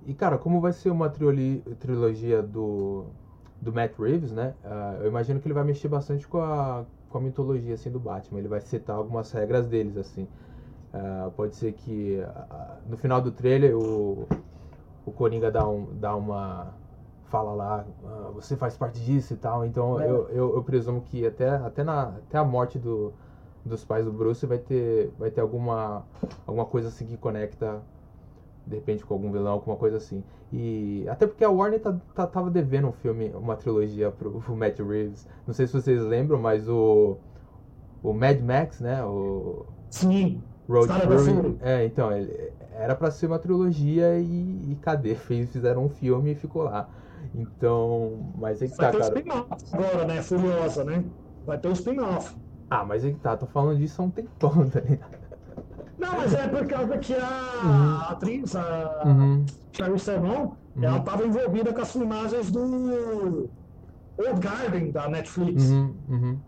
e 0.07 0.15
cara, 0.15 0.39
como 0.39 0.61
vai 0.61 0.73
ser 0.73 0.91
uma 0.91 1.09
trilogia 1.09 2.43
do, 2.43 3.07
do 3.61 3.73
Matt 3.73 3.97
Reeves, 3.99 4.33
né? 4.33 4.55
Uh, 4.65 5.03
eu 5.03 5.09
imagino 5.09 5.41
que 5.41 5.47
ele 5.47 5.55
vai 5.55 5.65
mexer 5.65 5.89
bastante 5.89 6.27
com 6.27 6.39
a, 6.39 6.85
com 7.09 7.19
a 7.19 7.21
mitologia 7.21 7.75
assim, 7.75 7.91
do 7.91 8.01
Batman. 8.01 8.41
Ele 8.41 8.49
vai 8.49 8.61
citar 8.61 8.97
algumas 8.97 9.31
regras 9.31 9.69
deles, 9.69 9.97
assim. 9.97 10.27
Uh, 10.93 11.31
pode 11.31 11.55
ser 11.55 11.73
que 11.73 12.21
uh, 12.21 12.91
no 12.91 12.97
final 12.97 13.21
do 13.21 13.31
trailer 13.31 13.77
o, 13.77 14.27
o 15.07 15.13
Coringa 15.13 15.51
dá, 15.51 15.67
um, 15.67 15.87
dá 15.95 16.17
uma. 16.17 16.75
fala 17.27 17.53
lá, 17.55 17.85
você 18.35 18.57
faz 18.57 18.77
parte 18.77 19.01
disso 19.01 19.35
e 19.35 19.37
tal. 19.37 19.65
Então 19.65 20.01
é. 20.01 20.11
eu, 20.11 20.29
eu, 20.31 20.57
eu, 20.57 20.65
presumo 20.65 21.01
que 21.03 21.25
até, 21.25 21.49
até, 21.49 21.85
na, 21.85 22.09
até 22.09 22.39
a 22.39 22.45
morte 22.45 22.79
do, 22.81 23.13
dos 23.65 23.85
pais 23.85 24.05
do 24.05 24.13
Bruce 24.13 24.45
vai 24.45 24.59
ter, 24.59 25.13
vai 25.17 25.31
ter 25.31 25.41
alguma, 25.41 26.05
alguma 26.45 26.67
coisa 26.67 26.89
assim 26.89 27.07
que 27.07 27.17
conecta 27.17 27.81
de 28.67 28.77
repente 28.77 29.05
com 29.05 29.15
algum 29.15 29.31
vilão, 29.33 29.53
alguma 29.53 29.77
coisa 29.77 29.97
assim. 29.97 30.23
E 30.53 31.07
até 31.09 31.27
porque 31.27 31.45
a 31.45 31.51
Warner 31.51 31.81
tá, 31.81 31.93
tá, 32.15 32.27
tava 32.27 32.51
devendo 32.51 32.89
um 32.89 32.93
filme, 32.93 33.31
uma 33.35 33.57
trilogia 33.57 34.11
pro, 34.11 34.31
pro 34.41 34.57
Matt 34.57 34.79
Reeves. 34.79 35.27
Não 35.47 35.55
sei 35.55 35.67
se 35.67 35.73
vocês 35.73 36.03
lembram, 36.03 36.39
mas 36.39 36.69
o 36.69 37.17
o 38.03 38.13
Mad 38.13 38.41
Max, 38.41 38.81
né? 38.81 39.05
O 39.05 39.65
Sim. 39.91 40.43
Road 40.69 40.89
Fury. 40.89 41.59
É, 41.61 41.85
então, 41.85 42.11
ele, 42.13 42.53
era 42.73 42.95
para 42.95 43.11
ser 43.11 43.27
uma 43.27 43.39
trilogia 43.39 44.19
e, 44.19 44.73
e 44.73 44.77
cadê? 44.77 45.15
Fez, 45.17 45.51
fizeram 45.51 45.85
um 45.85 45.89
filme 45.89 46.33
e 46.33 46.35
ficou 46.35 46.65
lá. 46.65 46.89
Então, 47.35 48.33
mas 48.37 48.61
é 48.61 48.69
que 48.69 48.77
Vai 48.77 48.91
tá, 48.91 48.99
ter 48.99 48.99
cara. 48.99 49.19
spin-off 49.19 49.47
agora, 49.73 50.05
né? 50.07 50.23
Furiosa, 50.23 50.85
né? 50.85 51.05
Vai 51.47 51.59
ter 51.59 51.69
um 51.69 51.73
spin-off. 51.73 52.35
Ah, 52.69 52.85
mas 52.85 53.05
é 53.05 53.11
que 53.11 53.19
tá, 53.19 53.37
tô 53.37 53.47
falando 53.47 53.79
disso 53.79 54.01
há 54.01 54.05
um 54.05 54.11
tempão, 54.11 54.51
tá 54.71 54.81
ligado? 54.81 55.22
Não, 55.99 56.17
mas 56.17 56.35
é 56.35 56.49
por 56.49 56.67
causa 56.67 56.99
que 56.99 57.15
a 57.15 57.61
uhum. 57.65 58.13
atriz, 58.13 58.57
a 58.57 59.03
uhum. 59.05 59.45
Charlize 59.73 60.05
Theron, 60.07 60.57
uhum. 60.77 60.85
ela 60.85 61.01
tava 61.01 61.27
envolvida 61.27 61.73
com 61.73 61.81
as 61.81 61.93
filmagens 61.93 62.51
do 62.51 63.51
Old 64.19 64.41
Garden 64.41 64.91
da 64.91 65.09
Netflix. 65.09 65.71
Uhum. 65.71 65.95
Uhum. 66.09 66.39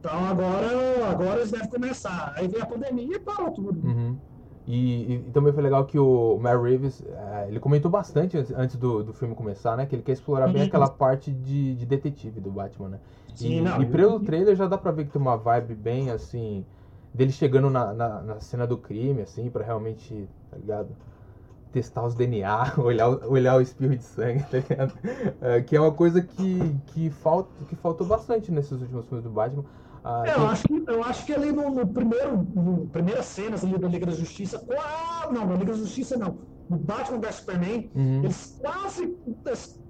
Então 0.00 0.26
agora, 0.26 1.10
agora 1.10 1.36
eles 1.38 1.50
devem 1.50 1.68
começar. 1.68 2.32
Aí 2.36 2.48
vem 2.48 2.60
a 2.60 2.66
pandemia 2.66 3.16
e 3.16 3.20
parou 3.20 3.50
tudo. 3.50 3.86
Uhum. 3.86 4.16
E, 4.66 5.14
e, 5.14 5.18
também 5.32 5.50
foi 5.50 5.62
legal 5.62 5.86
que 5.86 5.98
o 5.98 6.38
Mary 6.38 6.62
Reeves, 6.62 7.02
é, 7.02 7.48
ele 7.48 7.58
comentou 7.58 7.90
bastante 7.90 8.36
antes 8.54 8.76
do, 8.76 9.02
do 9.02 9.14
filme 9.14 9.34
começar, 9.34 9.78
né? 9.78 9.86
Que 9.86 9.96
ele 9.96 10.02
quer 10.02 10.12
explorar 10.12 10.46
bem 10.48 10.62
aquela 10.62 10.90
parte 10.90 11.32
de, 11.32 11.74
de 11.74 11.86
detetive 11.86 12.38
do 12.38 12.50
Batman, 12.50 12.90
né? 12.90 12.98
Sim, 13.34 13.58
e, 13.58 13.60
não, 13.62 13.80
e 13.80 13.86
pelo 13.86 14.20
trailer 14.20 14.54
já 14.54 14.66
dá 14.66 14.76
pra 14.76 14.90
ver 14.90 15.06
que 15.06 15.12
tem 15.12 15.22
uma 15.22 15.38
vibe 15.38 15.74
bem, 15.74 16.10
assim, 16.10 16.66
dele 17.12 17.32
chegando 17.32 17.70
na, 17.70 17.92
na, 17.92 18.22
na 18.22 18.40
cena 18.40 18.66
do 18.66 18.76
crime, 18.76 19.22
assim, 19.22 19.50
pra 19.50 19.64
realmente, 19.64 20.28
tá 20.50 20.56
ligado? 20.56 20.88
Testar 21.72 22.04
os 22.04 22.14
DNA, 22.14 22.74
olhar, 22.78 23.08
olhar 23.26 23.56
o 23.56 23.60
espirro 23.60 23.96
de 23.96 24.04
sangue, 24.04 24.42
tá 24.50 24.58
ligado? 24.58 24.94
É, 25.40 25.60
que 25.60 25.76
é 25.76 25.80
uma 25.80 25.92
coisa 25.92 26.22
que, 26.22 26.76
que, 26.86 27.10
falta, 27.10 27.50
que 27.66 27.76
faltou 27.76 28.06
bastante 28.06 28.50
nesses 28.50 28.72
últimos 28.72 29.06
filmes 29.06 29.24
do 29.24 29.30
Batman. 29.30 29.64
Ah, 30.04 30.24
é, 30.26 30.34
eu, 30.34 30.46
acho 30.46 30.62
que, 30.62 30.84
eu 30.86 31.04
acho 31.04 31.26
que 31.26 31.34
ali 31.34 31.52
no, 31.52 31.70
no 31.70 31.86
primeiro, 31.86 32.46
no 32.54 32.86
primeiras 32.86 33.26
cenas 33.26 33.64
ali 33.64 33.76
da 33.76 33.88
Liga 33.88 34.06
da 34.06 34.12
Justiça, 34.12 34.58
quase, 34.58 35.32
não, 35.32 35.46
na 35.46 35.56
Liga 35.56 35.72
da 35.72 35.78
Justiça 35.78 36.16
não, 36.16 36.38
no 36.70 36.76
Batman 36.76 37.18
vs 37.18 37.34
Superman, 37.34 37.90
uhum. 37.94 38.24
eles 38.24 38.58
quase 38.60 39.16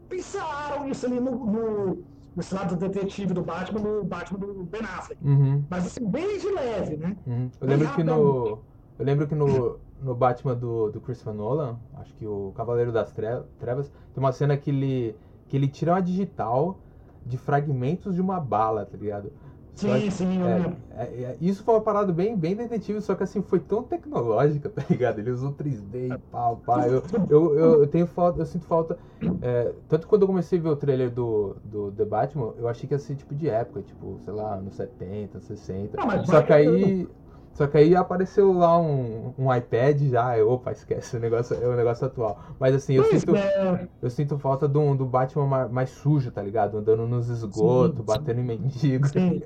pincelaram 0.08 0.88
isso 0.88 1.06
ali 1.06 1.20
no, 1.20 1.30
no, 1.30 2.04
nesse 2.38 2.54
lado 2.54 2.76
detetive 2.76 3.34
do 3.34 3.42
Batman, 3.42 3.80
no 3.80 4.04
Batman 4.04 4.38
do 4.38 4.64
Ben 4.64 4.80
Affleck. 4.80 5.22
Uhum. 5.26 5.64
Mas 5.68 5.86
assim, 5.86 6.08
bem 6.08 6.38
de 6.38 6.48
leve, 6.48 6.96
né? 6.96 7.16
Uhum. 7.26 7.50
Eu 7.60 7.66
lembro 7.66 7.94
que 7.94 8.04
no. 8.04 8.58
Eu 8.98 9.04
lembro 9.04 9.26
que 9.26 9.34
no, 9.34 9.78
no 10.00 10.14
Batman 10.14 10.54
do, 10.54 10.90
do 10.90 11.00
Christopher 11.00 11.34
Nolan, 11.34 11.78
acho 11.94 12.14
que 12.14 12.26
o 12.26 12.52
Cavaleiro 12.56 12.92
das 12.92 13.12
Trevas, 13.12 13.92
tem 14.14 14.22
uma 14.22 14.32
cena 14.32 14.56
que 14.56 14.70
ele, 14.70 15.16
que 15.48 15.56
ele 15.56 15.68
tira 15.68 15.92
uma 15.92 16.00
digital 16.00 16.78
de 17.26 17.36
fragmentos 17.36 18.14
de 18.14 18.20
uma 18.20 18.40
bala, 18.40 18.86
tá 18.86 18.96
ligado? 18.96 19.32
Sim, 19.78 20.10
sim, 20.10 20.42
é, 20.42 21.02
é, 21.02 21.04
é, 21.04 21.36
Isso 21.40 21.62
foi 21.62 21.74
uma 21.74 21.80
parada 21.80 22.12
bem, 22.12 22.36
bem 22.36 22.56
detetive, 22.56 23.00
só 23.00 23.14
que 23.14 23.22
assim, 23.22 23.40
foi 23.40 23.60
tão 23.60 23.80
tecnológica, 23.84 24.68
tá 24.74 24.82
ligado? 24.90 25.20
Ele 25.20 25.30
usou 25.30 25.52
3D 25.52 26.14
e 26.14 26.18
pau, 26.32 26.60
pau. 26.66 26.82
Eu, 26.82 27.02
eu, 27.30 27.56
eu, 27.56 27.80
eu, 27.82 27.86
tenho 27.86 28.06
falta, 28.06 28.40
eu 28.40 28.46
sinto 28.46 28.66
falta. 28.66 28.98
É, 29.40 29.72
tanto 29.88 30.08
quando 30.08 30.22
eu 30.22 30.28
comecei 30.28 30.58
a 30.58 30.62
ver 30.62 30.68
o 30.70 30.76
trailer 30.76 31.10
do, 31.10 31.56
do 31.62 31.92
The 31.92 32.04
Batman, 32.04 32.54
eu 32.58 32.66
achei 32.66 32.88
que 32.88 32.94
ia 32.94 32.98
ser 32.98 33.14
tipo 33.14 33.36
de 33.36 33.48
época, 33.48 33.82
tipo, 33.82 34.18
sei 34.24 34.34
lá, 34.34 34.56
nos 34.56 34.74
70, 34.74 35.38
60. 35.38 35.96
Não, 35.96 36.24
só 36.24 36.42
que 36.42 36.52
aí. 36.52 37.08
Só 37.54 37.66
que 37.66 37.76
aí 37.76 37.96
apareceu 37.96 38.52
lá 38.52 38.80
um, 38.80 39.34
um 39.36 39.52
iPad 39.52 40.00
já, 40.02 40.38
eu, 40.38 40.48
opa, 40.48 40.70
esquece, 40.70 41.16
o 41.16 41.20
negócio 41.20 41.56
é 41.60 41.66
o 41.66 41.74
negócio 41.74 42.06
atual. 42.06 42.40
Mas 42.58 42.74
assim, 42.74 42.94
eu 42.94 43.04
sinto, 43.04 43.34
é. 43.34 43.88
eu 44.00 44.10
sinto 44.10 44.38
falta 44.38 44.68
do, 44.68 44.94
do 44.94 45.04
Batman 45.04 45.46
mais, 45.46 45.70
mais 45.70 45.90
sujo, 45.90 46.30
tá 46.30 46.40
ligado? 46.40 46.78
Andando 46.78 47.06
nos 47.06 47.28
esgotos, 47.28 48.04
batendo 48.04 48.40
em 48.40 48.44
mendigos. 48.44 49.10
Sim. 49.10 49.42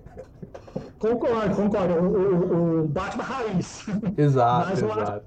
Concordo, 0.99 1.57
concordo. 1.57 1.95
O, 1.95 2.81
o, 2.81 2.83
o 2.83 2.89
Batman 2.89 3.25
raiz. 3.25 3.87
Exato, 4.17 4.69
mas 4.69 4.83
exato. 4.83 5.01
Acho, 5.01 5.23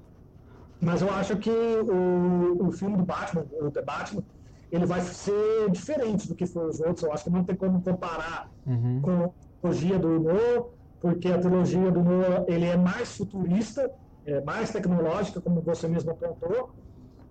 mas 0.80 1.02
eu 1.02 1.10
acho 1.10 1.36
que 1.38 1.50
o, 1.50 2.68
o 2.68 2.70
filme 2.70 2.96
do 2.96 3.04
Batman, 3.04 3.46
o 3.60 3.70
The 3.70 3.82
Batman, 3.82 4.22
ele 4.70 4.86
vai 4.86 5.00
ser 5.00 5.70
diferente 5.70 6.28
do 6.28 6.34
que 6.34 6.46
foram 6.46 6.68
os 6.68 6.80
outros. 6.80 7.02
Eu 7.02 7.12
acho 7.12 7.24
que 7.24 7.30
não 7.30 7.42
tem 7.42 7.56
como 7.56 7.82
comparar 7.82 8.50
uhum. 8.66 9.00
com 9.02 9.24
a 9.24 9.30
trilogia 9.60 9.98
do 9.98 10.20
Noah 10.20 10.75
porque 11.00 11.28
a 11.28 11.38
trilogia 11.38 11.90
do 11.90 12.02
Noah 12.02 12.44
ele 12.48 12.64
é 12.64 12.76
mais 12.76 13.16
futurista, 13.16 13.90
é 14.24 14.40
mais 14.40 14.70
tecnológica, 14.70 15.40
como 15.40 15.60
você 15.60 15.86
mesmo 15.86 16.10
apontou, 16.10 16.74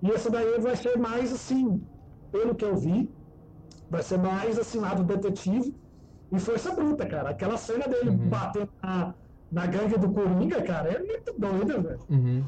e 0.02 0.12
essa 0.12 0.30
daí 0.30 0.60
vai 0.60 0.76
ser 0.76 0.98
mais 0.98 1.34
assim, 1.34 1.82
pelo 2.32 2.56
que 2.56 2.66
eu 2.66 2.76
vi, 2.76 3.10
vai 3.90 4.04
ser 4.04 4.18
mais 4.18 4.58
assim 4.60 4.80
lado 4.80 5.04
detetive 5.04 5.76
e 6.32 6.40
força 6.40 6.74
bruta, 6.74 7.06
cara. 7.06 7.30
Aquela 7.30 7.58
cena 7.58 7.88
dele 7.88 8.10
uhum. 8.10 8.30
batendo 8.30 8.70
na, 8.82 9.14
na 9.52 9.66
gangue 9.66 9.98
do 9.98 10.12
Coringa, 10.12 10.62
cara, 10.62 10.90
é 10.90 11.00
muito 11.00 11.34
doida, 11.38 11.82
velho. 11.82 12.00
Uhum. 12.10 12.44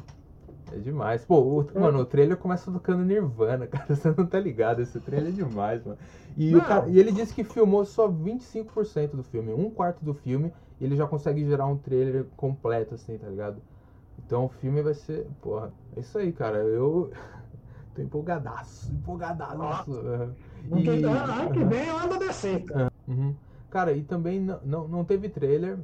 É 0.72 0.78
demais. 0.78 1.24
Pô, 1.24 1.40
o, 1.40 1.66
é. 1.74 1.78
mano, 1.78 2.00
o 2.00 2.04
trailer 2.04 2.36
começa 2.36 2.70
tocando 2.70 3.04
Nirvana, 3.04 3.66
cara. 3.68 3.94
Você 3.94 4.12
não 4.16 4.26
tá 4.26 4.38
ligado. 4.38 4.82
Esse 4.82 5.00
trailer 5.00 5.32
é 5.32 5.32
demais, 5.32 5.84
mano. 5.84 5.98
E, 6.36 6.52
cara, 6.60 6.88
e 6.88 6.98
ele 6.98 7.10
disse 7.10 7.34
que 7.34 7.42
filmou 7.42 7.84
só 7.84 8.08
25% 8.08 9.16
do 9.16 9.22
filme, 9.22 9.52
um 9.52 9.70
quarto 9.70 10.04
do 10.04 10.14
filme, 10.14 10.52
ele 10.80 10.96
já 10.96 11.06
consegue 11.06 11.44
gerar 11.44 11.66
um 11.66 11.76
trailer 11.76 12.26
completo, 12.36 12.94
assim, 12.94 13.18
tá 13.18 13.28
ligado? 13.28 13.60
Então 14.24 14.46
o 14.46 14.48
filme 14.48 14.82
vai 14.82 14.94
ser. 14.94 15.26
Porra, 15.40 15.72
é 15.96 16.00
isso 16.00 16.18
aí, 16.18 16.32
cara. 16.32 16.58
Eu 16.58 17.10
tô 17.94 18.02
empolgadaço, 18.02 18.92
empolgadaço. 18.92 20.00
Ah, 20.06 20.28
e... 20.76 20.88
Ano 21.04 21.52
que 21.52 21.64
vem 21.64 21.86
eu 21.86 21.98
ando 21.98 22.18
descer, 22.18 22.64
cara. 22.64 22.92
Uhum. 23.06 23.34
Cara, 23.70 23.92
e 23.92 24.02
também 24.02 24.40
não, 24.40 24.60
não, 24.64 24.88
não 24.88 25.04
teve 25.04 25.28
trailer, 25.28 25.78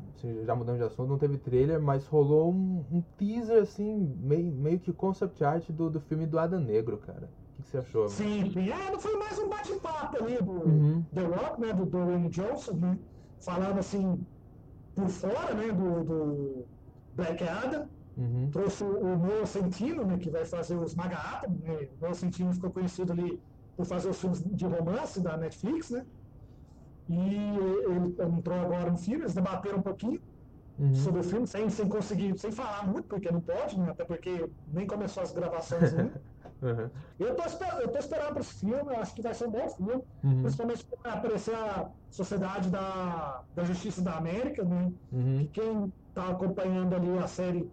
já 0.45 0.55
mudando 0.55 0.79
de 0.79 0.85
assunto, 0.85 1.07
não 1.07 1.19
teve 1.19 1.37
trailer, 1.37 1.79
mas 1.81 2.07
rolou 2.07 2.51
um, 2.51 2.83
um 2.91 3.03
teaser, 3.19 3.61
assim, 3.61 4.17
meio, 4.21 4.51
meio 4.53 4.79
que 4.79 4.91
concept 4.91 5.45
art 5.45 5.71
do, 5.71 5.91
do 5.91 6.01
filme 6.01 6.27
do 6.27 6.39
Adam 6.39 6.61
Negro, 6.61 6.97
cara. 6.97 7.29
O 7.53 7.57
que, 7.57 7.63
que 7.63 7.69
você 7.69 7.79
achou? 7.79 8.09
Sim, 8.09 8.51
sim. 8.51 8.71
É, 8.71 8.91
não 8.91 8.99
foi 8.99 9.15
mais 9.19 9.39
um 9.39 9.51
bate-papo 9.51 10.25
ali 10.25 10.39
do 10.39 10.51
uhum. 10.51 11.05
The 11.13 11.25
Rock, 11.25 11.61
né, 11.61 11.73
do 11.75 11.85
Dwayne 11.85 12.31
Johnson, 12.31 12.73
né, 12.73 12.99
falando 13.39 13.79
assim, 13.79 14.19
por 14.95 15.09
fora, 15.09 15.55
né, 15.55 15.73
do, 15.73 16.05
do 16.05 16.65
Black 17.15 17.43
Adam. 17.45 17.89
Uhum. 18.17 18.49
Trouxe 18.51 18.85
o 18.85 19.17
Noah 19.17 19.47
Centino, 19.47 20.05
né, 20.05 20.17
que 20.19 20.31
vai 20.31 20.45
fazer 20.45 20.77
os 20.77 20.95
Maga 20.95 21.17
Atom, 21.17 21.57
né, 21.65 21.89
o 21.97 22.01
Noah 22.01 22.15
Centino 22.15 22.53
ficou 22.53 22.71
conhecido 22.71 23.13
ali 23.13 23.41
por 23.77 23.85
fazer 23.87 24.09
os 24.09 24.21
filmes 24.21 24.43
de 24.45 24.65
romance 24.65 25.21
da 25.21 25.37
Netflix, 25.37 25.91
né, 25.91 26.07
e 27.09 27.17
ele 27.17 28.37
entrou 28.37 28.59
agora 28.59 28.91
no 28.91 28.99
filme, 28.99 29.25
eles 29.25 29.35
debateram 29.35 29.79
um 29.79 29.83
pouquinho 29.83 30.21
uhum. 30.79 30.95
sobre 30.95 31.21
o 31.21 31.25
filme, 31.25 31.47
sem, 31.47 31.69
sem 31.69 31.89
conseguir, 31.89 32.39
sem 32.39 32.51
falar 32.51 32.87
muito, 32.87 33.07
porque 33.09 33.31
não 33.31 33.41
pode, 33.41 33.79
né? 33.79 33.91
até 33.91 34.05
porque 34.05 34.49
nem 34.73 34.87
começou 34.87 35.23
as 35.23 35.33
gravações 35.33 35.93
ainda. 35.95 36.23
Uhum. 36.65 36.91
Eu, 37.19 37.35
tô, 37.35 37.43
eu 37.81 37.89
tô 37.89 37.99
esperando 37.99 38.33
para 38.33 38.41
esse 38.41 38.55
filme, 38.55 38.93
eu 38.93 39.01
acho 39.01 39.15
que 39.15 39.23
vai 39.23 39.35
ser 39.35 39.47
um 39.47 39.51
bom 39.51 39.69
filme, 39.69 40.03
uhum. 40.25 40.43
principalmente 40.43 40.85
para 40.85 41.13
aparecer 41.13 41.55
a 41.55 41.91
Sociedade 42.11 42.71
da, 42.71 43.43
da 43.55 43.65
Justiça 43.65 44.01
da 44.03 44.17
América, 44.17 44.65
né? 44.65 44.91
Uhum. 45.13 45.39
Que 45.39 45.61
quem 45.61 45.93
tá 46.15 46.29
acompanhando 46.29 46.95
ali 46.95 47.19
a 47.19 47.27
série 47.27 47.71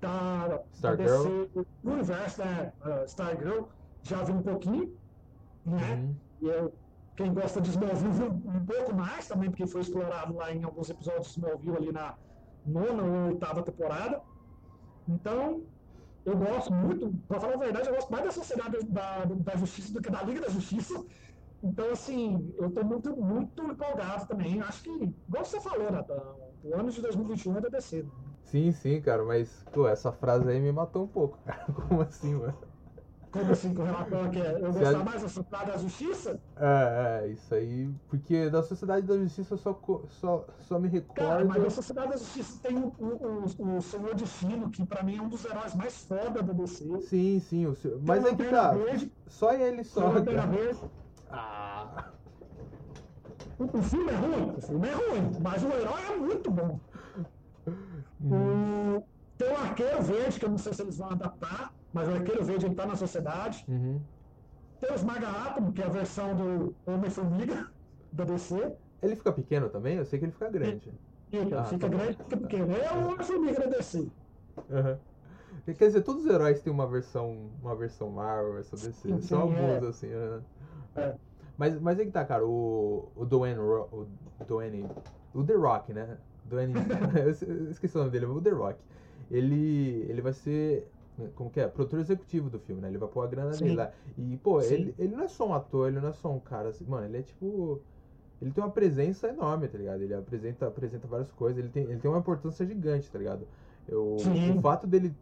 da 0.00 0.60
DC 0.94 1.50
Universo, 1.82 2.44
né? 2.44 2.72
Uh, 2.84 3.08
Star 3.08 3.36
Girl, 3.38 3.64
já 4.02 4.22
viu 4.22 4.34
um 4.36 4.42
pouquinho, 4.42 4.94
né? 5.64 5.94
Uhum. 5.94 6.14
E 6.42 6.48
eu 6.48 6.72
quem 7.16 7.34
gosta 7.34 7.60
de 7.60 7.70
Smallville 7.70 8.28
um 8.28 8.64
pouco 8.64 8.94
mais 8.94 9.26
também, 9.26 9.50
porque 9.50 9.66
foi 9.66 9.80
explorado 9.80 10.36
lá 10.36 10.52
em 10.52 10.62
alguns 10.62 10.88
episódios 10.88 11.26
de 11.26 11.32
Smallville 11.32 11.76
ali 11.76 11.92
na 11.92 12.14
nona 12.64 13.02
ou 13.02 13.28
oitava 13.30 13.60
temporada. 13.60 14.20
Então, 15.08 15.62
eu 16.28 16.36
gosto 16.36 16.72
muito, 16.72 17.12
para 17.26 17.40
falar 17.40 17.54
a 17.54 17.58
verdade, 17.58 17.88
eu 17.88 17.94
gosto 17.94 18.10
mais 18.10 18.24
da 18.24 18.30
Sociedade 18.30 18.78
da, 18.86 19.24
da 19.24 19.56
Justiça 19.56 19.92
do 19.92 20.02
que 20.02 20.10
da 20.10 20.22
Liga 20.22 20.40
da 20.42 20.48
Justiça. 20.48 21.04
Então, 21.62 21.90
assim, 21.90 22.54
eu 22.58 22.68
estou 22.68 22.84
muito, 22.84 23.16
muito 23.16 23.62
empolgado 23.62 24.26
também. 24.28 24.60
Acho 24.60 24.82
que, 24.82 24.90
igual 24.90 25.44
você 25.44 25.60
falou, 25.60 25.90
Natan, 25.90 26.22
o 26.62 26.74
ano 26.74 26.90
de 26.90 27.00
2021 27.00 27.56
é 27.56 27.60
da 27.62 27.68
DC. 27.68 28.02
Né? 28.02 28.10
Sim, 28.42 28.72
sim, 28.72 29.00
cara, 29.00 29.24
mas, 29.24 29.64
pô, 29.72 29.88
essa 29.88 30.12
frase 30.12 30.48
aí 30.48 30.60
me 30.60 30.70
matou 30.70 31.04
um 31.04 31.08
pouco, 31.08 31.38
cara. 31.44 31.64
Como 31.88 32.02
assim, 32.02 32.34
mano? 32.34 32.67
Como 33.30 33.52
assim, 33.52 33.74
com 33.74 33.82
relação 33.82 34.24
a 34.24 34.28
que 34.28 34.38
eu 34.38 34.72
gostar 34.72 35.04
mais 35.04 35.22
da 35.22 35.28
Sociedade 35.28 35.70
da 35.70 35.76
Justiça? 35.76 36.40
É, 36.56 37.20
é, 37.24 37.28
isso 37.28 37.54
aí. 37.54 37.90
Porque 38.08 38.48
da 38.48 38.62
Sociedade 38.62 39.06
da 39.06 39.18
Justiça 39.18 39.54
eu 39.54 39.58
só, 39.58 39.80
só, 40.20 40.46
só 40.60 40.78
me 40.78 40.88
recordo. 40.88 41.28
Cara, 41.28 41.44
mas 41.44 41.64
a 41.64 41.70
Sociedade 41.70 42.12
da 42.12 42.16
Justiça 42.16 42.58
tem 42.62 42.78
o, 42.78 42.94
o, 42.98 43.76
o 43.76 43.82
Senhor 43.82 44.14
Destino, 44.14 44.70
que 44.70 44.84
pra 44.86 45.02
mim 45.02 45.18
é 45.18 45.22
um 45.22 45.28
dos 45.28 45.44
heróis 45.44 45.74
mais 45.74 46.04
foda 46.04 46.42
da 46.42 46.52
DC. 46.52 47.00
Sim, 47.02 47.40
sim. 47.40 47.66
O 47.66 47.74
senhor... 47.74 48.00
Mas 48.02 48.24
é 48.24 48.34
que 48.34 48.44
tá. 48.44 48.72
Verde, 48.72 49.12
só 49.26 49.52
ele 49.52 49.84
só. 49.84 50.08
Verde. 50.10 50.80
Ah. 51.30 52.10
O, 53.58 53.78
o 53.78 53.82
filme 53.82 54.10
é 54.10 54.14
ruim, 54.14 54.54
o 54.56 54.62
filme 54.62 54.88
é 54.88 54.92
ruim, 54.92 55.30
mas 55.42 55.62
o 55.62 55.66
herói 55.66 56.02
é 56.12 56.16
muito 56.16 56.50
bom. 56.50 56.80
Hum. 58.22 58.96
O, 58.96 59.04
tem 59.36 59.52
o 59.52 59.56
Arqueiro 59.56 60.02
Verde, 60.02 60.38
que 60.38 60.44
eu 60.46 60.50
não 60.50 60.58
sei 60.58 60.72
se 60.72 60.82
eles 60.82 60.96
vão 60.96 61.10
adaptar 61.10 61.72
mas 61.98 62.08
o 62.08 62.12
Arqueiro 62.12 62.44
Verde 62.44 62.66
ele 62.66 62.74
tá 62.76 62.86
na 62.86 62.94
sociedade. 62.94 63.64
Uhum. 63.66 64.00
Tem 64.80 64.88
o 64.88 64.94
Esmaga 64.94 65.28
Átomo, 65.28 65.72
que 65.72 65.82
é 65.82 65.84
a 65.84 65.88
versão 65.88 66.36
do 66.36 66.74
Homem-Formiga 66.86 67.68
da 68.12 68.24
DC. 68.24 68.72
Ele 69.02 69.16
fica 69.16 69.32
pequeno 69.32 69.68
também? 69.68 69.96
Eu 69.96 70.04
sei 70.04 70.20
que 70.20 70.24
ele 70.24 70.32
fica 70.32 70.48
grande. 70.48 70.92
Fica, 71.28 71.60
ah, 71.60 71.64
fica 71.64 71.88
tá 71.90 71.96
grande, 71.96 72.16
fica 72.16 72.36
pequeno. 72.36 72.76
É 72.76 72.92
o 72.92 73.08
Homem-Formiga 73.08 73.60
da 73.60 73.76
DC. 73.76 73.98
Uhum. 74.70 74.96
Quer 75.74 75.86
dizer, 75.88 76.02
todos 76.02 76.24
os 76.24 76.30
heróis 76.30 76.62
têm 76.62 76.72
uma 76.72 76.86
versão, 76.86 77.50
uma 77.60 77.74
versão 77.74 78.10
Marvel, 78.10 78.54
versão 78.54 78.78
DC. 78.78 79.08
Sim, 79.08 79.20
São 79.20 79.40
alguns, 79.40 79.58
é. 79.58 79.86
assim. 79.88 80.14
Uhum. 80.14 80.40
É. 80.94 81.14
Mas, 81.56 81.80
mas 81.80 81.98
aí 81.98 82.06
que 82.06 82.12
tá, 82.12 82.24
cara, 82.24 82.46
o, 82.46 83.08
o 83.16 83.26
Dwayne, 83.26 83.58
o 83.58 84.06
Dwayne, 84.46 84.88
o 85.34 85.42
The 85.42 85.54
Rock, 85.54 85.92
né? 85.92 86.16
Dwayne, 86.44 86.74
eu 87.18 87.70
esqueci 87.72 87.96
o 87.96 87.98
nome 87.98 88.12
dele, 88.12 88.26
o 88.26 88.40
The 88.40 88.50
Rock. 88.50 88.78
Ele, 89.28 90.06
ele 90.08 90.22
vai 90.22 90.32
ser 90.32 90.88
como 91.34 91.50
que 91.50 91.60
é? 91.60 91.68
Produtor 91.68 92.00
executivo 92.00 92.48
do 92.48 92.58
filme, 92.58 92.80
né? 92.80 92.88
Ele 92.88 92.98
vai 92.98 93.08
pôr 93.08 93.22
a 93.22 93.26
grana 93.26 93.52
Sim. 93.52 93.64
dele 93.64 93.76
lá. 93.76 93.92
E, 94.16 94.36
pô, 94.36 94.60
ele, 94.60 94.94
ele 94.98 95.14
não 95.14 95.24
é 95.24 95.28
só 95.28 95.48
um 95.48 95.54
ator, 95.54 95.88
ele 95.88 96.00
não 96.00 96.08
é 96.08 96.12
só 96.12 96.30
um 96.30 96.40
cara 96.40 96.68
assim. 96.68 96.84
Mano, 96.84 97.06
ele 97.06 97.18
é 97.18 97.22
tipo. 97.22 97.80
Ele 98.40 98.52
tem 98.52 98.62
uma 98.62 98.70
presença 98.70 99.28
enorme, 99.28 99.66
tá 99.66 99.76
ligado? 99.76 100.00
Ele 100.00 100.14
apresenta, 100.14 100.68
apresenta 100.68 101.08
várias 101.08 101.32
coisas, 101.32 101.58
ele 101.58 101.68
tem, 101.70 101.82
ele 101.84 101.98
tem 101.98 102.08
uma 102.08 102.20
importância 102.20 102.64
gigante, 102.64 103.10
tá 103.10 103.18
ligado? 103.18 103.48
Eu, 103.88 104.16
o 104.56 104.60
fato 104.60 104.86
dele 104.86 105.12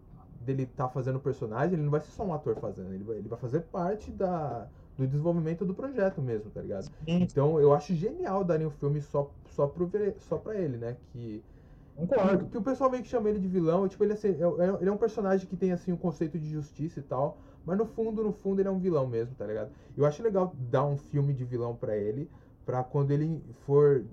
dele 0.46 0.66
tá 0.66 0.88
fazendo 0.88 1.16
o 1.16 1.20
personagem, 1.20 1.74
ele 1.74 1.82
não 1.82 1.90
vai 1.90 2.00
ser 2.00 2.12
só 2.12 2.24
um 2.24 2.32
ator 2.32 2.54
fazendo, 2.56 2.92
ele 2.92 3.02
vai, 3.02 3.16
ele 3.16 3.28
vai 3.28 3.38
fazer 3.38 3.60
parte 3.62 4.12
da, 4.12 4.68
do 4.96 5.06
desenvolvimento 5.06 5.64
do 5.64 5.74
projeto 5.74 6.22
mesmo, 6.22 6.50
tá 6.50 6.62
ligado? 6.62 6.88
Então 7.06 7.60
eu 7.60 7.74
acho 7.74 7.94
genial 7.94 8.44
darem 8.44 8.66
um 8.66 8.70
filme 8.70 9.00
só, 9.00 9.30
só, 9.46 9.66
pro, 9.66 9.90
só 10.18 10.38
pra 10.38 10.54
ele, 10.54 10.76
né? 10.76 10.96
Que 11.12 11.42
Concordo. 11.96 12.44
Que, 12.44 12.50
que, 12.50 12.58
o 12.58 12.62
pessoal 12.62 12.90
meio 12.90 13.02
que 13.02 13.08
chama 13.08 13.28
ele 13.28 13.38
de 13.38 13.48
vilão. 13.48 13.88
Tipo, 13.88 14.04
ele, 14.04 14.12
assim, 14.12 14.28
é, 14.28 14.64
é, 14.64 14.76
ele 14.80 14.88
é 14.88 14.92
um 14.92 14.96
personagem 14.96 15.46
que 15.46 15.56
tem, 15.56 15.72
assim, 15.72 15.92
um 15.92 15.96
conceito 15.96 16.38
de 16.38 16.48
justiça 16.48 17.00
e 17.00 17.02
tal. 17.02 17.38
Mas 17.64 17.78
no 17.78 17.86
fundo, 17.86 18.22
no 18.22 18.32
fundo, 18.32 18.60
ele 18.60 18.68
é 18.68 18.70
um 18.70 18.78
vilão 18.78 19.06
mesmo, 19.06 19.34
tá 19.34 19.46
ligado? 19.46 19.70
Eu 19.96 20.04
acho 20.04 20.22
legal 20.22 20.54
dar 20.70 20.84
um 20.84 20.96
filme 20.96 21.32
de 21.32 21.44
vilão 21.44 21.74
para 21.74 21.96
ele. 21.96 22.30
Pra 22.64 22.84
quando 22.84 23.10
ele 23.10 23.42
for 23.64 24.04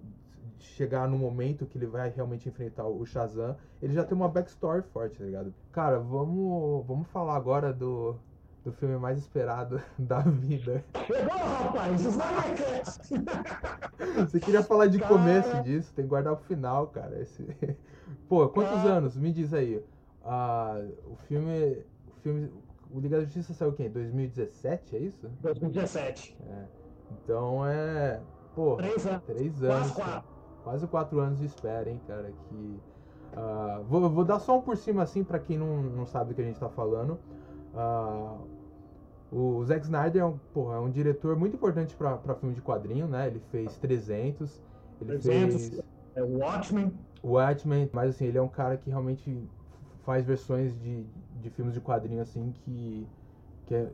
chegar 0.60 1.08
no 1.08 1.18
momento 1.18 1.66
que 1.66 1.78
ele 1.78 1.86
vai 1.86 2.10
realmente 2.10 2.48
enfrentar 2.48 2.86
o 2.88 3.06
Shazam, 3.06 3.56
ele 3.82 3.94
já 3.94 4.04
tem 4.04 4.16
uma 4.16 4.30
backstory 4.30 4.82
forte, 4.94 5.18
tá 5.18 5.26
ligado? 5.26 5.54
Cara, 5.72 6.00
vamos, 6.00 6.86
vamos 6.88 7.08
falar 7.10 7.36
agora 7.36 7.74
do, 7.74 8.16
do 8.64 8.72
filme 8.72 8.98
mais 8.98 9.20
esperado 9.20 9.82
da 10.00 10.20
vida. 10.20 10.84
Chegou, 11.06 11.38
rapaz! 11.38 12.02
Você 14.18 14.40
queria 14.40 14.64
falar 14.64 14.88
de 14.88 15.00
cara... 15.00 15.14
começo 15.14 15.64
disso, 15.64 15.94
tem 15.94 16.06
que 16.06 16.10
guardar 16.10 16.36
pro 16.36 16.46
final, 16.46 16.88
cara. 16.88 17.22
Esse... 17.22 17.44
Pô, 18.30 18.48
quantos 18.50 18.76
cara... 18.76 18.96
anos? 18.96 19.18
Me 19.18 19.32
diz 19.32 19.54
aí. 19.54 19.84
Ah, 20.24 20.82
o 21.06 21.16
filme. 21.28 21.84
O 22.08 22.12
filme. 22.22 22.52
O 22.92 23.00
Liga 23.00 23.18
da 23.18 23.24
Justiça 23.24 23.54
saiu 23.54 23.72
o 23.72 23.74
quê? 23.74 23.90
2017, 23.90 24.96
é 24.96 25.00
isso? 25.00 25.28
2017. 25.42 26.38
É. 26.48 26.64
Então 27.12 27.68
é. 27.68 28.22
Pô, 28.56 28.78
três 28.78 29.06
anos. 29.06 29.24
Três 29.24 29.64
anos. 29.64 29.92
Quase 29.92 29.94
quatro. 29.94 30.34
Quase 30.64 30.88
quatro 30.88 31.20
anos 31.20 31.40
de 31.40 31.46
espera, 31.46 31.90
hein, 31.90 32.00
cara. 32.08 32.32
Que. 32.48 32.80
Uh, 33.36 33.84
vou, 33.86 34.10
vou 34.10 34.24
dar 34.24 34.40
só 34.40 34.60
um 34.60 34.62
por 34.62 34.78
cima 34.78 35.02
assim 35.02 35.24
para 35.24 35.40
quem 35.40 35.58
não, 35.58 35.82
não 35.82 36.06
sabe 36.06 36.30
do 36.30 36.36
que 36.36 36.42
a 36.42 36.46
gente 36.46 36.60
tá 36.60 36.70
falando. 36.70 37.20
Uh, 37.74 38.38
o 39.34 39.66
Zack 39.66 39.84
Snyder 39.84 40.22
é 40.22 40.26
um, 40.26 40.38
porra, 40.54 40.76
é 40.76 40.80
um 40.80 40.92
diretor 40.92 41.36
muito 41.36 41.56
importante 41.56 41.96
para 41.96 42.36
filme 42.36 42.54
de 42.54 42.62
quadrinho, 42.62 43.08
né? 43.08 43.28
Ele 43.28 43.42
fez 43.52 43.76
300, 43.78 44.62
ele 45.02 45.18
300, 45.18 45.70
fez... 45.70 45.82
É 46.16 46.22
o 46.22 46.38
Watchmen. 46.38 46.94
Watchmen, 47.24 47.90
mas 47.92 48.12
assim, 48.12 48.26
ele 48.26 48.38
é 48.38 48.42
um 48.42 48.48
cara 48.48 48.78
que 48.78 48.90
realmente 48.92 49.50
faz 50.06 50.24
versões 50.24 50.80
de, 50.80 51.04
de 51.42 51.50
filmes 51.50 51.74
de 51.74 51.82
quadrinho, 51.82 52.22
assim, 52.22 52.54
que... 52.64 53.08
que 53.66 53.74
é... 53.74 53.90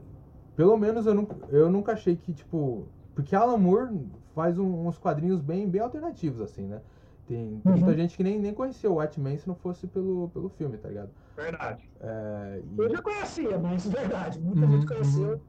Pelo 0.57 0.75
menos 0.77 1.05
eu 1.05 1.13
nunca, 1.13 1.37
eu 1.49 1.69
nunca 1.69 1.93
achei 1.93 2.17
que, 2.17 2.33
tipo... 2.33 2.85
Porque 3.15 3.33
Alan 3.33 3.57
Moore 3.57 3.97
faz 4.35 4.59
um, 4.59 4.87
uns 4.87 4.97
quadrinhos 4.97 5.39
bem, 5.39 5.69
bem 5.69 5.79
alternativos, 5.79 6.41
assim, 6.41 6.63
né? 6.63 6.81
Tem, 7.25 7.61
tem 7.63 7.71
uhum. 7.71 7.79
muita 7.79 7.95
gente 7.95 8.17
que 8.17 8.23
nem, 8.23 8.37
nem 8.37 8.53
conhecia 8.53 8.89
o 8.89 8.95
Watchmen 8.95 9.37
se 9.37 9.47
não 9.47 9.55
fosse 9.55 9.87
pelo, 9.87 10.29
pelo 10.33 10.49
filme, 10.49 10.77
tá 10.77 10.89
ligado? 10.89 11.11
Verdade. 11.39 11.89
É, 12.01 12.61
e... 12.63 12.79
Eu 12.79 12.89
já 12.89 13.01
conhecia, 13.01 13.57
mas 13.57 13.87
verdade, 13.87 14.39
muita 14.39 14.65
uhum, 14.65 14.71
gente 14.71 14.87
conheceu. 14.87 15.33
Uhum. 15.33 15.39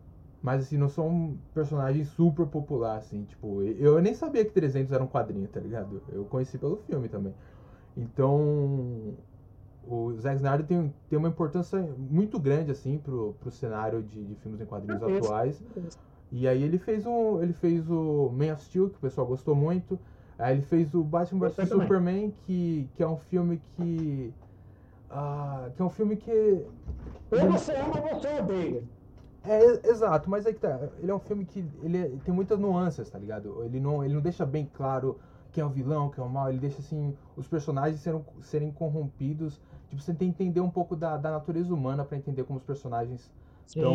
Mas 0.43 0.63
assim, 0.63 0.79
não 0.79 0.89
são 0.89 1.09
um 1.09 1.39
personagem 1.53 2.05
super 2.05 2.47
popular, 2.47 2.97
assim, 2.97 3.25
tipo, 3.25 3.63
eu 3.63 4.01
nem 4.01 4.15
sabia 4.15 4.45
que 4.45 4.53
300 4.53 4.91
era 4.93 5.05
um 5.05 5.07
quadrinho, 5.07 5.47
tá 5.47 5.61
ligado? 5.61 6.03
Eu 6.11 6.25
conheci 6.25 6.57
pelo 6.57 6.79
filme 6.79 7.09
também. 7.11 7.35
Então, 7.95 9.15
o 9.85 10.13
Zack 10.19 10.37
Snyder 10.37 10.67
tem, 10.67 10.95
tem 11.09 11.19
uma 11.19 11.29
importância 11.29 11.79
muito 11.99 12.39
grande, 12.39 12.71
assim, 12.71 12.97
pro, 12.99 13.35
pro 13.39 13.51
cenário 13.51 14.03
de, 14.03 14.25
de 14.25 14.35
filmes 14.37 14.61
em 14.61 14.65
quadrinhos 14.65 15.03
é 15.03 15.17
atuais. 15.17 15.63
É 15.77 15.81
e 16.33 16.47
aí 16.47 16.63
ele 16.63 16.79
fez 16.79 17.05
um. 17.07 17.43
Ele 17.43 17.53
fez 17.53 17.91
o 17.91 18.31
Man 18.31 18.53
of 18.53 18.63
Steel, 18.63 18.89
que 18.89 18.97
o 18.97 19.01
pessoal 19.01 19.27
gostou 19.27 19.55
muito. 19.55 19.99
Aí 20.39 20.55
ele 20.55 20.63
fez 20.63 20.95
o 20.95 21.03
Batman 21.03 21.49
vs 21.49 21.69
Superman, 21.69 22.33
que, 22.47 22.89
que 22.95 23.03
é 23.03 23.09
um 23.09 23.17
filme 23.17 23.61
que. 23.77 24.33
Uh, 25.11 25.71
que 25.73 25.83
é 25.83 25.85
um 25.85 25.91
filme 25.91 26.17
que. 26.17 26.31
Ou 26.31 27.51
você 27.51 27.73
ama 27.75 28.01
ou 28.01 28.21
você 28.21 28.41
odeia. 28.41 28.85
É, 29.43 29.89
exato, 29.89 30.29
mas 30.29 30.47
é 30.47 30.53
que 30.53 30.61
tá. 30.61 30.89
Ele 30.99 31.11
é 31.11 31.15
um 31.15 31.19
filme 31.19 31.45
que 31.45 31.65
ele 31.83 31.99
é, 31.99 32.09
tem 32.25 32.33
muitas 32.33 32.59
nuances, 32.59 33.09
tá 33.09 33.19
ligado? 33.19 33.65
Ele 33.65 33.81
não, 33.81 34.05
ele 34.05 34.15
não 34.15 34.21
deixa 34.21 34.45
bem 34.45 34.71
claro 34.73 35.19
quem 35.51 35.63
é 35.63 35.67
o 35.67 35.71
vilão, 35.71 36.11
quem 36.11 36.23
é 36.23 36.27
o 36.27 36.31
mal. 36.31 36.51
Ele 36.51 36.59
deixa, 36.59 36.79
assim, 36.79 37.17
os 37.37 37.49
personagens 37.49 38.01
serem, 38.01 38.25
serem 38.43 38.71
corrompidos. 38.71 39.61
Tipo, 39.89 40.01
você 40.03 40.15
tem 40.15 40.31
que 40.31 40.43
entender 40.43 40.61
um 40.61 40.71
pouco 40.71 40.95
da, 40.95 41.17
da 41.17 41.31
natureza 41.33 41.73
humana 41.75 42.05
para 42.05 42.17
entender 42.17 42.45
como 42.45 42.59
os 42.59 42.65
personagens 42.65 43.33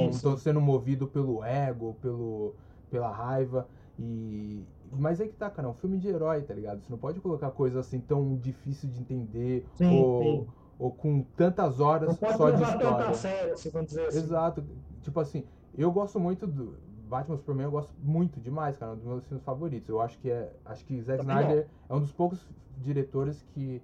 estão 0.09 0.35
sendo 0.37 0.59
movidos 0.59 1.09
pelo 1.09 1.43
ego, 1.43 1.95
pelo, 2.01 2.53
pela 2.89 3.09
raiva. 3.09 3.67
E, 3.97 4.65
mas 4.91 5.21
é 5.21 5.27
que 5.27 5.33
tá, 5.33 5.49
cara, 5.49 5.67
é 5.67 5.71
um 5.71 5.75
filme 5.75 5.97
de 5.97 6.07
herói, 6.07 6.41
tá 6.41 6.53
ligado? 6.53 6.81
Você 6.81 6.91
não 6.91 6.97
pode 6.97 7.19
colocar 7.21 7.51
coisa 7.51 7.79
assim 7.79 7.99
tão 7.99 8.35
difícil 8.35 8.89
de 8.89 8.99
entender 8.99 9.65
sim, 9.75 10.01
ou, 10.01 10.21
sim. 10.21 10.47
Ou 10.77 10.91
com 10.91 11.23
tantas 11.35 11.79
horas 11.79 12.15
só 12.17 12.51
de 12.51 12.63
história. 12.63 13.13
Sério, 13.13 13.57
se 13.57 13.71
dizer 13.71 14.07
assim. 14.07 14.17
Exato. 14.19 14.63
Tipo 15.01 15.19
assim, 15.19 15.43
eu 15.77 15.91
gosto 15.91 16.19
muito 16.19 16.45
do 16.45 16.75
Batman 17.07 17.37
Superman, 17.37 17.65
eu 17.65 17.71
gosto 17.71 17.93
muito 18.01 18.39
demais, 18.39 18.77
cara, 18.77 18.91
é 18.91 18.95
um 18.95 18.97
dos 18.97 19.05
meus 19.05 19.25
filmes 19.25 19.43
favoritos. 19.43 19.89
Eu 19.89 20.01
acho 20.01 20.17
que 20.19 20.29
é, 20.29 20.51
acho 20.65 20.83
que 20.85 20.99
Zack 21.01 21.21
Snyder 21.21 21.67
é 21.89 21.93
um 21.93 21.99
dos 21.99 22.11
poucos 22.11 22.45
diretores 22.77 23.41
que 23.53 23.81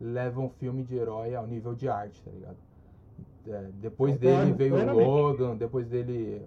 levam 0.00 0.48
filme 0.48 0.82
de 0.82 0.96
herói 0.96 1.34
ao 1.34 1.46
nível 1.46 1.74
de 1.74 1.88
arte, 1.88 2.20
tá 2.22 2.30
ligado? 2.30 2.56
É, 3.46 3.70
depois 3.74 4.16
dele 4.18 4.52
veio 4.52 4.74
o 4.74 5.04
Logan, 5.04 5.56
depois 5.56 5.88
dele 5.88 6.42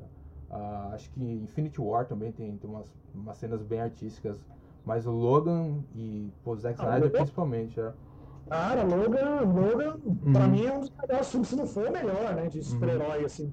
Uh, 0.50 0.94
acho 0.94 1.10
que 1.12 1.22
Infinity 1.22 1.82
War 1.82 2.06
também 2.06 2.32
tem, 2.32 2.56
tem 2.58 2.70
umas, 2.70 2.92
umas 3.14 3.38
cenas 3.38 3.62
bem 3.62 3.82
artísticas. 3.82 4.40
Mas 4.86 5.08
o 5.08 5.12
Logan 5.12 5.80
e 5.96 6.32
o 6.46 6.56
Zack 6.56 6.80
ah, 6.80 6.84
Snyder 6.84 7.12
principalmente, 7.12 7.80
é. 7.80 7.92
Cara, 8.50 8.84
Logan, 8.84 9.42
Logan 9.42 9.98
uhum. 10.06 10.34
pra 10.34 10.48
mim 10.48 10.66
é 10.66 10.74
um 10.74 10.82
dos 10.82 10.92
melhores 10.92 11.30
filmes, 11.30 11.48
se 11.48 11.56
não 11.56 11.66
for 11.66 11.88
o 11.88 11.92
melhor, 11.92 12.36
né? 12.36 12.48
De 12.48 12.64
super-herói, 12.64 13.20
uhum. 13.20 13.26
assim, 13.26 13.52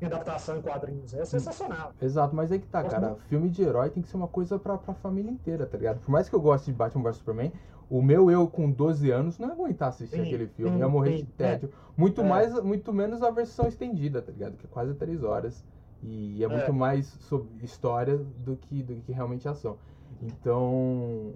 em 0.00 0.06
adaptação 0.06 0.56
em 0.56 0.62
quadrinhos. 0.62 1.12
É 1.12 1.24
sensacional. 1.24 1.92
Exato, 2.00 2.34
mas 2.34 2.50
aí 2.50 2.58
que 2.58 2.66
tá, 2.66 2.82
cara. 2.82 3.16
Filme 3.28 3.50
de 3.50 3.62
herói 3.62 3.90
tem 3.90 4.02
que 4.02 4.08
ser 4.08 4.16
uma 4.16 4.28
coisa 4.28 4.58
pra, 4.58 4.78
pra 4.78 4.94
família 4.94 5.30
inteira, 5.30 5.66
tá 5.66 5.76
ligado? 5.76 6.00
Por 6.00 6.10
mais 6.10 6.28
que 6.28 6.34
eu 6.34 6.40
goste 6.40 6.70
de 6.70 6.76
Batman 6.76 7.02
vs 7.04 7.16
Superman, 7.16 7.52
o 7.90 8.00
meu 8.00 8.30
eu 8.30 8.48
com 8.48 8.70
12 8.70 9.10
anos 9.10 9.38
não 9.38 9.48
ia 9.48 9.54
aguentar 9.54 9.88
assistir 9.88 10.16
sim, 10.16 10.22
aquele 10.22 10.46
filme, 10.46 10.72
sim, 10.72 10.78
ia 10.78 10.88
morrer 10.88 11.18
sim, 11.18 11.24
de 11.24 11.32
tédio. 11.32 11.68
É. 11.68 12.00
Muito, 12.00 12.20
é. 12.22 12.24
mais, 12.24 12.62
muito 12.62 12.92
menos 12.92 13.22
a 13.22 13.30
versão 13.30 13.66
estendida, 13.66 14.22
tá 14.22 14.32
ligado? 14.32 14.56
Que 14.56 14.64
é 14.64 14.68
quase 14.70 14.94
3 14.94 15.22
horas. 15.22 15.64
E 16.02 16.42
é, 16.42 16.46
é, 16.46 16.48
muito 16.48 16.72
mais 16.72 17.06
sobre 17.06 17.48
história 17.62 18.16
do 18.16 18.56
que, 18.56 18.82
do 18.82 18.94
que 19.02 19.12
realmente 19.12 19.46
ação. 19.46 19.76
Então, 20.22 21.34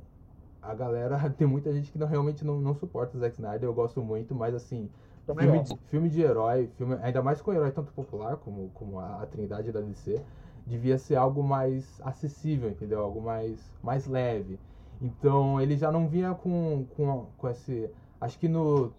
a 0.66 0.74
galera, 0.74 1.18
tem 1.36 1.46
muita 1.46 1.72
gente 1.72 1.90
que 1.90 1.98
não, 1.98 2.06
realmente 2.06 2.44
não, 2.44 2.60
não 2.60 2.74
suporta 2.74 3.16
o 3.16 3.20
Zack 3.20 3.34
Snyder, 3.34 3.64
eu 3.64 3.74
gosto 3.74 4.02
muito, 4.02 4.34
mas 4.34 4.54
assim, 4.54 4.90
filme 5.26 5.62
de, 5.62 5.76
filme 5.86 6.08
de 6.08 6.20
herói, 6.20 6.68
filme, 6.76 6.98
ainda 7.02 7.22
mais 7.22 7.40
com 7.40 7.52
herói 7.52 7.70
tanto 7.70 7.92
popular 7.92 8.36
como, 8.36 8.70
como 8.74 8.98
a, 8.98 9.22
a 9.22 9.26
Trindade 9.26 9.72
da 9.72 9.80
DC, 9.80 10.20
devia 10.66 10.98
ser 10.98 11.16
algo 11.16 11.42
mais 11.42 12.00
acessível, 12.02 12.70
entendeu? 12.70 13.00
Algo 13.00 13.20
mais, 13.20 13.58
mais 13.82 14.06
leve. 14.06 14.58
Então, 15.00 15.60
ele 15.60 15.76
já 15.76 15.92
não 15.92 16.08
vinha 16.08 16.34
com, 16.34 16.86
com, 16.96 17.26
com 17.36 17.48
esse. 17.48 17.90
Acho 18.20 18.38
que 18.38 18.48
no. 18.48 18.92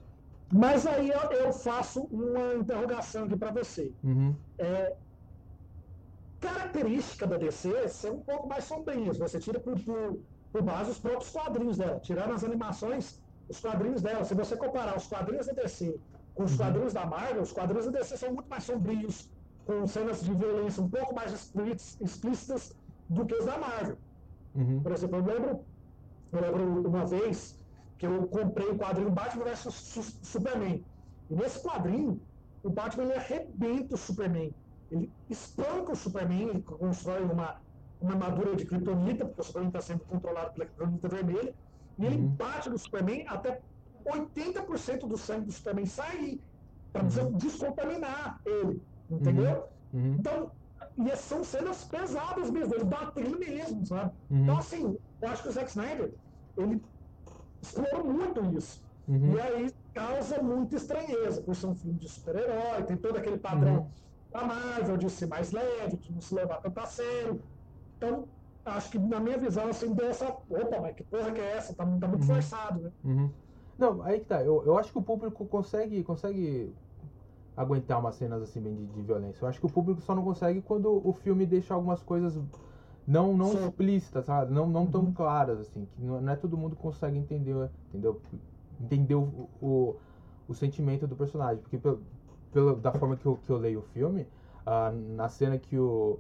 Mas 0.54 0.86
aí 0.86 1.10
eu, 1.10 1.32
eu 1.32 1.52
faço 1.52 2.04
uma 2.12 2.54
interrogação 2.56 3.26
aqui 3.26 3.36
para 3.36 3.52
você. 3.52 3.92
Uhum. 4.04 4.36
É, 4.60 4.96
característica 6.40 7.26
da 7.26 7.38
DC 7.38 7.74
é 7.74 7.88
ser 7.88 8.12
um 8.12 8.20
pouco 8.20 8.48
mais 8.48 8.64
sombria. 8.66 9.12
Você 9.14 9.40
tira 9.40 9.60
por, 9.60 9.80
por, 9.80 10.20
por, 10.56 10.62
base 10.62 10.92
os 10.92 11.00
próprios 11.00 11.30
quadrinhos 11.32 11.78
dela. 11.78 12.00
Tirando 12.00 12.34
as 12.34 12.44
animações, 12.44 13.22
os 13.50 13.60
quadrinhos 13.60 14.02
dela. 14.02 14.24
Se 14.24 14.34
você 14.34 14.56
comparar 14.56 14.96
os 14.96 15.08
quadrinhos 15.08 15.48
da 15.48 15.54
DC 15.54 16.00
com 16.34 16.44
os 16.44 16.52
uhum. 16.52 16.58
quadrinhos 16.58 16.94
da 16.94 17.06
Marvel, 17.06 17.42
os 17.42 17.52
quadrinhos 17.52 17.86
da 17.86 17.92
DC 18.00 18.18
são 18.18 18.34
muito 18.34 18.50
mais 18.50 18.64
sombrios, 18.64 19.30
com 19.66 19.86
cenas 19.88 20.24
de 20.24 20.34
violência 20.34 20.82
um 20.82 20.90
pouco 20.90 21.14
mais 21.14 21.32
explícitas 22.00 22.74
do 23.10 23.26
que 23.26 23.36
os 23.36 23.46
da 23.46 23.58
Marvel. 23.58 23.98
Uhum. 24.56 24.82
Por 24.82 24.92
exemplo, 24.94 25.18
eu 25.18 25.26
lembro, 25.26 25.66
eu 26.32 26.42
lembro 26.42 26.88
uma 26.88 27.06
vez 27.06 27.60
que 27.98 28.06
eu 28.08 28.28
comprei 28.28 28.68
o 28.70 28.78
quadrinho 28.78 29.12
Batman 29.12 29.46
vs 29.46 30.20
Superman. 30.24 30.84
E 31.30 31.36
nesse 31.36 31.62
quadrinho, 31.62 32.20
o 32.64 32.70
Batman 32.70 33.04
ele 33.04 33.14
arrebenta 33.14 33.96
o 33.96 33.98
Superman. 33.98 34.54
Ele 34.92 35.12
espanca 35.30 35.92
o 35.92 35.96
Superman, 35.96 36.50
ele 36.50 36.62
constrói 36.62 37.24
uma, 37.24 37.60
uma 38.06 38.14
armadura 38.14 38.56
de 38.56 38.66
kryptonita, 38.66 39.26
porque 39.26 39.42
o 39.42 39.44
Superman 39.44 39.70
está 39.70 39.82
sendo 39.82 40.00
controlado 40.06 40.54
pela 40.54 40.66
kryptonita 40.66 41.08
vermelha, 41.08 41.54
e 41.98 42.06
ele 42.06 42.18
uhum. 42.18 42.28
bate 42.28 42.70
no 42.70 42.78
Superman 42.78 43.26
até 43.28 43.62
80% 44.06 45.08
do 45.08 45.18
sangue 45.18 45.46
do 45.46 45.52
Superman 45.52 45.86
sair, 45.86 46.42
para 46.92 47.04
uhum. 47.04 47.34
descontaminar 47.34 48.40
ele, 48.46 48.82
entendeu? 49.10 49.68
Uhum. 49.94 50.02
uhum. 50.02 50.16
Então, 50.20 50.52
e 50.98 51.16
são 51.18 51.44
cenas 51.44 51.84
pesadas 51.84 52.50
mesmo, 52.50 52.74
ele 52.74 52.86
batendo 52.86 53.38
mesmo, 53.38 53.86
sabe? 53.86 54.12
Uhum. 54.30 54.44
Então, 54.44 54.58
assim, 54.58 54.98
eu 55.22 55.30
acho 55.30 55.44
que 55.44 55.50
o 55.50 55.52
Zack 55.52 55.70
Snyder, 55.70 56.14
ele 56.58 56.82
explorou 57.62 58.06
muito 58.06 58.58
isso. 58.58 58.84
Uhum. 59.08 59.34
E 59.34 59.42
aí 59.42 59.74
causa 59.94 60.42
muita 60.42 60.76
estranheza, 60.76 61.42
por 61.42 61.56
ser 61.56 61.68
um 61.68 61.76
filme 61.76 62.00
de 62.00 62.10
super-herói, 62.10 62.84
tem 62.84 62.98
todo 62.98 63.18
aquele 63.18 63.38
padrão 63.38 63.90
da 64.32 64.44
Marvel 64.44 64.98
de 64.98 65.10
ser 65.10 65.28
mais 65.28 65.52
leve, 65.52 65.98
de 65.98 66.12
não 66.12 66.22
se 66.22 66.34
levar 66.36 66.58
tanto 66.58 66.80
a 66.80 66.86
sério. 66.86 67.42
Então, 67.98 68.26
acho 68.66 68.92
que 68.92 69.00
na 69.00 69.20
minha 69.20 69.38
visão, 69.38 69.68
assim, 69.68 69.94
deu 69.94 70.08
essa. 70.08 70.28
Opa, 70.28 70.82
mas 70.82 70.96
que 70.96 71.04
porra 71.04 71.32
que 71.32 71.42
é 71.42 71.58
essa? 71.58 71.74
Tá, 71.74 71.86
tá 71.86 72.08
muito 72.08 72.22
uhum. 72.22 72.22
forçado, 72.22 72.82
né? 72.82 72.92
Uhum. 73.04 73.30
Não, 73.78 74.02
aí 74.04 74.20
que 74.20 74.26
tá. 74.26 74.42
Eu, 74.44 74.64
eu 74.66 74.78
acho 74.78 74.92
que 74.92 74.98
o 74.98 75.02
público 75.02 75.46
consegue, 75.46 76.04
consegue 76.04 76.74
aguentar 77.56 78.00
umas 78.00 78.16
cenas 78.16 78.42
assim 78.42 78.62
bem 78.62 78.76
de, 78.76 78.86
de, 78.88 79.02
violência. 79.02 79.44
Eu 79.44 79.50
acho 79.50 79.60
que 79.60 79.66
o 79.66 79.70
público 79.70 80.02
só 80.02 80.16
não 80.16 80.24
consegue 80.24 80.62
quando 80.62 81.02
o 81.08 81.14
filme 81.14 81.46
deixa 81.46 81.74
algumas 81.74 82.02
coisas 82.04 82.38
não 83.08 83.36
não 83.38 83.54
explícitas, 83.54 84.26
sabe? 84.26 84.52
Não, 84.52 84.68
não 84.68 84.88
tão 84.88 85.02
uhum. 85.02 85.14
claras 85.14 85.60
assim, 85.60 85.86
que 85.86 86.02
não, 86.02 86.22
não, 86.22 86.34
é 86.34 86.36
todo 86.36 86.58
mundo 86.58 86.76
consegue 86.76 87.18
entender, 87.18 87.70
entendeu? 87.90 88.20
Entender 88.82 89.16
o, 89.16 89.48
o, 89.62 89.96
o 90.48 90.54
sentimento 90.54 91.08
do 91.08 91.16
personagem, 91.16 91.62
porque 91.62 91.78
pelo, 91.78 92.02
pelo, 92.52 92.76
da 92.76 92.92
forma 92.92 93.16
que 93.16 93.26
eu, 93.26 93.38
que 93.38 93.50
eu 93.50 93.58
leio 93.58 93.80
o 93.80 93.84
filme, 93.84 94.28
uh, 94.66 95.16
na 95.16 95.30
cena 95.30 95.58
que 95.58 95.78
o 95.78 96.20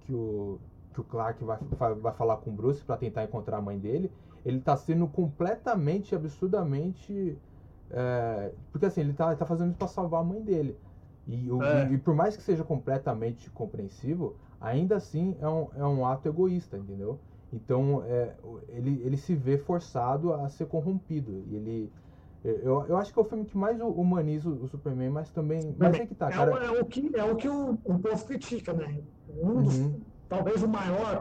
que 0.00 0.14
o 0.14 0.58
que 0.92 1.00
o 1.00 1.04
Clark 1.04 1.42
vai, 1.44 1.58
vai 1.94 2.12
falar 2.12 2.36
com 2.38 2.50
o 2.50 2.52
Bruce 2.52 2.84
para 2.84 2.96
tentar 2.96 3.24
encontrar 3.24 3.58
a 3.58 3.62
mãe 3.62 3.78
dele, 3.78 4.10
ele 4.44 4.58
está 4.58 4.76
sendo 4.76 5.06
completamente, 5.06 6.14
absurdamente 6.14 7.38
é, 7.90 8.52
porque 8.70 8.86
assim, 8.86 9.00
ele 9.00 9.12
tá, 9.12 9.28
ele 9.28 9.36
tá 9.36 9.44
fazendo 9.44 9.70
isso 9.70 9.78
pra 9.78 9.88
salvar 9.88 10.20
a 10.20 10.24
mãe 10.24 10.40
dele. 10.40 10.76
E, 11.26 11.50
o, 11.50 11.62
é. 11.62 11.88
e, 11.90 11.94
e, 11.94 11.98
por 11.98 12.14
mais 12.14 12.36
que 12.36 12.42
seja 12.42 12.64
completamente 12.64 13.50
compreensivo, 13.50 14.36
ainda 14.60 14.96
assim 14.96 15.36
é 15.40 15.48
um, 15.48 15.68
é 15.74 15.84
um 15.84 16.06
ato 16.06 16.28
egoísta, 16.28 16.78
entendeu? 16.78 17.18
Então 17.52 18.02
é, 18.06 18.34
ele, 18.68 19.02
ele 19.04 19.16
se 19.16 19.34
vê 19.34 19.58
forçado 19.58 20.32
a 20.32 20.48
ser 20.48 20.66
corrompido. 20.66 21.44
E 21.48 21.56
ele. 21.56 21.92
Eu, 22.42 22.86
eu 22.88 22.96
acho 22.96 23.12
que 23.12 23.18
é 23.18 23.22
o 23.22 23.24
filme 23.24 23.44
que 23.44 23.58
mais 23.58 23.78
humaniza 23.82 24.48
o 24.48 24.66
Superman, 24.66 25.10
mas 25.10 25.30
também. 25.30 25.74
Mas 25.76 25.94
é 25.94 26.06
que 26.06 26.14
tá, 26.14 26.30
cara. 26.30 26.64
É, 26.64 26.66
é 26.68 26.80
o 26.80 26.86
que, 26.86 27.10
é 27.14 27.24
o, 27.24 27.36
que 27.36 27.48
o, 27.48 27.72
o 27.84 27.98
povo 27.98 28.24
critica, 28.24 28.72
né? 28.72 28.98
Um 29.28 29.62
dos, 29.62 29.78
uhum. 29.78 30.00
Talvez 30.30 30.62
o 30.62 30.68
maior 30.68 31.20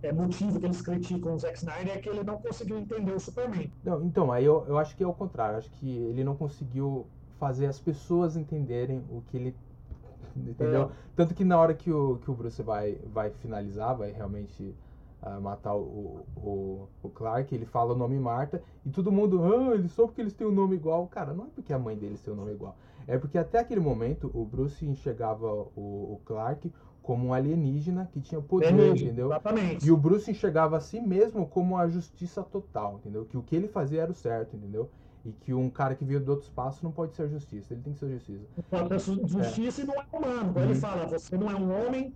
é, 0.00 0.12
motivo 0.12 0.60
que 0.60 0.64
eles 0.64 0.80
criticam 0.80 1.34
o 1.34 1.38
Zack 1.38 1.58
Snyder 1.58 1.96
é 1.96 1.98
que 1.98 2.08
ele 2.08 2.22
não 2.22 2.38
conseguiu 2.38 2.78
entender 2.78 3.12
o 3.12 3.18
Superman. 3.18 3.70
Não, 3.84 4.04
então, 4.04 4.30
aí 4.30 4.44
eu, 4.44 4.64
eu 4.68 4.78
acho 4.78 4.96
que 4.96 5.02
é 5.02 5.06
o 5.06 5.12
contrário. 5.12 5.54
Eu 5.54 5.58
acho 5.58 5.70
que 5.72 5.90
ele 5.90 6.22
não 6.22 6.36
conseguiu 6.36 7.04
fazer 7.40 7.66
as 7.66 7.80
pessoas 7.80 8.36
entenderem 8.36 9.02
o 9.10 9.22
que 9.22 9.36
ele. 9.36 9.56
Entendeu? 10.36 10.82
É. 10.82 10.88
Tanto 11.16 11.34
que 11.34 11.44
na 11.44 11.58
hora 11.58 11.74
que 11.74 11.90
o, 11.90 12.18
que 12.18 12.30
o 12.30 12.34
Bruce 12.34 12.62
vai, 12.62 12.96
vai 13.12 13.30
finalizar, 13.30 13.96
vai 13.96 14.12
realmente 14.12 14.72
uh, 15.20 15.40
matar 15.40 15.74
o, 15.74 16.24
o, 16.36 16.88
o, 17.02 17.08
Clark, 17.08 17.52
ele 17.52 17.66
fala 17.66 17.92
o 17.92 17.96
nome 17.96 18.18
Marta, 18.20 18.62
e 18.86 18.90
todo 18.90 19.10
mundo, 19.10 19.42
ah, 19.44 19.74
ele 19.74 19.88
só 19.88 20.06
porque 20.06 20.20
eles 20.20 20.32
têm 20.32 20.46
o 20.46 20.50
um 20.50 20.54
nome 20.54 20.76
igual. 20.76 21.08
Cara, 21.08 21.34
não 21.34 21.46
é 21.46 21.48
porque 21.52 21.72
a 21.72 21.78
mãe 21.78 21.96
deles 21.96 22.20
tem 22.22 22.32
o 22.32 22.36
um 22.36 22.40
nome 22.40 22.52
igual. 22.52 22.76
É 23.06 23.18
porque 23.18 23.36
até 23.36 23.58
aquele 23.58 23.80
momento 23.80 24.30
o 24.32 24.44
Bruce 24.44 24.86
enxergava 24.86 25.46
o, 25.46 26.14
o 26.14 26.20
Clark 26.24 26.72
como 27.02 27.28
um 27.28 27.34
alienígena 27.34 28.08
que 28.12 28.20
tinha 28.20 28.40
poder, 28.40 28.72
entendeu? 28.72 29.26
Exatamente. 29.26 29.86
E 29.86 29.90
o 29.90 29.96
Bruce 29.96 30.30
enxergava 30.30 30.76
a 30.76 30.80
si 30.80 31.00
mesmo 31.00 31.46
como 31.46 31.76
a 31.76 31.88
justiça 31.88 32.42
total, 32.42 33.00
entendeu? 33.00 33.24
Que 33.24 33.36
o 33.36 33.42
que 33.42 33.56
ele 33.56 33.66
fazia 33.66 34.02
era 34.02 34.12
o 34.12 34.14
certo, 34.14 34.56
entendeu? 34.56 34.88
E 35.24 35.32
que 35.32 35.52
um 35.52 35.68
cara 35.68 35.94
que 35.94 36.04
veio 36.04 36.20
do 36.20 36.30
outro 36.30 36.46
espaço 36.46 36.84
não 36.84 36.92
pode 36.92 37.14
ser 37.14 37.28
justiça, 37.28 37.74
ele 37.74 37.82
tem 37.82 37.92
que 37.92 37.98
ser 37.98 38.10
justiça. 38.10 38.44
Pode 38.70 39.02
ser 39.02 39.28
justiça 39.28 39.80
é. 39.80 39.84
e 39.84 39.86
não 39.86 39.94
é 39.94 40.06
humano. 40.12 40.52
Uhum. 40.54 40.62
Ele 40.62 40.74
fala, 40.76 41.06
você 41.06 41.36
não 41.36 41.50
é 41.50 41.54
um 41.56 41.86
homem 41.86 42.14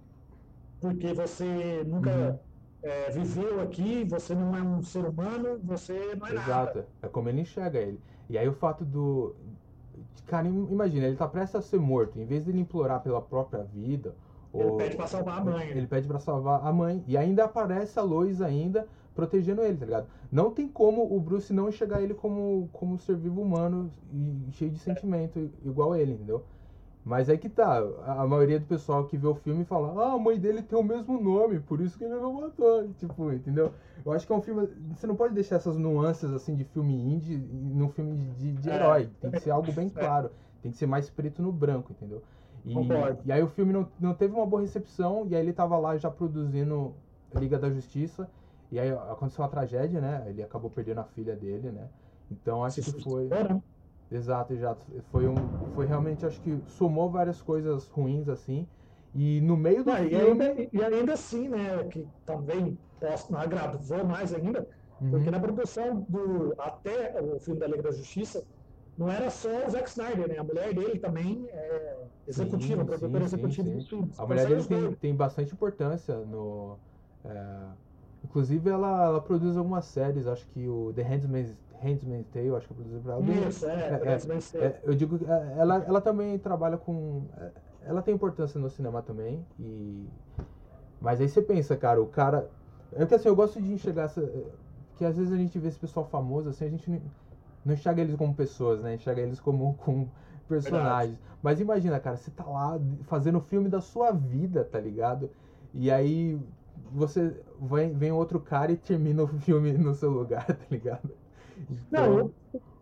porque 0.81 1.13
você 1.13 1.83
nunca 1.85 2.11
uhum. 2.11 2.39
é, 2.83 3.11
viveu 3.11 3.61
aqui, 3.61 4.05
você 4.05 4.35
não 4.35 4.55
é 4.55 4.63
um 4.63 4.83
ser 4.83 5.05
humano, 5.05 5.59
você 5.65 6.15
não 6.15 6.27
é 6.29 6.33
Exato. 6.33 6.49
nada. 6.49 6.71
Exato, 6.71 6.85
é 7.03 7.09
como 7.09 7.29
ele 7.29 7.41
enxerga 7.41 7.81
ele. 7.81 8.01
E 8.31 8.39
aí 8.39 8.49
o 8.49 8.53
fato 8.53 8.85
do... 8.85 9.35
Cara, 10.27 10.49
imagina, 10.49 11.07
ele 11.07 11.17
tá 11.17 11.27
prestes 11.29 11.57
a 11.57 11.63
ser 11.63 11.79
morto. 11.79 12.21
Em 12.21 12.25
vez 12.25 12.45
de 12.45 12.51
ele 12.51 12.61
implorar 12.61 13.01
pela 13.01 13.23
própria 13.23 13.63
vida 13.63 14.15
ele 14.61 14.73
pede 14.77 14.97
pra 14.97 15.07
salvar 15.07 15.39
a 15.39 15.45
mãe. 15.45 15.69
Ele 15.69 15.87
pede 15.87 16.09
pra 16.09 16.19
salvar 16.19 16.67
a 16.67 16.73
mãe. 16.73 17.05
E 17.07 17.17
ainda 17.17 17.45
aparece 17.45 17.99
a 17.99 18.03
Lois 18.03 18.41
ainda 18.41 18.87
protegendo 19.15 19.63
ele, 19.63 19.79
tá 19.79 19.85
ligado? 19.87 20.07
Não 20.31 20.51
tem 20.51 20.69
como 20.69 21.03
o 21.03 21.19
Bruce 21.19 21.53
não 21.53 21.69
enxergar 21.69 22.03
ele 22.03 22.15
como, 22.15 22.69
como 22.73 22.95
um 22.95 22.99
ser 22.99 23.17
vivo 23.17 23.41
humano 23.41 23.91
e 24.13 24.53
cheio 24.53 24.71
de 24.71 24.79
sentimento, 24.79 25.51
igual 25.65 25.97
ele, 25.97 26.13
entendeu? 26.13 26.45
Mas 27.07 27.29
é 27.29 27.37
que 27.37 27.49
tá, 27.49 27.79
a 28.05 28.27
maioria 28.27 28.59
do 28.59 28.67
pessoal 28.67 29.05
que 29.05 29.17
vê 29.17 29.29
o 29.29 29.35
filme 29.37 29.65
fala, 29.65 29.95
ah, 30.03 30.15
a 30.15 30.19
mãe 30.19 30.41
dele 30.41 30.61
tem 30.61 30.77
o 30.77 30.83
mesmo 30.83 31.21
nome, 31.21 31.61
por 31.61 31.81
isso 31.81 31.97
que 31.97 32.03
ele 32.03 32.15
não 32.15 32.33
matou, 32.33 32.89
tipo, 32.99 33.33
entendeu? 33.33 33.73
Eu 34.05 34.13
acho 34.13 34.27
que 34.27 34.33
é 34.33 34.37
um 34.37 34.43
filme, 34.43 34.69
você 34.91 35.07
não 35.07 35.15
pode 35.15 35.33
deixar 35.33 35.55
essas 35.55 35.77
nuances, 35.77 36.33
assim, 36.33 36.57
de 36.57 36.65
filme 36.65 36.93
indie 36.95 37.37
num 37.37 37.89
filme 37.91 38.17
de, 38.37 38.55
de, 38.55 38.69
é. 38.69 38.75
herói, 38.75 39.09
tem 39.21 39.31
que 39.31 39.39
ser 39.39 39.53
algo 39.53 39.71
bem 39.71 39.87
é. 39.95 40.01
claro, 40.01 40.33
tem 40.61 40.73
que 40.73 40.77
ser 40.77 40.87
mais 40.87 41.09
preto 41.09 41.41
no 41.41 41.53
branco, 41.53 41.93
entendeu? 41.93 42.25
E, 42.67 43.29
e 43.29 43.33
aí 43.33 43.43
o 43.43 43.49
filme 43.49 43.73
não, 43.73 43.89
não 44.01 44.13
teve 44.13 44.35
uma 44.35 44.45
boa 44.45 44.61
recepção, 44.61 45.27
e 45.29 45.37
aí 45.37 45.41
ele 45.41 45.53
tava 45.53 45.79
lá 45.79 45.97
já 45.97 46.11
produzindo 46.11 46.95
Liga 47.35 47.59
da 47.59 47.71
Justiça, 47.71 48.29
e 48.73 48.79
aí 48.81 48.91
aconteceu 48.91 49.45
uma 49.45 49.51
tragédia, 49.51 50.01
né? 50.01 50.25
Ele 50.27 50.43
acabou 50.43 50.69
perdendo 50.69 50.99
a 50.99 51.05
filha 51.05 51.37
dele, 51.37 51.71
né? 51.71 51.89
Então 52.31 52.65
acho 52.65 52.83
que 52.83 53.03
foi. 53.03 53.29
Exato, 54.11 54.53
exato. 54.53 54.85
Foi, 55.11 55.27
um, 55.27 55.35
foi 55.75 55.87
realmente, 55.87 56.27
acho 56.27 56.41
que 56.41 56.61
somou 56.67 57.11
várias 57.11 57.41
coisas 57.41 57.89
ruins, 57.89 58.29
assim. 58.29 58.67
E 59.15 59.41
no 59.41 59.57
meio 59.57 59.83
do 59.83 59.93
filme... 59.93 60.11
E 60.11 60.17
ainda, 60.17 60.69
e 60.73 60.85
ainda 60.85 61.13
assim, 61.15 61.49
né, 61.49 61.85
que 61.91 62.07
também 62.25 62.79
posso, 63.01 63.33
não 63.33 63.41
agradou 63.41 64.05
mais 64.05 64.33
ainda, 64.35 64.69
uhum. 65.01 65.11
porque 65.11 65.31
na 65.31 65.41
produção 65.41 66.05
do 66.09 66.55
até 66.59 67.21
o 67.21 67.39
filme 67.41 67.59
da 67.59 67.67
Liga 67.67 67.83
da 67.83 67.91
Justiça, 67.93 68.45
não 68.99 69.11
era 69.11 69.31
só 69.31 69.67
o 69.67 69.71
Zack 69.71 69.89
Snyder, 69.91 70.29
né? 70.29 70.39
A 70.39 70.45
mulher 70.45 70.73
dele 70.73 70.99
também 70.99 71.47
é 71.51 71.97
executiva, 72.27 72.81
sim, 72.81 72.87
produtora 72.87 73.29
sim, 73.29 73.37
executiva 73.37 73.69
sim, 73.69 73.75
dos 73.75 73.89
filmes. 73.89 74.19
A 74.19 74.27
mulher 74.27 74.47
dele 74.47 74.65
tem, 74.65 74.93
tem 74.93 75.15
bastante 75.15 75.53
importância 75.53 76.17
no. 76.17 76.79
É, 77.25 77.47
inclusive, 78.25 78.71
ela, 78.71 79.05
ela 79.05 79.21
produz 79.21 79.57
algumas 79.57 79.85
séries, 79.85 80.27
acho 80.27 80.47
que 80.49 80.67
o 80.67 80.93
The 80.95 81.03
Handmaid's, 81.03 81.55
Handmaid's 81.83 82.29
Tale, 82.33 82.57
acho 82.57 82.67
que 82.67 82.73
eu 82.73 82.77
produzi 82.77 83.01
pra 83.01 83.15
ela. 83.15 83.25
Isso, 83.49 83.67
é, 83.67 84.01
é, 84.03 84.65
é, 84.65 84.81
Eu 84.83 84.95
digo 84.95 85.19
que 85.19 85.27
é, 85.31 85.55
ela, 85.59 85.85
ela 85.87 86.01
também 86.01 86.39
trabalha 86.39 86.79
com. 86.79 87.25
É, 87.37 87.51
ela 87.85 88.01
tem 88.01 88.15
importância 88.15 88.59
no 88.59 88.71
cinema 88.71 89.03
também. 89.03 89.45
E... 89.61 90.07
Mas 91.01 91.21
aí 91.21 91.29
você 91.29 91.43
pensa, 91.43 91.77
cara, 91.77 92.01
o 92.01 92.07
cara. 92.07 92.49
É 92.93 93.05
que 93.05 93.15
assim, 93.15 93.29
eu 93.29 93.37
gosto 93.37 93.61
de 93.61 93.71
enxergar 93.71 94.05
essa. 94.05 94.27
Que 94.97 95.05
às 95.05 95.19
vezes 95.19 95.31
a 95.31 95.37
gente 95.37 95.59
vê 95.59 95.69
esse 95.69 95.79
pessoal 95.79 96.07
famoso, 96.07 96.49
assim, 96.49 96.65
a 96.65 96.71
gente 96.71 96.89
não 96.89 97.03
não 97.67 97.75
enxerga 97.75 98.01
eles 98.01 98.15
como 98.15 98.33
pessoas, 98.33 98.81
né? 98.81 98.95
Enxerga 98.95 99.21
eles 99.21 99.41
como, 99.41 99.75
como 99.85 100.11
personagens. 100.49 101.17
Verdade. 101.17 101.37
Mas 101.43 101.61
imagina, 101.61 102.01
cara, 102.01 102.17
você 102.17 102.31
tá 102.31 102.45
lá 102.45 102.81
fazendo 103.03 103.39
o 103.39 103.41
filme 103.41 103.69
da 103.69 103.81
sua 103.81 104.13
vida, 104.13 104.65
tá 104.65 104.79
ligado? 104.81 105.31
E 105.75 105.91
aí 105.91 106.41
você 106.93 107.35
vem, 107.61 107.93
vem 107.93 108.13
outro 108.13 108.41
cara 108.41 108.71
e 108.71 108.77
termina 108.77 109.25
o 109.25 109.27
filme 109.27 109.73
no 109.73 109.93
seu 109.95 110.11
lugar, 110.11 110.47
tá 110.47 110.65
ligado? 110.71 111.11
Então... 111.71 112.17
Não, 112.17 112.31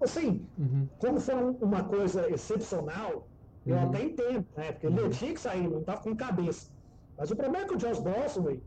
assim, 0.03 0.47
uhum. 0.59 0.87
como 0.99 1.19
foi 1.19 1.35
uma 1.35 1.83
coisa 1.85 2.31
excepcional, 2.31 3.27
eu 3.67 3.77
uhum. 3.77 3.89
até 3.89 4.05
entendo, 4.05 4.47
né? 4.57 4.73
Porque 4.73 4.87
ele 4.87 5.01
uhum. 5.01 5.11
tinha 5.11 5.33
que 5.33 5.41
sair, 5.41 5.67
não 5.69 5.83
tava 5.83 6.03
com 6.03 6.15
cabeça. 6.15 6.71
Mas 7.17 7.31
o 7.31 7.37
problema 7.37 7.65
é 7.65 7.69
que 7.69 7.75
o 7.75 7.79
Josh 7.79 8.01
Dawson, 8.01 8.59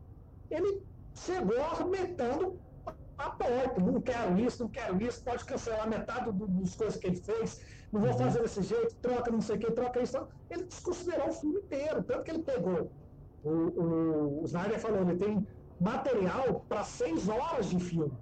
ele 0.50 0.82
chegou 1.14 1.60
arrebentando 1.62 2.58
a 3.18 3.30
porta, 3.30 3.80
não 3.80 4.00
quero 4.00 4.38
isso, 4.38 4.62
não 4.62 4.70
quero 4.70 5.02
isso, 5.02 5.22
pode 5.24 5.44
cancelar 5.44 5.88
metade 5.88 6.30
do, 6.30 6.46
das 6.46 6.74
coisas 6.76 6.96
que 6.96 7.06
ele 7.08 7.16
fez, 7.16 7.60
não 7.92 8.00
vou 8.00 8.10
uhum. 8.10 8.18
fazer 8.18 8.42
desse 8.42 8.62
jeito, 8.62 8.94
troca 8.96 9.30
não 9.30 9.40
sei 9.40 9.56
o 9.56 9.58
que, 9.58 9.70
troca 9.72 10.00
isso. 10.00 10.26
Ele 10.48 10.64
desconsiderou 10.64 11.28
o 11.28 11.32
filme 11.32 11.56
inteiro, 11.56 12.02
tanto 12.04 12.22
que 12.22 12.30
ele 12.30 12.42
pegou. 12.42 12.90
O, 13.42 13.50
o, 13.50 14.42
o 14.42 14.44
Snyder 14.44 14.78
falou, 14.78 15.00
ele 15.02 15.16
tem 15.16 15.46
material 15.80 16.64
para 16.68 16.84
seis 16.84 17.28
horas 17.28 17.66
de 17.66 17.78
filme. 17.80 18.12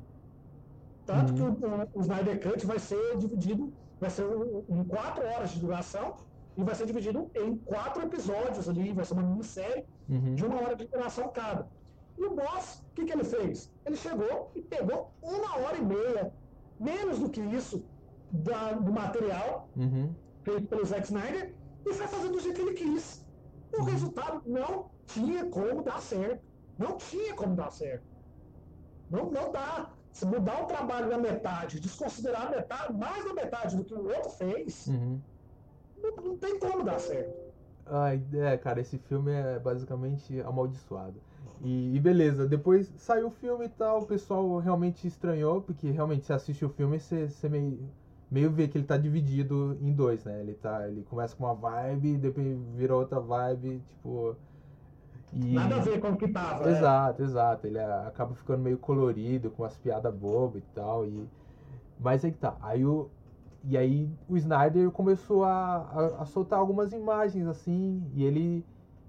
Tanto 1.05 1.41
uhum. 1.41 1.55
que 1.55 1.65
o, 1.65 1.69
o, 1.69 1.89
o, 1.95 2.01
Snyder 2.01 2.41
Cut 2.41 2.67
vai 2.67 2.79
ser 2.79 3.17
dividido, 3.19 3.73
vai 4.01 4.11
ser 4.11 4.25
em 4.69 4.85
quatro 4.85 5.25
horas 5.25 5.51
de 5.51 5.61
duração 5.61 6.17
e 6.57 6.65
vai 6.65 6.75
ser 6.75 6.87
dividido 6.87 7.31
em 7.35 7.57
quatro 7.59 8.03
episódios 8.03 8.69
ali, 8.69 8.93
vai 8.93 9.05
ser 9.05 9.13
uma 9.15 9.23
minissérie 9.23 9.85
uhum. 10.09 10.35
de 10.35 10.45
uma 10.45 10.57
hora 10.57 10.75
de 10.75 10.87
duração 10.87 11.29
cada. 11.29 11.69
E 12.19 12.25
o 12.25 12.35
boss, 12.35 12.83
o 12.91 12.95
que, 12.95 13.05
que 13.05 13.13
ele 13.13 13.25
fez? 13.25 13.73
Ele 13.85 13.97
chegou 13.97 14.51
e 14.55 14.63
pegou 14.63 15.13
uma 15.23 15.59
hora 15.59 15.77
e 15.77 15.85
meia, 15.85 16.33
menos 16.79 17.19
do 17.19 17.29
que 17.29 17.41
isso, 17.41 17.85
da, 18.31 18.73
do 18.73 18.93
material 18.93 19.69
uhum. 19.77 20.15
feito 20.43 20.67
pelo 20.67 20.85
Zack 20.85 21.05
Snyder, 21.05 21.55
e 21.85 21.93
foi 21.93 22.07
fazendo 22.07 22.33
do 22.33 22.41
jeito 22.41 22.57
que 22.57 22.63
ele 22.63 22.75
quis. 22.75 23.25
O 23.73 23.81
uhum. 23.81 23.85
resultado 23.85 24.43
não 24.47 24.91
tinha 25.07 25.47
como 25.47 25.83
dar 25.83 26.01
certo. 26.01 26.45
Não 26.79 26.97
tinha 26.97 27.35
como 27.35 27.55
dar 27.55 27.71
certo. 27.71 28.05
Não, 29.11 29.31
não 29.31 29.53
dá. 29.53 29.91
Se 30.13 30.25
mudar 30.25 30.63
o 30.63 30.67
trabalho 30.67 31.09
na 31.11 31.19
metade, 31.19 31.79
desconsiderar 31.79 32.47
a 32.47 32.51
metade, 32.51 32.93
mais 32.95 33.25
da 33.25 33.35
metade 33.35 33.77
do 33.77 33.85
que 33.85 33.93
o 33.93 34.07
outro 34.07 34.31
fez, 34.31 34.87
uhum. 34.87 35.21
não, 35.99 36.17
não, 36.17 36.39
tem 36.39 36.59
como 36.59 36.83
dar 36.83 36.99
certo. 36.99 37.37
Ai, 37.85 38.23
é, 38.33 38.57
cara, 38.57 38.81
esse 38.81 38.99
filme 38.99 39.33
é 39.33 39.59
basicamente 39.59 40.41
amaldiçoado. 40.41 41.21
E, 41.63 41.97
e, 41.97 42.01
beleza, 42.01 42.47
depois 42.47 42.93
saiu 42.97 43.29
o 43.29 43.31
filme 43.31 43.67
e 43.67 43.69
tal, 43.69 44.01
o 44.03 44.07
pessoal 44.07 44.59
realmente 44.59 45.07
estranhou, 45.07 45.63
porque 45.63 45.91
realmente 45.91 46.27
você 46.27 46.33
assiste 46.33 46.65
o 46.65 46.69
filme 46.69 46.97
e 46.97 47.01
você, 47.01 47.29
você 47.29 47.49
meio, 47.49 47.79
meio 48.31 48.51
vê 48.51 48.69
que 48.69 48.77
ele 48.77 48.85
tá 48.85 48.97
dividido 48.97 49.77
em 49.81 49.93
dois, 49.93 50.25
né? 50.25 50.41
Ele, 50.41 50.55
tá, 50.55 50.87
ele 50.87 51.03
começa 51.05 51.35
com 51.35 51.45
uma 51.45 51.55
vibe, 51.55 52.19
depois 52.19 52.59
vira 52.77 52.95
outra 52.95 53.21
vibe, 53.21 53.83
tipo. 53.89 54.37
E... 55.33 55.55
Nada 55.55 55.77
a 55.77 55.81
ver 55.81 56.01
com 56.01 56.11
o 56.11 56.17
que 56.17 56.29
tava. 56.29 56.71
Exato, 56.71 57.23
é. 57.23 57.25
exato. 57.25 57.67
Ele 57.67 57.81
acaba 57.81 58.35
ficando 58.35 58.63
meio 58.63 58.79
colorido, 58.79 59.51
com 59.51 59.63
umas 59.63 59.77
piadas 59.77 60.15
bobas 60.15 60.63
e 60.63 60.67
tal. 60.75 61.07
E... 61.07 61.27
Mas 61.99 62.25
aí 62.25 62.33
que 62.33 62.39
tá. 62.39 62.57
Aí 62.61 62.85
o... 62.85 63.11
E 63.69 63.77
aí 63.77 64.09
o 64.29 64.37
Snyder 64.37 64.91
começou 64.93 65.45
a, 65.45 65.77
a, 65.77 66.23
a, 66.23 66.27
soltar 66.27 66.59
algumas 66.59 66.93
imagens 66.93 67.47
assim. 67.49 68.03
E 68.15 68.25
ele. 68.25 68.65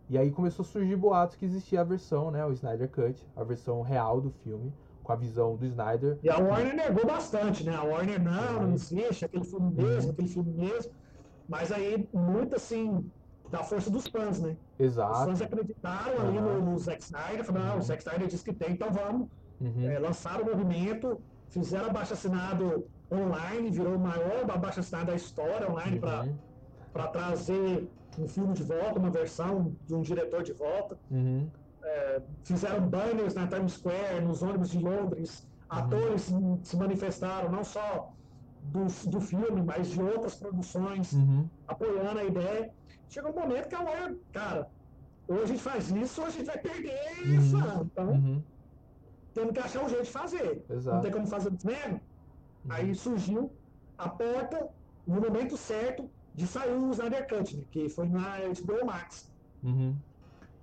E 0.10 0.18
aí 0.18 0.32
começou 0.32 0.64
a 0.64 0.66
surgir 0.66 0.96
boatos 0.96 1.36
que 1.36 1.46
existia 1.46 1.82
a 1.82 1.84
versão, 1.84 2.32
né? 2.32 2.46
O 2.46 2.52
Snyder 2.52 2.90
Cut, 2.90 3.28
a 3.36 3.44
versão 3.44 3.82
real 3.82 4.22
do 4.22 4.32
filme, 4.32 4.74
com 5.04 5.12
a 5.12 5.16
visão 5.16 5.56
do 5.56 5.66
Snyder. 5.66 6.18
E 6.24 6.30
a 6.30 6.38
Warner 6.38 6.76
negou 6.76 7.06
bastante, 7.06 7.66
né? 7.66 7.76
A 7.76 7.84
Warner, 7.84 8.22
não, 8.22 8.68
não 8.68 8.74
existe, 8.74 9.26
aquele 9.26 9.44
filme 9.44 9.74
mesmo, 9.74 10.04
uhum. 10.04 10.10
aquele 10.12 10.28
filme 10.28 10.52
mesmo. 10.54 10.92
Mas 11.48 11.72
aí, 11.72 12.08
muito 12.14 12.56
assim, 12.56 13.10
da 13.50 13.64
força 13.64 13.90
dos 13.90 14.08
fãs, 14.08 14.40
né? 14.40 14.56
Exato. 14.80 15.14
Os 15.14 15.26
fãs 15.26 15.42
acreditaram 15.42 16.20
ali 16.22 16.40
no, 16.40 16.62
no 16.62 16.80
Zack 16.80 17.04
Snyder, 17.04 17.44
falaram, 17.44 17.68
não, 17.68 17.78
o 17.80 17.82
Zack 17.82 18.02
Snyder 18.02 18.28
disse 18.28 18.44
que 18.44 18.54
tem, 18.54 18.72
então 18.72 18.90
vamos. 18.92 19.28
Uhum. 19.60 19.90
É, 19.90 20.00
lançaram 20.00 20.44
o 20.44 20.46
movimento, 20.46 21.20
fizeram 21.50 21.88
abaixo 21.88 22.14
assinado 22.14 22.86
online, 23.12 23.72
virou 23.72 23.96
o 23.96 24.00
maior 24.00 24.50
abaixo 24.50 24.80
assinado 24.80 25.08
da 25.08 25.16
história 25.16 25.70
online 25.70 26.00
uhum. 26.00 26.36
para 26.94 27.08
trazer 27.08 27.90
um 28.18 28.28
filme 28.28 28.54
de 28.54 28.64
volta, 28.64 29.00
uma 29.00 29.10
versão 29.10 29.76
de 29.86 29.96
um 29.96 30.02
diretor 30.02 30.44
de 30.44 30.54
volta. 30.54 30.98
Uhum. 31.12 31.50
É, 31.84 32.22
fizeram 32.44 32.88
banners 32.88 33.34
na 33.34 33.48
Times 33.48 33.74
Square, 33.74 34.22
nos 34.22 34.42
ônibus 34.42 34.70
de 34.72 34.80
Londres, 34.80 35.48
uhum. 35.72 35.78
atores 35.78 36.34
se 36.64 36.78
manifestaram, 36.78 37.52
não 37.52 37.64
só 37.64 38.14
do, 38.64 38.86
do 39.10 39.22
filme, 39.22 39.62
mas 39.62 39.90
de 39.90 40.02
outras 40.02 40.36
produções, 40.36 41.14
uhum. 41.14 41.48
apoiando 41.68 42.20
a 42.20 42.24
ideia. 42.24 42.74
Chega 43.10 43.30
um 43.30 43.34
momento 43.34 43.70
que 43.70 43.76
a 43.76 43.82
Warner, 43.82 44.18
cara, 44.34 44.70
ou 45.28 45.44
a 45.44 45.46
gente 45.46 45.62
faz 45.62 45.90
isso, 45.92 46.22
ou 46.22 46.28
a 46.28 46.30
gente 46.30 46.46
vai 46.46 46.58
perder 46.58 47.00
uhum. 47.26 47.52
fã. 47.52 47.82
Então, 47.86 48.10
uhum. 48.10 48.44
temos 49.34 49.54
que 49.54 49.60
achar 49.60 49.84
um 49.84 49.90
jeito 49.90 50.04
de 50.04 50.12
fazer. 50.12 50.66
Exato. 50.70 50.96
Não 50.96 51.02
tem 51.02 51.12
como 51.12 51.28
fazer 51.28 51.52
mesmo. 51.64 51.94
Uhum. 51.94 52.72
Aí 52.72 52.96
surgiu 52.96 53.52
a 53.98 54.10
porta, 54.10 54.68
no 55.06 55.22
momento 55.22 55.56
certo, 55.56 56.10
de 56.38 56.48
sair 56.48 56.72
o 56.72 56.92
Snyder 56.92 57.28
Cut, 57.28 57.58
né, 57.58 57.64
que 57.72 57.90
foi 57.90 58.08
na 58.08 58.38
HBO 58.38 58.86
Max. 58.86 59.30
Uhum. 59.62 59.94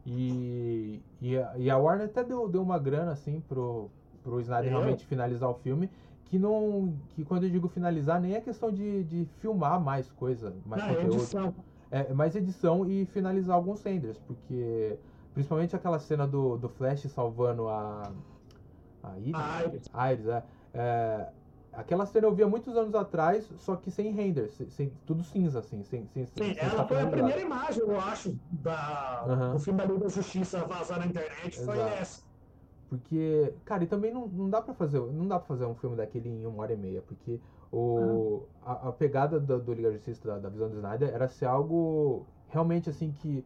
E, 0.06 1.02
e, 1.20 1.36
a, 1.36 1.58
e 1.58 1.70
a 1.70 1.76
Warner 1.76 2.06
até 2.06 2.24
deu, 2.24 2.48
deu 2.48 2.62
uma 2.62 2.78
grana, 2.78 3.12
assim, 3.12 3.42
pro, 3.46 3.90
pro 4.22 4.40
Snyder 4.40 4.68
é. 4.68 4.70
realmente 4.70 5.04
finalizar 5.04 5.50
o 5.50 5.54
filme 5.54 5.90
que 6.26 6.38
não 6.38 6.96
que 7.10 7.24
quando 7.24 7.44
eu 7.44 7.50
digo 7.50 7.68
finalizar 7.68 8.18
nem 8.18 8.34
é 8.34 8.40
questão 8.40 8.72
de, 8.72 9.04
de 9.04 9.26
filmar 9.40 9.78
mais 9.78 10.10
coisa 10.10 10.54
mais 10.64 10.82
não, 10.82 10.88
conteúdo. 10.88 11.12
É 11.12 11.16
edição 11.16 11.54
é, 11.94 12.12
mais 12.12 12.34
edição 12.34 12.84
e 12.90 13.06
finalizar 13.06 13.54
alguns 13.54 13.80
renders, 13.80 14.18
porque 14.18 14.98
principalmente 15.32 15.76
aquela 15.76 16.00
cena 16.00 16.26
do, 16.26 16.56
do 16.56 16.68
Flash 16.68 17.02
salvando 17.02 17.68
a. 17.68 18.10
A 19.00 19.18
Iris? 19.18 19.34
A 19.92 20.12
Iris. 20.12 20.24
Iris 20.24 20.26
é, 20.26 20.44
é, 20.74 21.28
Aquela 21.76 22.06
cena 22.06 22.26
eu 22.26 22.34
via 22.34 22.46
muitos 22.46 22.76
anos 22.76 22.94
atrás, 22.94 23.50
só 23.58 23.76
que 23.76 23.90
sem 23.90 24.12
render, 24.12 24.50
sem, 24.52 24.70
sem 24.70 24.92
tudo 25.06 25.24
cinza, 25.24 25.58
assim. 25.58 25.82
Sem, 25.82 26.06
sem, 26.08 26.26
Sim, 26.26 26.54
sem 26.54 26.58
ela 26.58 26.86
foi 26.86 27.00
a 27.00 27.06
primeira 27.06 27.40
imagem, 27.40 27.82
eu 27.82 27.98
acho, 28.00 28.38
da, 28.50 29.24
uhum. 29.26 29.52
do 29.52 29.58
filme 29.58 29.78
da 29.78 29.84
Liga 29.84 29.98
da 30.00 30.08
Justiça 30.08 30.64
vazar 30.64 30.98
na 30.98 31.06
internet, 31.06 31.58
Exato. 31.58 31.64
foi 31.64 31.78
essa. 31.80 32.22
Porque, 32.88 33.52
cara, 33.64 33.82
e 33.82 33.86
também 33.86 34.12
não, 34.12 34.28
não 34.28 34.48
dá 34.48 34.62
para 34.62 34.74
fazer, 34.74 35.00
não 35.00 35.26
dá 35.26 35.38
para 35.38 35.48
fazer 35.48 35.64
um 35.64 35.74
filme 35.74 35.96
daquele 35.96 36.28
em 36.28 36.46
uma 36.46 36.62
hora 36.62 36.74
e 36.74 36.76
meia, 36.76 37.02
porque 37.02 37.40
o, 37.72 38.44
a, 38.64 38.88
a 38.88 38.92
pegada 38.92 39.40
do, 39.40 39.58
do 39.58 39.74
Liga 39.74 39.90
Justiça, 39.90 40.28
da, 40.28 40.38
da, 40.38 40.48
visão 40.48 40.68
do 40.68 40.76
Snyder, 40.76 41.12
era 41.12 41.26
ser 41.26 41.46
algo 41.46 42.24
realmente 42.48 42.88
assim 42.88 43.10
que. 43.10 43.44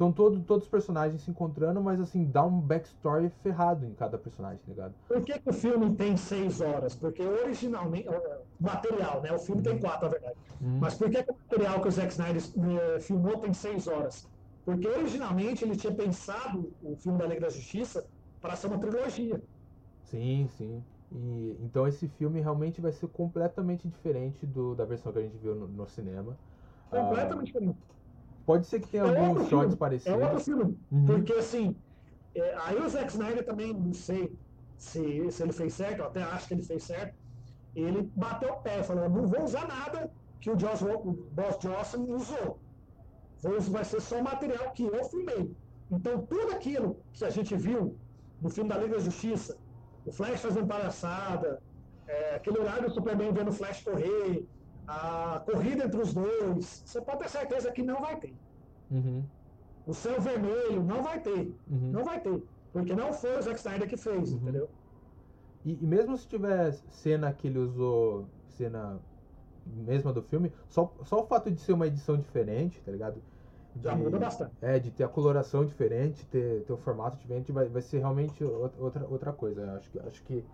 Estão 0.00 0.10
todo, 0.10 0.40
todos 0.40 0.64
os 0.64 0.70
personagens 0.70 1.20
se 1.20 1.30
encontrando, 1.30 1.78
mas 1.78 2.00
assim, 2.00 2.24
dá 2.24 2.42
um 2.42 2.58
backstory 2.58 3.28
ferrado 3.42 3.84
em 3.84 3.92
cada 3.92 4.16
personagem, 4.16 4.58
tá 4.64 4.72
ligado? 4.72 4.94
Por 5.06 5.22
que, 5.22 5.38
que 5.38 5.50
o 5.50 5.52
filme 5.52 5.94
tem 5.94 6.16
seis 6.16 6.62
horas? 6.62 6.94
Porque 6.94 7.22
originalmente. 7.22 8.08
O 8.08 8.40
material, 8.58 9.20
né? 9.20 9.30
O 9.30 9.38
filme 9.38 9.60
tem 9.60 9.74
uhum. 9.74 9.80
quatro, 9.80 10.06
na 10.06 10.12
verdade. 10.12 10.36
Uhum. 10.58 10.78
Mas 10.80 10.94
por 10.94 11.10
que, 11.10 11.22
que 11.22 11.30
o 11.30 11.36
material 11.36 11.82
que 11.82 11.88
o 11.88 11.90
Zack 11.90 12.12
Snyder 12.12 12.42
eh, 12.42 13.00
filmou 13.00 13.36
tem 13.36 13.52
seis 13.52 13.86
horas? 13.86 14.26
Porque 14.64 14.88
originalmente 14.88 15.66
ele 15.66 15.76
tinha 15.76 15.92
pensado 15.92 16.72
o 16.82 16.96
filme 16.96 17.18
da 17.18 17.26
Liga 17.26 17.42
da 17.42 17.50
Justiça 17.50 18.06
para 18.40 18.56
ser 18.56 18.68
uma 18.68 18.78
trilogia. 18.78 19.38
Sim, 20.04 20.48
sim. 20.56 20.82
E, 21.12 21.58
então 21.60 21.86
esse 21.86 22.08
filme 22.08 22.40
realmente 22.40 22.80
vai 22.80 22.92
ser 22.92 23.06
completamente 23.08 23.86
diferente 23.86 24.46
do, 24.46 24.74
da 24.74 24.86
versão 24.86 25.12
que 25.12 25.18
a 25.18 25.22
gente 25.22 25.36
viu 25.36 25.54
no, 25.54 25.68
no 25.68 25.86
cinema. 25.86 26.38
Completamente 26.88 27.50
ah, 27.50 27.60
diferente. 27.60 27.78
Pode 28.50 28.66
ser 28.66 28.80
que 28.80 28.88
tenha 28.88 29.04
é 29.04 29.26
alguns 29.26 29.48
shots 29.48 29.76
parecidos. 29.76 30.20
É 30.20 30.24
outro 30.24 30.40
filme. 30.40 30.76
Uhum. 30.90 31.06
Porque 31.06 31.32
assim, 31.34 31.76
é, 32.34 32.56
aí 32.64 32.76
o 32.80 32.88
Zack 32.88 33.12
Snyder 33.12 33.44
também, 33.46 33.72
não 33.72 33.92
sei 33.92 34.36
se, 34.76 35.30
se 35.30 35.42
ele 35.44 35.52
fez 35.52 35.72
certo, 35.74 36.00
eu 36.00 36.06
até 36.06 36.20
acho 36.24 36.48
que 36.48 36.54
ele 36.54 36.64
fez 36.64 36.82
certo. 36.82 37.14
Ele 37.76 38.10
bateu 38.16 38.52
o 38.54 38.56
pé, 38.56 38.82
falou: 38.82 39.08
não 39.08 39.28
vou 39.28 39.44
usar 39.44 39.68
nada 39.68 40.10
que 40.40 40.50
o, 40.50 40.58
Joss, 40.58 40.84
o 40.84 41.12
Boss 41.30 41.58
Johnson 41.60 42.02
usou. 42.12 42.58
Vou, 43.40 43.60
vai 43.60 43.84
ser 43.84 44.00
só 44.00 44.18
o 44.18 44.24
material 44.24 44.72
que 44.72 44.82
eu 44.82 45.04
filmei. 45.04 45.54
Então 45.88 46.26
tudo 46.26 46.52
aquilo 46.52 46.96
que 47.12 47.24
a 47.24 47.30
gente 47.30 47.54
viu 47.56 47.96
no 48.42 48.50
filme 48.50 48.68
da 48.68 48.78
Liga 48.78 48.96
da 48.96 49.00
Justiça, 49.00 49.56
o 50.04 50.10
Flash 50.10 50.40
fazendo 50.40 50.66
palhaçada, 50.66 51.62
é, 52.08 52.34
aquele 52.34 52.58
horário 52.58 52.88
do 52.88 52.94
Superman 52.94 53.32
vendo 53.32 53.50
o 53.50 53.52
Flash 53.52 53.80
correr, 53.84 54.44
a 54.90 55.40
corrida 55.40 55.84
entre 55.84 56.00
os 56.00 56.12
dois, 56.12 56.82
você 56.84 57.00
pode 57.00 57.20
ter 57.20 57.28
certeza 57.28 57.70
que 57.70 57.82
não 57.82 58.00
vai 58.00 58.16
ter. 58.18 58.34
Uhum. 58.90 59.22
O 59.86 59.94
céu 59.94 60.20
vermelho 60.20 60.82
não 60.82 61.02
vai 61.02 61.20
ter. 61.20 61.54
Uhum. 61.70 61.90
Não 61.92 62.04
vai 62.04 62.20
ter. 62.20 62.42
Porque 62.72 62.94
não 62.94 63.12
foi 63.12 63.38
o 63.38 63.42
Zack 63.42 63.58
Snyder 63.58 63.88
que 63.88 63.96
fez, 63.96 64.32
uhum. 64.32 64.38
entendeu? 64.38 64.68
E, 65.64 65.78
e, 65.80 65.86
mesmo 65.86 66.16
se 66.16 66.26
tiver 66.26 66.72
cena 66.88 67.32
que 67.32 67.46
ele 67.46 67.58
usou, 67.58 68.26
cena 68.48 68.98
mesma 69.64 70.12
do 70.12 70.22
filme, 70.22 70.52
só, 70.68 70.92
só 71.04 71.20
o 71.20 71.26
fato 71.26 71.50
de 71.50 71.60
ser 71.60 71.72
uma 71.72 71.86
edição 71.86 72.16
diferente, 72.16 72.80
tá 72.80 72.90
ligado? 72.90 73.22
De, 73.74 73.84
Já 73.84 73.94
muda 73.94 74.18
bastante. 74.18 74.52
É, 74.60 74.78
de 74.78 74.90
ter 74.90 75.04
a 75.04 75.08
coloração 75.08 75.64
diferente, 75.64 76.26
ter, 76.26 76.64
ter 76.64 76.72
o 76.72 76.76
formato 76.76 77.16
diferente, 77.18 77.52
vai, 77.52 77.68
vai 77.68 77.82
ser 77.82 77.98
realmente 77.98 78.42
outra, 78.42 79.06
outra 79.06 79.32
coisa. 79.32 79.74
Acho 79.74 79.90
que, 79.90 79.98
acho 80.00 80.22
que 80.24 80.44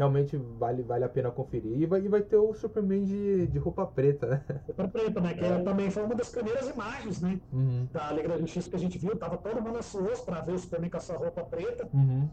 realmente 0.00 0.34
vale, 0.58 0.82
vale 0.82 1.04
a 1.04 1.08
pena 1.10 1.30
conferir. 1.30 1.78
E 1.78 1.84
vai, 1.84 2.00
e 2.00 2.08
vai 2.08 2.22
ter 2.22 2.38
o 2.38 2.54
Superman 2.54 3.04
de, 3.04 3.46
de 3.48 3.58
roupa 3.58 3.84
preta, 3.86 4.26
né? 4.26 4.42
Roupa 4.66 4.88
preta, 4.88 5.20
né? 5.20 5.34
Que 5.34 5.44
é. 5.44 5.62
também 5.62 5.90
foi 5.90 6.02
uma 6.04 6.14
das 6.14 6.30
primeiras 6.30 6.70
imagens, 6.70 7.20
né? 7.20 7.38
Uhum. 7.52 7.86
Da 7.92 8.10
Liga 8.10 8.28
da 8.28 8.38
Justiça 8.38 8.70
que 8.70 8.76
a 8.76 8.78
gente 8.78 8.96
viu. 8.96 9.14
Tava 9.14 9.36
todo 9.36 9.60
mundo 9.60 9.76
ansioso 9.76 10.24
para 10.24 10.40
ver 10.40 10.54
o 10.54 10.58
Superman 10.58 10.88
com 10.88 10.96
essa 10.96 11.14
roupa 11.14 11.44
preta. 11.44 11.86
Uhum. 11.92 12.26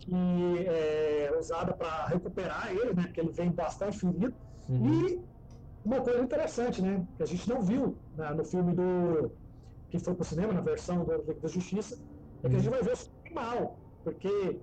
Que 0.00 0.66
é 0.66 1.34
usada 1.40 1.72
para 1.72 2.08
recuperar 2.08 2.70
ele, 2.70 2.92
né? 2.92 3.04
Porque 3.04 3.20
ele 3.20 3.32
vem 3.32 3.50
bastante 3.50 3.98
ferido. 3.98 4.34
Uhum. 4.68 5.06
E 5.06 5.24
uma 5.82 6.02
coisa 6.02 6.20
interessante, 6.20 6.82
né? 6.82 7.06
Que 7.16 7.22
a 7.22 7.26
gente 7.26 7.48
não 7.48 7.62
viu 7.62 7.96
né, 8.18 8.30
no 8.34 8.44
filme 8.44 8.74
do 8.74 9.32
que 9.88 9.98
foi 9.98 10.12
pro 10.12 10.24
cinema, 10.24 10.52
na 10.52 10.60
versão 10.60 11.04
do 11.04 11.16
Liga 11.22 11.40
da 11.40 11.48
Justiça, 11.48 11.98
é 12.42 12.48
que 12.50 12.56
a 12.56 12.58
gente 12.58 12.68
vai 12.68 12.82
ver 12.82 12.94
o 13.30 13.34
mal, 13.34 13.78
porque 14.02 14.58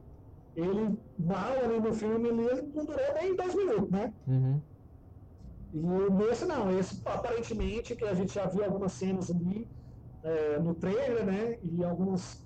ele 0.55 0.97
mal 1.17 1.53
ali 1.63 1.79
no 1.79 1.93
filme 1.93 2.29
ele 2.29 2.61
não 2.73 2.85
durou 2.85 3.13
nem 3.19 3.35
dois 3.35 3.55
minutos, 3.55 3.89
né? 3.89 4.13
Uhum. 4.27 4.61
E 5.73 5.79
nesse 5.79 6.45
não, 6.45 6.77
esse 6.77 7.01
aparentemente, 7.05 7.95
que 7.95 8.03
a 8.03 8.13
gente 8.13 8.33
já 8.33 8.45
viu 8.45 8.63
algumas 8.63 8.91
cenas 8.91 9.31
ali 9.31 9.67
é, 10.23 10.59
no 10.59 10.73
trailer, 10.75 11.25
né? 11.25 11.57
E 11.63 11.83
alguns 11.83 12.45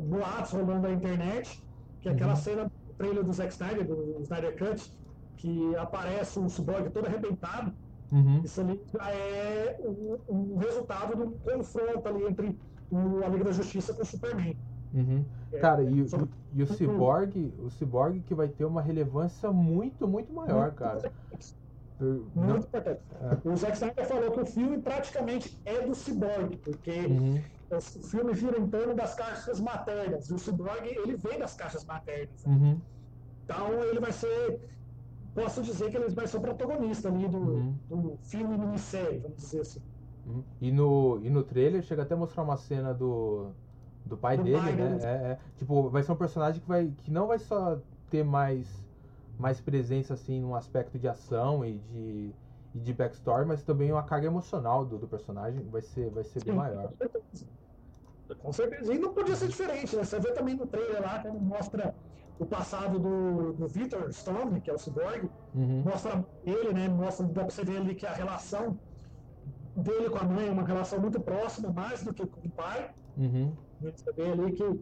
boatos 0.00 0.52
rolando 0.52 0.88
na 0.88 0.92
internet, 0.92 1.62
que 2.00 2.08
é 2.08 2.12
aquela 2.12 2.34
uhum. 2.34 2.36
cena 2.36 2.64
do 2.64 2.94
trailer 2.96 3.24
do 3.24 3.32
Zack 3.32 3.52
Snyder, 3.52 3.84
do 3.84 4.20
Snyder 4.22 4.56
Cut, 4.56 4.92
que 5.36 5.76
aparece 5.76 6.38
um 6.38 6.48
cyborg 6.48 6.88
todo 6.90 7.06
arrebentado, 7.06 7.74
Uhum. 8.12 8.42
Isso 8.44 8.60
ali 8.60 8.78
já 8.92 9.10
é 9.10 9.80
o, 9.80 10.20
o, 10.28 10.58
resultado 10.58 11.16
do 11.16 11.30
confronto 11.38 12.06
ali 12.06 12.26
entre 12.26 12.58
o, 12.90 13.24
a 13.24 13.28
Liga 13.28 13.44
da 13.44 13.52
Justiça 13.52 13.94
com 13.94 14.02
o 14.02 14.04
Superman. 14.04 14.54
Uhum. 14.94 15.24
É, 15.52 15.58
cara, 15.58 15.82
e, 15.82 16.08
sobre... 16.08 16.28
e, 16.54 16.62
o 16.62 16.66
Cyborg, 16.66 17.54
o 17.58 17.70
Cyborg 17.70 18.20
que 18.20 18.34
vai 18.34 18.48
ter 18.48 18.64
uma 18.64 18.82
relevância 18.82 19.50
muito, 19.50 20.06
muito 20.06 20.32
maior, 20.32 20.72
cara. 20.72 21.10
Muito 22.34 22.66
importante. 22.66 23.00
É. 23.20 23.48
O 23.48 23.56
Zack 23.56 23.74
Snyder 23.74 24.06
falou 24.06 24.32
que 24.32 24.40
o 24.40 24.46
filme 24.46 24.78
praticamente 24.78 25.56
é 25.64 25.86
do 25.86 25.94
Cyborg, 25.94 26.56
porque 26.56 26.90
uhum. 27.06 27.40
o 27.70 27.80
filme 27.80 28.34
gira 28.34 28.58
em 28.58 28.66
torno 28.66 28.94
das 28.94 29.14
caixas 29.14 29.60
maternas. 29.60 30.28
E 30.28 30.34
o 30.34 30.38
Cyborg, 30.38 30.84
ele 30.84 31.16
vem 31.16 31.38
das 31.38 31.54
caixas 31.54 31.84
maternas. 31.84 32.44
Né? 32.44 32.52
Uhum. 32.52 32.80
Então 33.44 33.84
ele 33.84 34.00
vai 34.00 34.12
ser. 34.12 34.60
Posso 35.34 35.62
dizer 35.62 35.90
que 35.90 35.96
ele 35.96 36.10
vai 36.10 36.26
ser 36.26 36.36
o 36.36 36.40
protagonista 36.40 37.08
ali 37.08 37.26
do, 37.26 37.38
uhum. 37.38 37.74
do 37.88 38.18
filme 38.22 38.58
minissérie, 38.58 39.18
vamos 39.18 39.38
dizer 39.38 39.60
assim. 39.60 39.80
Uhum. 40.26 40.42
E, 40.60 40.70
no, 40.70 41.20
e 41.22 41.30
no 41.30 41.42
trailer 41.42 41.82
chega 41.82 42.02
até 42.02 42.14
a 42.14 42.16
mostrar 42.16 42.42
uma 42.42 42.56
cena 42.56 42.92
do, 42.92 43.50
do 44.04 44.16
pai 44.16 44.36
do 44.36 44.44
dele, 44.44 44.58
pai, 44.58 44.72
né? 44.72 44.98
É, 45.02 45.06
é, 45.06 45.38
tipo, 45.56 45.88
vai 45.88 46.02
ser 46.02 46.12
um 46.12 46.16
personagem 46.16 46.60
que, 46.60 46.68
vai, 46.68 46.92
que 47.04 47.10
não 47.10 47.26
vai 47.26 47.38
só 47.38 47.78
ter 48.10 48.24
mais 48.24 48.82
mais 49.38 49.60
presença 49.60 50.14
assim 50.14 50.40
num 50.40 50.54
aspecto 50.54 50.98
de 50.98 51.08
ação 51.08 51.64
e 51.64 51.78
de, 51.78 52.34
e 52.74 52.78
de 52.78 52.92
backstory, 52.92 53.46
mas 53.46 53.62
também 53.62 53.90
uma 53.90 54.02
carga 54.02 54.26
emocional 54.26 54.84
do, 54.84 54.98
do 54.98 55.08
personagem 55.08 55.66
vai 55.68 55.82
ser, 55.82 56.10
vai 56.10 56.22
ser 56.22 56.44
bem 56.44 56.54
maior. 56.54 56.92
Com 58.38 58.52
certeza. 58.52 58.94
E 58.94 58.98
não 58.98 59.12
podia 59.12 59.34
ser 59.34 59.48
diferente, 59.48 59.96
né? 59.96 60.04
Você 60.04 60.18
vê 60.20 60.32
também 60.32 60.54
no 60.54 60.66
trailer 60.66 61.02
lá, 61.02 61.18
quando 61.18 61.40
mostra 61.40 61.94
o 62.38 62.46
passado 62.46 62.98
do, 62.98 63.52
do 63.52 63.68
Victor 63.68 64.12
Stone, 64.12 64.60
que 64.60 64.70
é 64.70 64.74
o 64.74 64.78
Cyborg, 64.78 65.28
uhum. 65.54 65.82
mostra 65.84 66.24
ele, 66.44 66.72
né? 66.72 66.88
Mostra, 66.88 67.26
dá 67.26 67.44
pra 67.44 67.50
você 67.50 67.64
ver 67.64 67.78
ali 67.78 67.94
que 67.94 68.06
a 68.06 68.12
relação 68.12 68.78
dele 69.76 70.10
com 70.10 70.18
a 70.18 70.24
mãe 70.24 70.48
é 70.48 70.50
uma 70.50 70.64
relação 70.64 71.00
muito 71.00 71.20
próxima, 71.20 71.70
mais 71.72 72.02
do 72.02 72.12
que 72.12 72.26
com 72.26 72.46
o 72.46 72.50
pai. 72.50 72.90
Uhum. 73.16 73.52
Você 73.80 74.12
vê 74.12 74.30
ali 74.30 74.52
que 74.52 74.80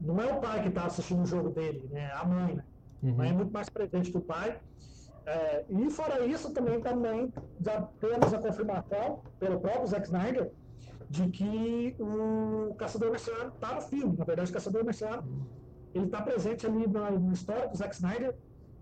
não 0.00 0.20
é 0.20 0.32
o 0.32 0.40
pai 0.40 0.62
que 0.62 0.68
está 0.68 0.86
assistindo 0.86 1.22
o 1.22 1.26
jogo 1.26 1.50
dele, 1.50 1.88
né? 1.90 2.10
É 2.10 2.12
a 2.12 2.24
mãe, 2.24 2.54
né? 2.54 2.64
Uhum. 3.02 3.14
Mãe 3.14 3.30
é 3.30 3.32
muito 3.32 3.52
mais 3.52 3.68
presente 3.68 4.10
que 4.10 4.18
o 4.18 4.22
pai. 4.22 4.58
É, 5.24 5.64
e 5.68 5.90
fora 5.90 6.24
isso, 6.26 6.52
também, 6.52 6.80
também 6.80 7.32
já 7.60 7.82
temos 8.00 8.34
a 8.34 8.38
confirmação 8.38 9.20
pelo 9.38 9.60
próprio 9.60 9.86
Zack 9.86 10.06
Snyder 10.06 10.50
de 11.08 11.28
que 11.28 11.94
o 12.00 12.74
Caçador 12.74 13.10
Mercenário 13.10 13.52
está 13.54 13.74
no 13.74 13.80
filme. 13.82 14.16
Na 14.16 14.24
verdade, 14.24 14.50
o 14.50 14.54
Caçador 14.54 14.84
Mercenário 14.84 15.24
ele 15.94 16.06
está 16.06 16.22
presente 16.22 16.66
ali 16.66 16.86
na, 16.86 17.10
na, 17.10 17.32
história 17.32 17.68
do 17.68 17.76
Zack 17.76 17.94
Snyder 17.94 18.34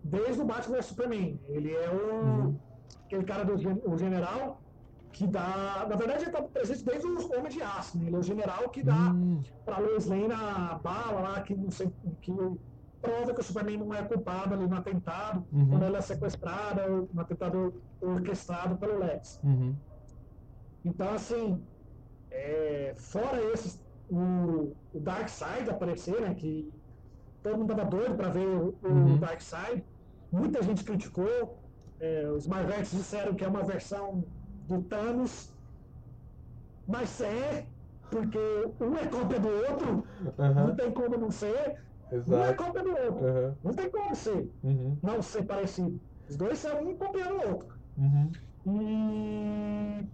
desde 0.03 0.41
o 0.41 0.45
Batman 0.45 0.77
vs 0.77 0.87
Superman. 0.87 1.41
Ele 1.49 1.75
é 1.75 1.91
o, 1.91 2.15
uhum. 2.15 2.57
aquele 3.05 3.25
cara 3.25 3.45
do 3.45 3.55
o 3.91 3.99
general 3.99 4.61
que 5.13 5.27
dá. 5.27 5.87
Na 5.89 5.97
verdade, 5.97 6.25
ele 6.25 6.31
está 6.31 6.43
presente 6.43 6.85
desde 6.85 7.07
o 7.07 7.39
Homem 7.39 7.51
de 7.51 7.63
Aço. 7.63 7.99
Né? 7.99 8.07
Ele 8.07 8.17
é 8.17 8.19
o 8.19 8.23
general 8.23 8.69
que 8.69 8.83
dá 8.83 9.13
uhum. 9.13 9.43
para 9.65 9.79
Lois 9.79 10.07
Lane 10.07 10.33
a 10.33 10.79
bala 10.83 11.21
lá 11.21 11.41
que, 11.43 11.55
não 11.55 11.71
sei, 11.71 11.91
que 12.21 12.33
prova 13.01 13.33
que 13.33 13.41
o 13.41 13.45
Superman 13.45 13.79
não 13.79 13.95
é 13.95 14.03
culpado 14.03 14.55
ali 14.55 14.67
no 14.67 14.77
atentado, 14.77 15.45
uhum. 15.53 15.69
quando 15.69 15.85
ela 15.85 15.99
é 15.99 16.01
sequestrada, 16.01 16.87
no 16.89 17.21
atentado 17.21 17.83
orquestrado 18.01 18.77
pelo 18.77 18.99
Lex. 18.99 19.41
Uhum. 19.43 19.75
Então, 20.85 21.13
assim, 21.15 21.63
é, 22.31 22.95
fora 22.97 23.43
esses, 23.53 23.81
o, 24.09 24.73
o 24.93 25.01
Darkseid 25.01 25.69
aparecer, 25.71 26.21
né, 26.21 26.35
que 26.35 26.71
todo 27.43 27.59
mundo 27.59 27.73
estava 27.73 27.89
doido 27.89 28.15
para 28.15 28.29
ver 28.29 28.47
o, 28.47 28.75
uhum. 28.83 29.15
o 29.15 29.19
Darkseid, 29.19 29.85
muita 30.31 30.63
gente 30.63 30.85
criticou, 30.85 31.59
é, 31.99 32.31
os 32.31 32.47
Marvetes 32.47 32.93
disseram 32.93 33.35
que 33.35 33.45
é 33.45 33.49
uma 33.49 33.63
versão 33.63 34.25
do 34.71 34.83
Thanos, 34.83 35.53
mas 36.87 37.21
é, 37.21 37.67
porque 38.11 38.39
um 38.81 38.97
é 38.97 39.07
cópia 39.07 39.41
do 39.41 39.49
outro, 39.49 40.05
não 40.39 40.75
tem 40.75 40.91
como 40.93 41.19
não 41.19 41.31
ser, 41.31 41.79
Exato. 42.13 42.33
Um 42.33 42.45
é 42.45 42.55
cópia 42.55 42.83
do 42.83 42.91
outro. 42.91 43.25
Uhum. 43.25 43.55
Não 43.63 43.73
tem 43.73 43.91
como 43.91 44.17
ser. 44.17 44.51
Uhum. 44.65 44.99
Não 45.03 45.23
ser 45.23 45.45
parecido. 45.45 46.01
Os 46.29 46.37
dois 46.37 46.59
são 46.59 46.83
um 46.83 46.97
copiando 46.97 47.35
o 47.35 47.49
outro. 47.49 47.79
Uhum. 47.97 48.33
E... 48.67 50.07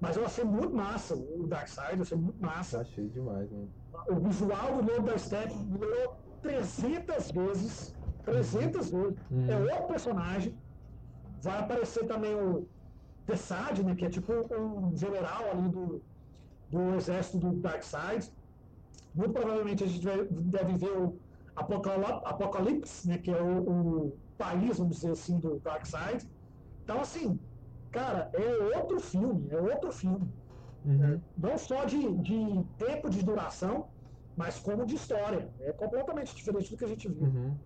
Mas 0.00 0.16
eu 0.16 0.24
achei 0.24 0.44
muito 0.44 0.74
massa 0.74 1.14
o 1.14 1.46
Darkseid, 1.46 1.96
eu 1.96 2.02
achei 2.02 2.18
muito 2.18 2.40
massa. 2.40 2.80
Achei 2.80 3.08
demais, 3.08 3.50
mano. 3.50 3.68
O 4.08 4.14
visual 4.16 4.82
do 4.82 4.92
Lobo 4.92 5.06
da 5.08 5.18
Step 5.18 5.52
melhorou 5.54 6.16
300 6.42 7.30
vezes. 7.32 7.94
300 8.24 8.90
vezes. 8.90 9.16
Uhum. 9.30 9.50
É 9.50 9.56
outro 9.56 9.88
personagem. 9.88 10.54
Vai 11.42 11.58
aparecer 11.58 12.06
também 12.06 12.34
o 12.34 12.66
Tessad, 13.28 13.82
né? 13.82 13.94
Que 13.94 14.06
é 14.06 14.08
tipo 14.08 14.32
um 14.32 14.96
general 14.96 15.50
ali 15.50 15.68
do, 15.68 16.02
do 16.70 16.94
exército 16.94 17.38
do 17.38 17.52
Darkseid. 17.60 18.32
Muito 19.14 19.32
provavelmente 19.32 19.84
a 19.84 19.86
gente 19.86 20.04
vai, 20.04 20.26
deve 20.30 20.78
ver 20.78 20.96
o 20.96 21.18
Apocalipse, 21.54 23.08
né, 23.08 23.18
que 23.18 23.30
é 23.30 23.42
o, 23.42 23.68
o, 23.68 24.18
país, 24.38 24.78
vamos 24.78 24.96
dizer 24.96 25.10
assim, 25.10 25.38
do 25.40 25.58
Darkseid. 25.58 26.26
Então, 26.84 27.00
assim, 27.00 27.38
cara, 27.90 28.30
é 28.32 28.78
outro 28.78 29.00
filme, 29.00 29.48
é 29.50 29.60
outro 29.60 29.92
filme. 29.92 30.32
Uhum. 30.86 31.20
Não 31.36 31.58
só 31.58 31.84
de, 31.84 32.00
de 32.18 32.64
tempo 32.78 33.10
de 33.10 33.22
duração, 33.22 33.88
mas 34.36 34.60
como 34.60 34.86
de 34.86 34.94
história. 34.94 35.50
É 35.60 35.72
completamente 35.72 36.34
diferente 36.34 36.70
do 36.70 36.76
que 36.76 36.84
a 36.84 36.88
gente 36.88 37.08
viu. 37.08 37.26
Uhum. 37.26 37.56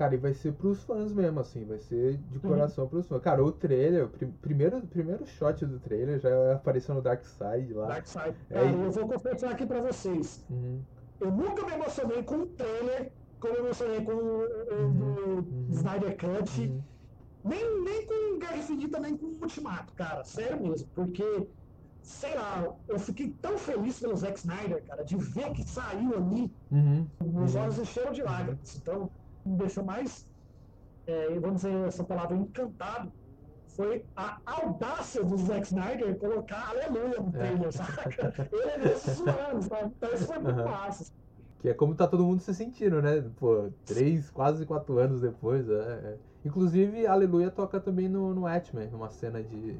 Cara, 0.00 0.14
e 0.14 0.16
vai 0.16 0.32
ser 0.32 0.54
pros 0.54 0.82
fãs 0.82 1.12
mesmo, 1.12 1.40
assim, 1.40 1.62
vai 1.66 1.78
ser 1.78 2.16
de 2.30 2.38
uhum. 2.38 2.54
coração 2.54 2.84
uhum. 2.84 2.90
pros 2.90 3.06
fãs. 3.06 3.20
Cara, 3.20 3.44
o 3.44 3.52
trailer, 3.52 4.06
o 4.06 4.08
pr 4.08 4.24
primeiro, 4.40 4.80
primeiro 4.86 5.26
shot 5.26 5.66
do 5.66 5.78
trailer 5.78 6.18
já 6.18 6.54
apareceu 6.54 6.94
no 6.94 7.02
Dark 7.02 7.22
Side 7.22 7.74
lá. 7.74 7.86
Dark 7.86 8.06
Side. 8.06 8.34
É, 8.48 8.54
Cara, 8.54 8.70
eu 8.70 8.90
vou 8.90 9.06
confessar 9.06 9.50
aqui 9.50 9.66
pra 9.66 9.82
vocês. 9.82 10.42
Uhum. 10.48 10.80
Eu 11.20 11.30
nunca 11.30 11.66
me 11.66 11.74
emocionei 11.74 12.22
com 12.22 12.36
o 12.36 12.46
trailer 12.46 13.12
como 13.38 13.54
eu 13.54 13.64
emocionei 13.66 14.00
com 14.00 14.12
o, 14.12 14.46
uhum. 14.72 15.34
uhum. 15.36 15.66
Snyder 15.68 16.16
Cut. 16.16 16.60
Uhum. 16.62 16.82
Nem, 17.44 17.84
nem 17.84 18.06
com 18.06 18.38
Guerra 18.38 18.56
Infinita, 18.56 19.00
nem 19.00 19.18
com 19.18 19.26
Ultimato, 19.26 19.92
cara. 19.92 20.24
Sério 20.24 20.62
mesmo. 20.62 20.88
Porque, 20.94 21.46
sei 22.00 22.34
lá, 22.36 22.74
eu 22.88 22.98
fiquei 22.98 23.34
tão 23.42 23.58
feliz 23.58 24.00
pelo 24.00 24.16
Zack 24.16 24.38
Snyder, 24.38 24.82
cara, 24.82 25.04
de 25.04 25.16
ver 25.16 25.52
que 25.52 25.62
saiu 25.62 26.16
ali. 26.16 26.50
Uhum. 26.70 27.06
Meus 27.22 27.54
olhos 27.54 27.78
encheram 27.78 28.12
de 28.12 28.22
lágrimas. 28.22 28.76
Então, 28.76 29.10
me 29.44 29.56
deixou 29.56 29.84
mais, 29.84 30.28
é, 31.06 31.38
vamos 31.38 31.62
dizer 31.62 31.74
essa 31.86 32.04
palavra, 32.04 32.36
encantado, 32.36 33.12
foi 33.68 34.04
a 34.16 34.38
audácia 34.44 35.24
do 35.24 35.36
Zack 35.38 35.66
Snyder 35.66 36.18
colocar 36.18 36.70
aleluia 36.70 37.20
no 37.20 37.28
é. 37.28 37.32
trailer, 37.32 37.68
é. 37.68 37.72
saca? 37.72 38.34
Ele 38.52 38.70
é 38.70 38.78
desses 38.78 39.16
zoando, 39.16 39.62
sabe? 39.62 39.92
Então 39.96 40.12
isso 40.12 40.26
foi 40.26 40.38
muito 40.38 40.60
uhum. 40.60 40.68
massa. 40.68 41.12
Que 41.60 41.68
é 41.68 41.74
como 41.74 41.94
tá 41.94 42.06
todo 42.06 42.24
mundo 42.24 42.40
se 42.40 42.54
sentindo, 42.54 43.02
né? 43.02 43.22
Pô, 43.38 43.68
três, 43.84 44.30
quase 44.30 44.64
quatro 44.64 44.98
anos 44.98 45.20
depois. 45.20 45.68
É, 45.68 45.74
é. 45.74 46.16
Inclusive, 46.42 47.06
Aleluia 47.06 47.50
toca 47.50 47.78
também 47.78 48.08
no, 48.08 48.34
no 48.34 48.46
Atman, 48.46 48.86
numa 48.86 49.10
cena 49.10 49.42
de, 49.42 49.74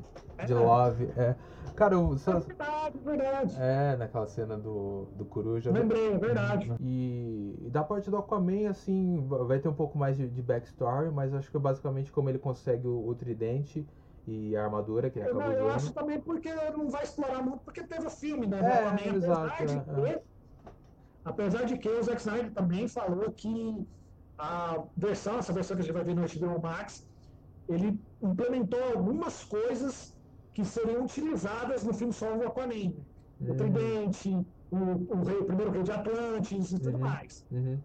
de 0.47 0.53
é. 0.53 0.55
Love. 0.55 1.09
É. 1.17 1.35
Cara, 1.75 1.99
o. 1.99 2.15
É 2.15 2.17
verdade, 2.17 2.99
verdade. 2.99 3.57
É, 3.59 3.97
naquela 3.97 4.27
cena 4.27 4.59
do, 4.59 5.07
do 5.17 5.25
Coruja. 5.25 5.71
Lembrei, 5.71 6.13
é 6.13 6.19
verdade. 6.19 6.71
E, 6.79 7.57
e, 7.63 7.71
da 7.71 7.83
parte 7.83 8.11
do 8.11 8.19
Aquaman, 8.19 8.69
assim, 8.69 9.27
vai 9.27 9.59
ter 9.59 9.69
um 9.69 9.75
pouco 9.75 9.97
mais 9.97 10.19
de, 10.19 10.29
de 10.29 10.43
backstory, 10.43 11.11
mas 11.11 11.33
acho 11.33 11.51
que 11.51 11.57
é 11.57 11.61
basicamente 11.61 12.13
como 12.13 12.29
ele 12.29 12.39
consegue 12.39 12.87
o, 12.87 13.09
o 13.09 13.15
tridente 13.15 13.87
e 14.27 14.55
a 14.55 14.65
armadura 14.65 15.09
que 15.09 15.19
ele 15.19 15.29
acabou 15.29 15.51
Eu, 15.51 15.59
eu 15.61 15.71
acho 15.71 15.95
também 15.95 16.21
porque 16.21 16.53
não 16.77 16.91
vai 16.91 17.05
explorar 17.05 17.43
muito, 17.43 17.61
porque 17.61 17.83
teve 17.83 18.07
o 18.07 18.11
filme, 18.11 18.47
né? 18.47 18.61
É, 18.61 19.09
exato, 19.09 19.57
que, 19.57 19.73
é. 20.07 20.23
Apesar 21.25 21.65
de 21.65 21.79
que 21.79 21.89
o 21.89 22.03
Zack 22.03 22.21
Snyder 22.21 22.53
também 22.53 22.89
falou 22.89 23.31
que 23.33 23.87
a 24.39 24.83
versão, 24.97 25.39
essa 25.39 25.53
versão 25.53 25.77
que 25.77 25.83
a 25.83 25.85
gente 25.85 25.95
vai 25.95 26.05
ver 26.05 26.15
no 26.15 26.23
HBO 26.23 26.63
Max, 26.63 27.07
ele 27.69 27.99
implementou 28.23 28.83
algumas 28.95 29.45
coisas 29.45 30.17
que 30.55 30.65
seriam 30.65 31.05
utilizadas 31.05 31.85
no 31.85 31.93
filme 31.93 32.13
solo 32.13 32.39
do 32.39 32.47
Aquaman. 32.47 32.93
Uhum. 33.41 33.51
O 33.51 33.55
Tridente, 33.55 34.47
o, 34.71 34.77
o, 34.77 35.25
rei, 35.25 35.39
o, 35.39 35.45
primeiro 35.45 35.71
rei 35.71 35.83
de 35.83 35.93
Atlantis 35.93 36.73
e 36.73 36.79
tudo 36.79 36.95
uhum. 36.97 37.01
mais. 37.01 37.47
Uhum. 37.51 37.79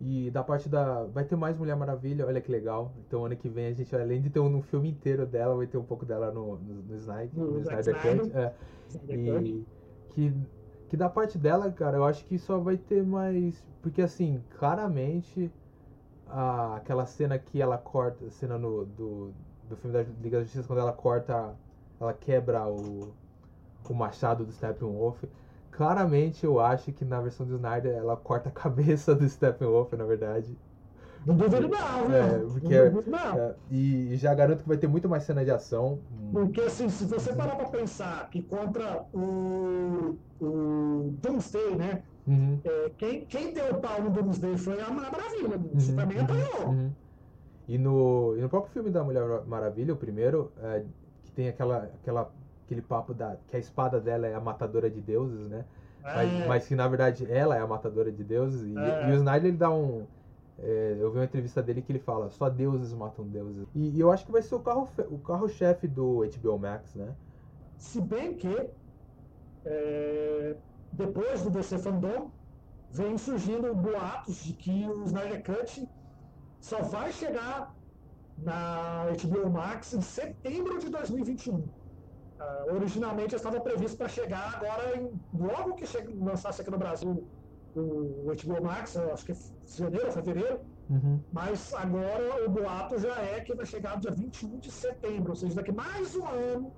E 0.00 0.30
da 0.30 0.42
parte 0.42 0.68
da. 0.68 1.04
Vai 1.04 1.24
ter 1.24 1.36
mais 1.36 1.56
Mulher 1.56 1.76
Maravilha, 1.76 2.26
olha 2.26 2.40
que 2.40 2.50
legal. 2.50 2.92
Então 3.06 3.24
ano 3.24 3.36
que 3.36 3.48
vem 3.48 3.66
a 3.66 3.72
gente, 3.72 3.94
além 3.94 4.20
de 4.20 4.30
ter 4.30 4.40
um, 4.40 4.56
um 4.56 4.62
filme 4.62 4.90
inteiro 4.90 5.24
dela, 5.24 5.54
vai 5.54 5.66
ter 5.66 5.78
um 5.78 5.84
pouco 5.84 6.04
dela 6.04 6.32
no, 6.32 6.56
no, 6.56 6.82
no, 6.82 6.94
Snyder, 6.96 7.30
no, 7.34 7.52
no 7.52 7.60
Snyder 7.60 7.94
Cut. 8.02 8.36
É. 8.36 8.52
E 9.08 9.64
que, 10.10 10.34
que 10.92 10.96
da 10.98 11.08
parte 11.08 11.38
dela, 11.38 11.72
cara, 11.72 11.96
eu 11.96 12.04
acho 12.04 12.22
que 12.26 12.38
só 12.38 12.58
vai 12.58 12.76
ter 12.76 13.02
mais. 13.02 13.64
Porque 13.80 14.02
assim, 14.02 14.44
claramente 14.58 15.50
a, 16.26 16.76
aquela 16.76 17.06
cena 17.06 17.38
que 17.38 17.62
ela 17.62 17.78
corta, 17.78 18.28
cena 18.30 18.58
no, 18.58 18.84
do, 18.84 19.32
do 19.70 19.74
filme 19.78 19.96
da 19.96 20.02
Liga 20.20 20.36
da 20.36 20.42
Justiça, 20.44 20.66
quando 20.66 20.80
ela 20.80 20.92
corta, 20.92 21.56
ela 21.98 22.12
quebra 22.12 22.68
o, 22.68 23.14
o 23.88 23.94
machado 23.94 24.44
do 24.44 24.52
Steppenwolf. 24.52 25.24
Claramente 25.70 26.44
eu 26.44 26.60
acho 26.60 26.92
que 26.92 27.06
na 27.06 27.22
versão 27.22 27.46
do 27.46 27.54
Snyder 27.54 27.94
ela 27.94 28.14
corta 28.14 28.50
a 28.50 28.52
cabeça 28.52 29.14
do 29.14 29.26
Steppenwolf, 29.26 29.94
na 29.94 30.04
verdade. 30.04 30.58
Não 31.24 31.36
duvido 31.36 31.68
não, 31.68 32.08
né? 32.08 32.18
É, 32.18 32.38
porque, 32.38 32.78
não 32.78 32.90
duvido 32.90 33.10
não. 33.10 33.38
É, 33.38 33.54
e 33.70 34.16
já 34.16 34.34
garanto 34.34 34.62
que 34.62 34.68
vai 34.68 34.76
ter 34.76 34.88
muito 34.88 35.08
mais 35.08 35.22
cena 35.24 35.44
de 35.44 35.50
ação. 35.50 35.98
Porque 36.32 36.60
assim, 36.62 36.88
se 36.88 37.04
você 37.04 37.32
parar 37.32 37.56
pra 37.56 37.66
pensar 37.66 38.28
que 38.30 38.42
contra 38.42 39.04
o, 39.12 40.16
o 40.40 41.14
Doomsday, 41.22 41.76
né? 41.76 42.02
Uhum. 42.26 42.58
É, 42.64 42.90
quem, 42.96 43.24
quem 43.26 43.52
deu 43.52 43.72
o 43.72 43.80
pau 43.80 44.00
no 44.00 44.10
Doomsday 44.10 44.56
foi 44.56 44.80
a 44.80 44.90
Maravilha. 44.90 45.56
Uhum. 45.56 45.80
Superman 45.80 46.18
uhum. 46.18 46.24
apanhou. 46.24 46.68
Uhum. 46.68 46.90
E 47.68 47.78
no, 47.78 48.34
e 48.36 48.40
no 48.40 48.48
próprio 48.48 48.72
filme 48.72 48.90
da 48.90 49.04
Mulher 49.04 49.24
Maravilha, 49.46 49.94
o 49.94 49.96
primeiro, 49.96 50.52
é, 50.62 50.82
que 51.24 51.32
tem 51.32 51.48
aquela, 51.48 51.90
aquela, 52.00 52.30
aquele 52.64 52.82
papo 52.82 53.14
da, 53.14 53.36
que 53.46 53.56
a 53.56 53.58
espada 53.58 54.00
dela 54.00 54.26
é 54.26 54.34
a 54.34 54.40
matadora 54.40 54.90
de 54.90 55.00
deuses, 55.00 55.48
né? 55.48 55.64
É. 56.04 56.14
Mas, 56.14 56.46
mas, 56.46 56.66
que 56.66 56.74
na 56.74 56.88
verdade 56.88 57.26
ela 57.30 57.56
é 57.56 57.60
a 57.60 57.66
matadora 57.66 58.10
de 58.10 58.24
deuses. 58.24 58.62
E, 58.62 58.76
é. 58.76 59.08
e 59.08 59.12
o 59.12 59.14
Snyder 59.16 59.48
ele 59.48 59.56
dá 59.56 59.70
um. 59.70 60.06
É, 60.62 60.96
eu 60.98 61.10
vi 61.10 61.18
uma 61.18 61.24
entrevista 61.24 61.60
dele 61.60 61.82
que 61.82 61.90
ele 61.90 61.98
fala: 61.98 62.30
só 62.30 62.48
deuses 62.48 62.92
matam 62.92 63.26
deuses. 63.26 63.66
E, 63.74 63.90
e 63.90 64.00
eu 64.00 64.12
acho 64.12 64.24
que 64.24 64.30
vai 64.30 64.42
ser 64.42 64.54
o 64.54 64.60
carro-chefe 64.60 65.14
o 65.14 65.18
carro 65.18 65.46
-chefe 65.48 65.88
do 65.88 66.22
HBO 66.24 66.58
Max, 66.58 66.94
né? 66.94 67.14
Se 67.76 68.00
bem 68.00 68.34
que 68.34 68.70
é, 69.64 70.56
depois 70.92 71.42
do 71.42 71.50
DC 71.50 71.78
Fandom 71.78 72.30
vem 72.90 73.18
surgindo 73.18 73.74
boatos 73.74 74.44
de 74.44 74.52
que 74.52 74.86
o 74.86 75.04
Snyder 75.04 75.42
Cut 75.42 75.88
só 76.60 76.82
vai 76.82 77.10
chegar 77.10 77.74
na 78.38 79.06
HBO 79.22 79.50
Max 79.50 79.94
em 79.94 80.00
setembro 80.00 80.78
de 80.78 80.88
2021. 80.90 81.56
Uh, 81.56 81.68
ah, 82.38 82.64
originalmente 82.72 83.34
estava 83.34 83.60
previsto 83.60 83.96
para 83.96 84.08
chegar 84.08 84.54
agora, 84.56 84.96
em, 84.96 85.12
logo 85.32 85.74
que 85.74 85.86
chega, 85.86 86.12
lançasse 86.24 86.60
aqui 86.60 86.70
no 86.70 86.78
Brasil 86.78 87.26
o, 87.74 88.24
HBO 88.26 88.62
Max, 88.62 88.96
acho 88.96 89.24
que 89.24 89.32
é 89.32 89.36
janeiro 89.66 90.12
fevereiro, 90.12 90.60
uhum. 90.90 91.20
mas 91.32 91.72
agora 91.74 92.44
o 92.44 92.50
boato 92.50 92.98
já 92.98 93.16
é 93.20 93.40
que 93.40 93.54
vai 93.54 93.66
chegar 93.66 93.98
dia 93.98 94.10
21 94.10 94.58
de 94.58 94.70
setembro, 94.70 95.30
ou 95.30 95.36
seja, 95.36 95.54
daqui 95.54 95.72
mais 95.72 96.14
um 96.16 96.26
ano 96.26 96.72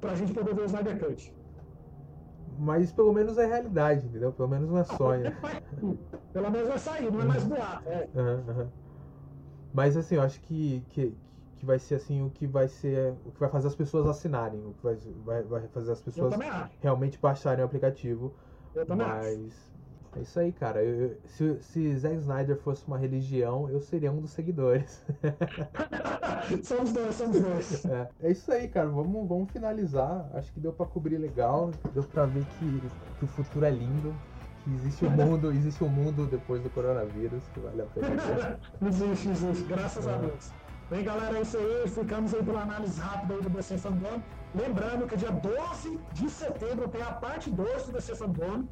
para 0.00 0.12
a 0.12 0.14
gente 0.14 0.32
poder 0.32 0.54
ver 0.54 0.62
o 0.62 0.66
Snyder 0.66 0.98
Cut. 0.98 1.34
Mas 2.58 2.92
pelo 2.92 3.12
menos 3.12 3.38
é 3.38 3.46
realidade, 3.46 4.06
entendeu? 4.06 4.32
Pelo 4.32 4.48
menos 4.48 4.68
não 4.68 4.78
é 4.78 4.84
sonho. 4.84 5.32
pelo 6.32 6.50
menos 6.50 6.68
vai 6.68 6.78
sair, 6.78 7.10
não 7.10 7.20
é 7.20 7.24
mais 7.24 7.44
boato. 7.44 7.88
É. 7.88 8.08
Uhum, 8.14 8.44
uhum. 8.48 8.68
Mas 9.72 9.96
assim, 9.96 10.16
eu 10.16 10.22
acho 10.22 10.40
que, 10.42 10.84
que, 10.88 11.16
que 11.58 11.64
vai 11.64 11.78
ser 11.78 11.94
assim 11.94 12.22
o 12.22 12.30
que 12.30 12.46
vai 12.46 12.68
ser. 12.68 13.14
O 13.24 13.30
que 13.30 13.40
vai 13.40 13.48
fazer 13.48 13.68
as 13.68 13.74
pessoas 13.74 14.06
assinarem, 14.08 14.60
o 14.66 14.74
que 14.74 14.82
vai, 14.82 14.98
vai, 15.24 15.42
vai 15.42 15.68
fazer 15.68 15.92
as 15.92 16.02
pessoas 16.02 16.34
realmente 16.80 17.18
baixarem 17.18 17.62
o 17.62 17.66
aplicativo. 17.66 18.34
Eu 18.74 18.84
também 18.84 19.06
mas 19.06 19.26
acho. 19.26 19.70
É 20.16 20.20
isso 20.20 20.40
aí, 20.40 20.52
cara. 20.52 20.82
Eu, 20.82 21.16
se, 21.24 21.60
se 21.62 21.96
Zack 21.96 22.16
Snyder 22.16 22.56
fosse 22.56 22.86
uma 22.86 22.98
religião, 22.98 23.68
eu 23.70 23.80
seria 23.80 24.10
um 24.10 24.20
dos 24.20 24.30
seguidores. 24.30 25.02
somos 26.64 26.92
dois, 26.92 27.14
somos 27.14 27.40
dois. 27.40 27.84
É, 27.86 28.08
é 28.22 28.30
isso 28.30 28.50
aí, 28.50 28.68
cara. 28.68 28.88
Vamos, 28.88 29.28
vamos 29.28 29.50
finalizar. 29.50 30.28
Acho 30.34 30.52
que 30.52 30.60
deu 30.60 30.72
pra 30.72 30.86
cobrir 30.86 31.18
legal. 31.18 31.70
Deu 31.94 32.02
pra 32.02 32.26
ver 32.26 32.44
que, 32.58 32.82
que 33.18 33.24
o 33.24 33.28
futuro 33.28 33.64
é 33.64 33.70
lindo 33.70 34.14
que 34.64 34.74
existe 34.74 35.04
um 35.04 35.10
mundo, 35.10 35.52
existe 35.52 35.84
um 35.84 35.88
mundo 35.88 36.26
depois 36.26 36.62
do 36.62 36.68
coronavírus 36.70 37.42
que 37.54 37.60
vale 37.60 37.82
a 37.82 37.86
pena. 37.86 38.58
existe, 38.86 39.28
existe, 39.28 39.64
graças 39.64 40.06
a 40.06 40.16
Deus. 40.16 40.52
Bem, 40.90 41.04
galera, 41.04 41.38
é 41.38 41.42
isso 41.42 41.56
aí. 41.56 41.88
Ficamos 41.88 42.34
aí 42.34 42.42
pela 42.42 42.62
análise 42.62 43.00
rápida 43.00 43.34
aí 43.34 43.42
do 43.42 43.48
DC 43.48 43.78
Fandom. 43.78 44.20
Lembrando 44.54 45.06
que 45.06 45.16
dia 45.16 45.30
12 45.30 45.98
de 46.14 46.28
setembro 46.28 46.88
tem 46.88 47.00
a 47.00 47.12
parte 47.12 47.48
2 47.48 47.86
do 47.86 47.92
DC 47.92 48.16
Fandom. 48.16 48.64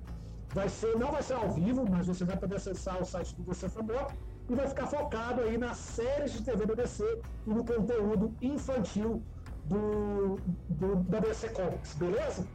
Vai 0.54 0.68
ser, 0.68 0.96
não 0.98 1.12
vai 1.12 1.22
ser 1.22 1.34
ao 1.34 1.50
vivo, 1.50 1.84
mas 1.90 2.06
você 2.06 2.24
vai 2.24 2.36
poder 2.36 2.56
acessar 2.56 3.00
o 3.00 3.04
site 3.04 3.34
do 3.36 3.42
DC 3.42 3.68
Fandom 3.68 4.06
e 4.48 4.54
vai 4.54 4.66
ficar 4.66 4.86
focado 4.86 5.42
aí 5.42 5.58
nas 5.58 5.76
séries 5.76 6.32
de 6.32 6.42
TV 6.42 6.64
do 6.64 6.74
DC 6.74 7.04
e 7.46 7.50
no 7.50 7.64
conteúdo 7.64 8.34
infantil 8.40 9.22
do, 9.66 10.38
do 10.68 10.96
da 11.04 11.20
DC 11.20 11.50
Comics, 11.50 11.94
beleza? 11.96 12.46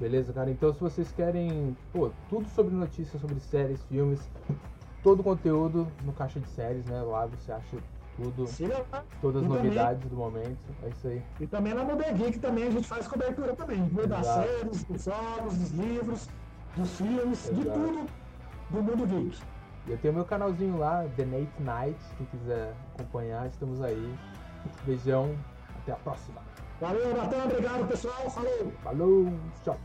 Beleza, 0.00 0.32
cara? 0.32 0.50
Então 0.50 0.72
se 0.72 0.80
vocês 0.80 1.12
querem 1.12 1.76
pô, 1.92 2.10
tudo 2.28 2.48
sobre 2.48 2.74
notícias, 2.74 3.20
sobre 3.20 3.38
séries, 3.38 3.80
filmes, 3.84 4.20
todo 5.02 5.20
o 5.20 5.22
conteúdo 5.22 5.86
no 6.04 6.12
Caixa 6.12 6.40
de 6.40 6.48
Séries, 6.48 6.84
né? 6.86 7.00
Lá 7.00 7.26
você 7.26 7.52
acha 7.52 7.76
tudo, 8.16 8.44
todas 9.20 9.42
as 9.42 9.48
novidades 9.48 10.02
também, 10.02 10.08
do 10.10 10.16
momento. 10.16 10.58
É 10.82 10.88
isso 10.88 11.06
aí. 11.06 11.22
E 11.40 11.46
também 11.46 11.74
na 11.74 11.84
Mundo 11.84 12.02
Geek 12.02 12.38
também 12.40 12.64
a 12.64 12.70
gente 12.70 12.88
faz 12.88 13.06
cobertura 13.06 13.54
também, 13.54 13.86
viu? 13.86 14.06
Das 14.06 14.26
séries, 14.26 14.84
dos 14.84 15.04
jogos, 15.04 15.56
dos 15.56 15.70
livros, 15.70 16.28
dos 16.76 16.96
filmes, 16.96 17.48
Exato. 17.48 17.54
de 17.54 17.64
tudo 17.70 18.06
do 18.70 18.82
Mundo 18.82 19.06
Geek. 19.06 19.42
Eu 19.86 19.98
tenho 19.98 20.14
meu 20.14 20.24
canalzinho 20.24 20.78
lá, 20.78 21.04
The 21.16 21.24
Nate 21.24 21.62
Night, 21.62 21.98
quem 22.16 22.26
quiser 22.26 22.74
acompanhar, 22.94 23.46
estamos 23.48 23.82
aí. 23.82 24.14
Beijão, 24.84 25.36
até 25.82 25.92
a 25.92 25.96
próxima. 25.96 26.40
Valeu, 26.80 27.14
Natan, 27.16 27.44
obrigado 27.44 27.86
pessoal, 27.86 28.30
falou! 28.30 28.72
Falou, 28.82 29.32
tchau! 29.62 29.78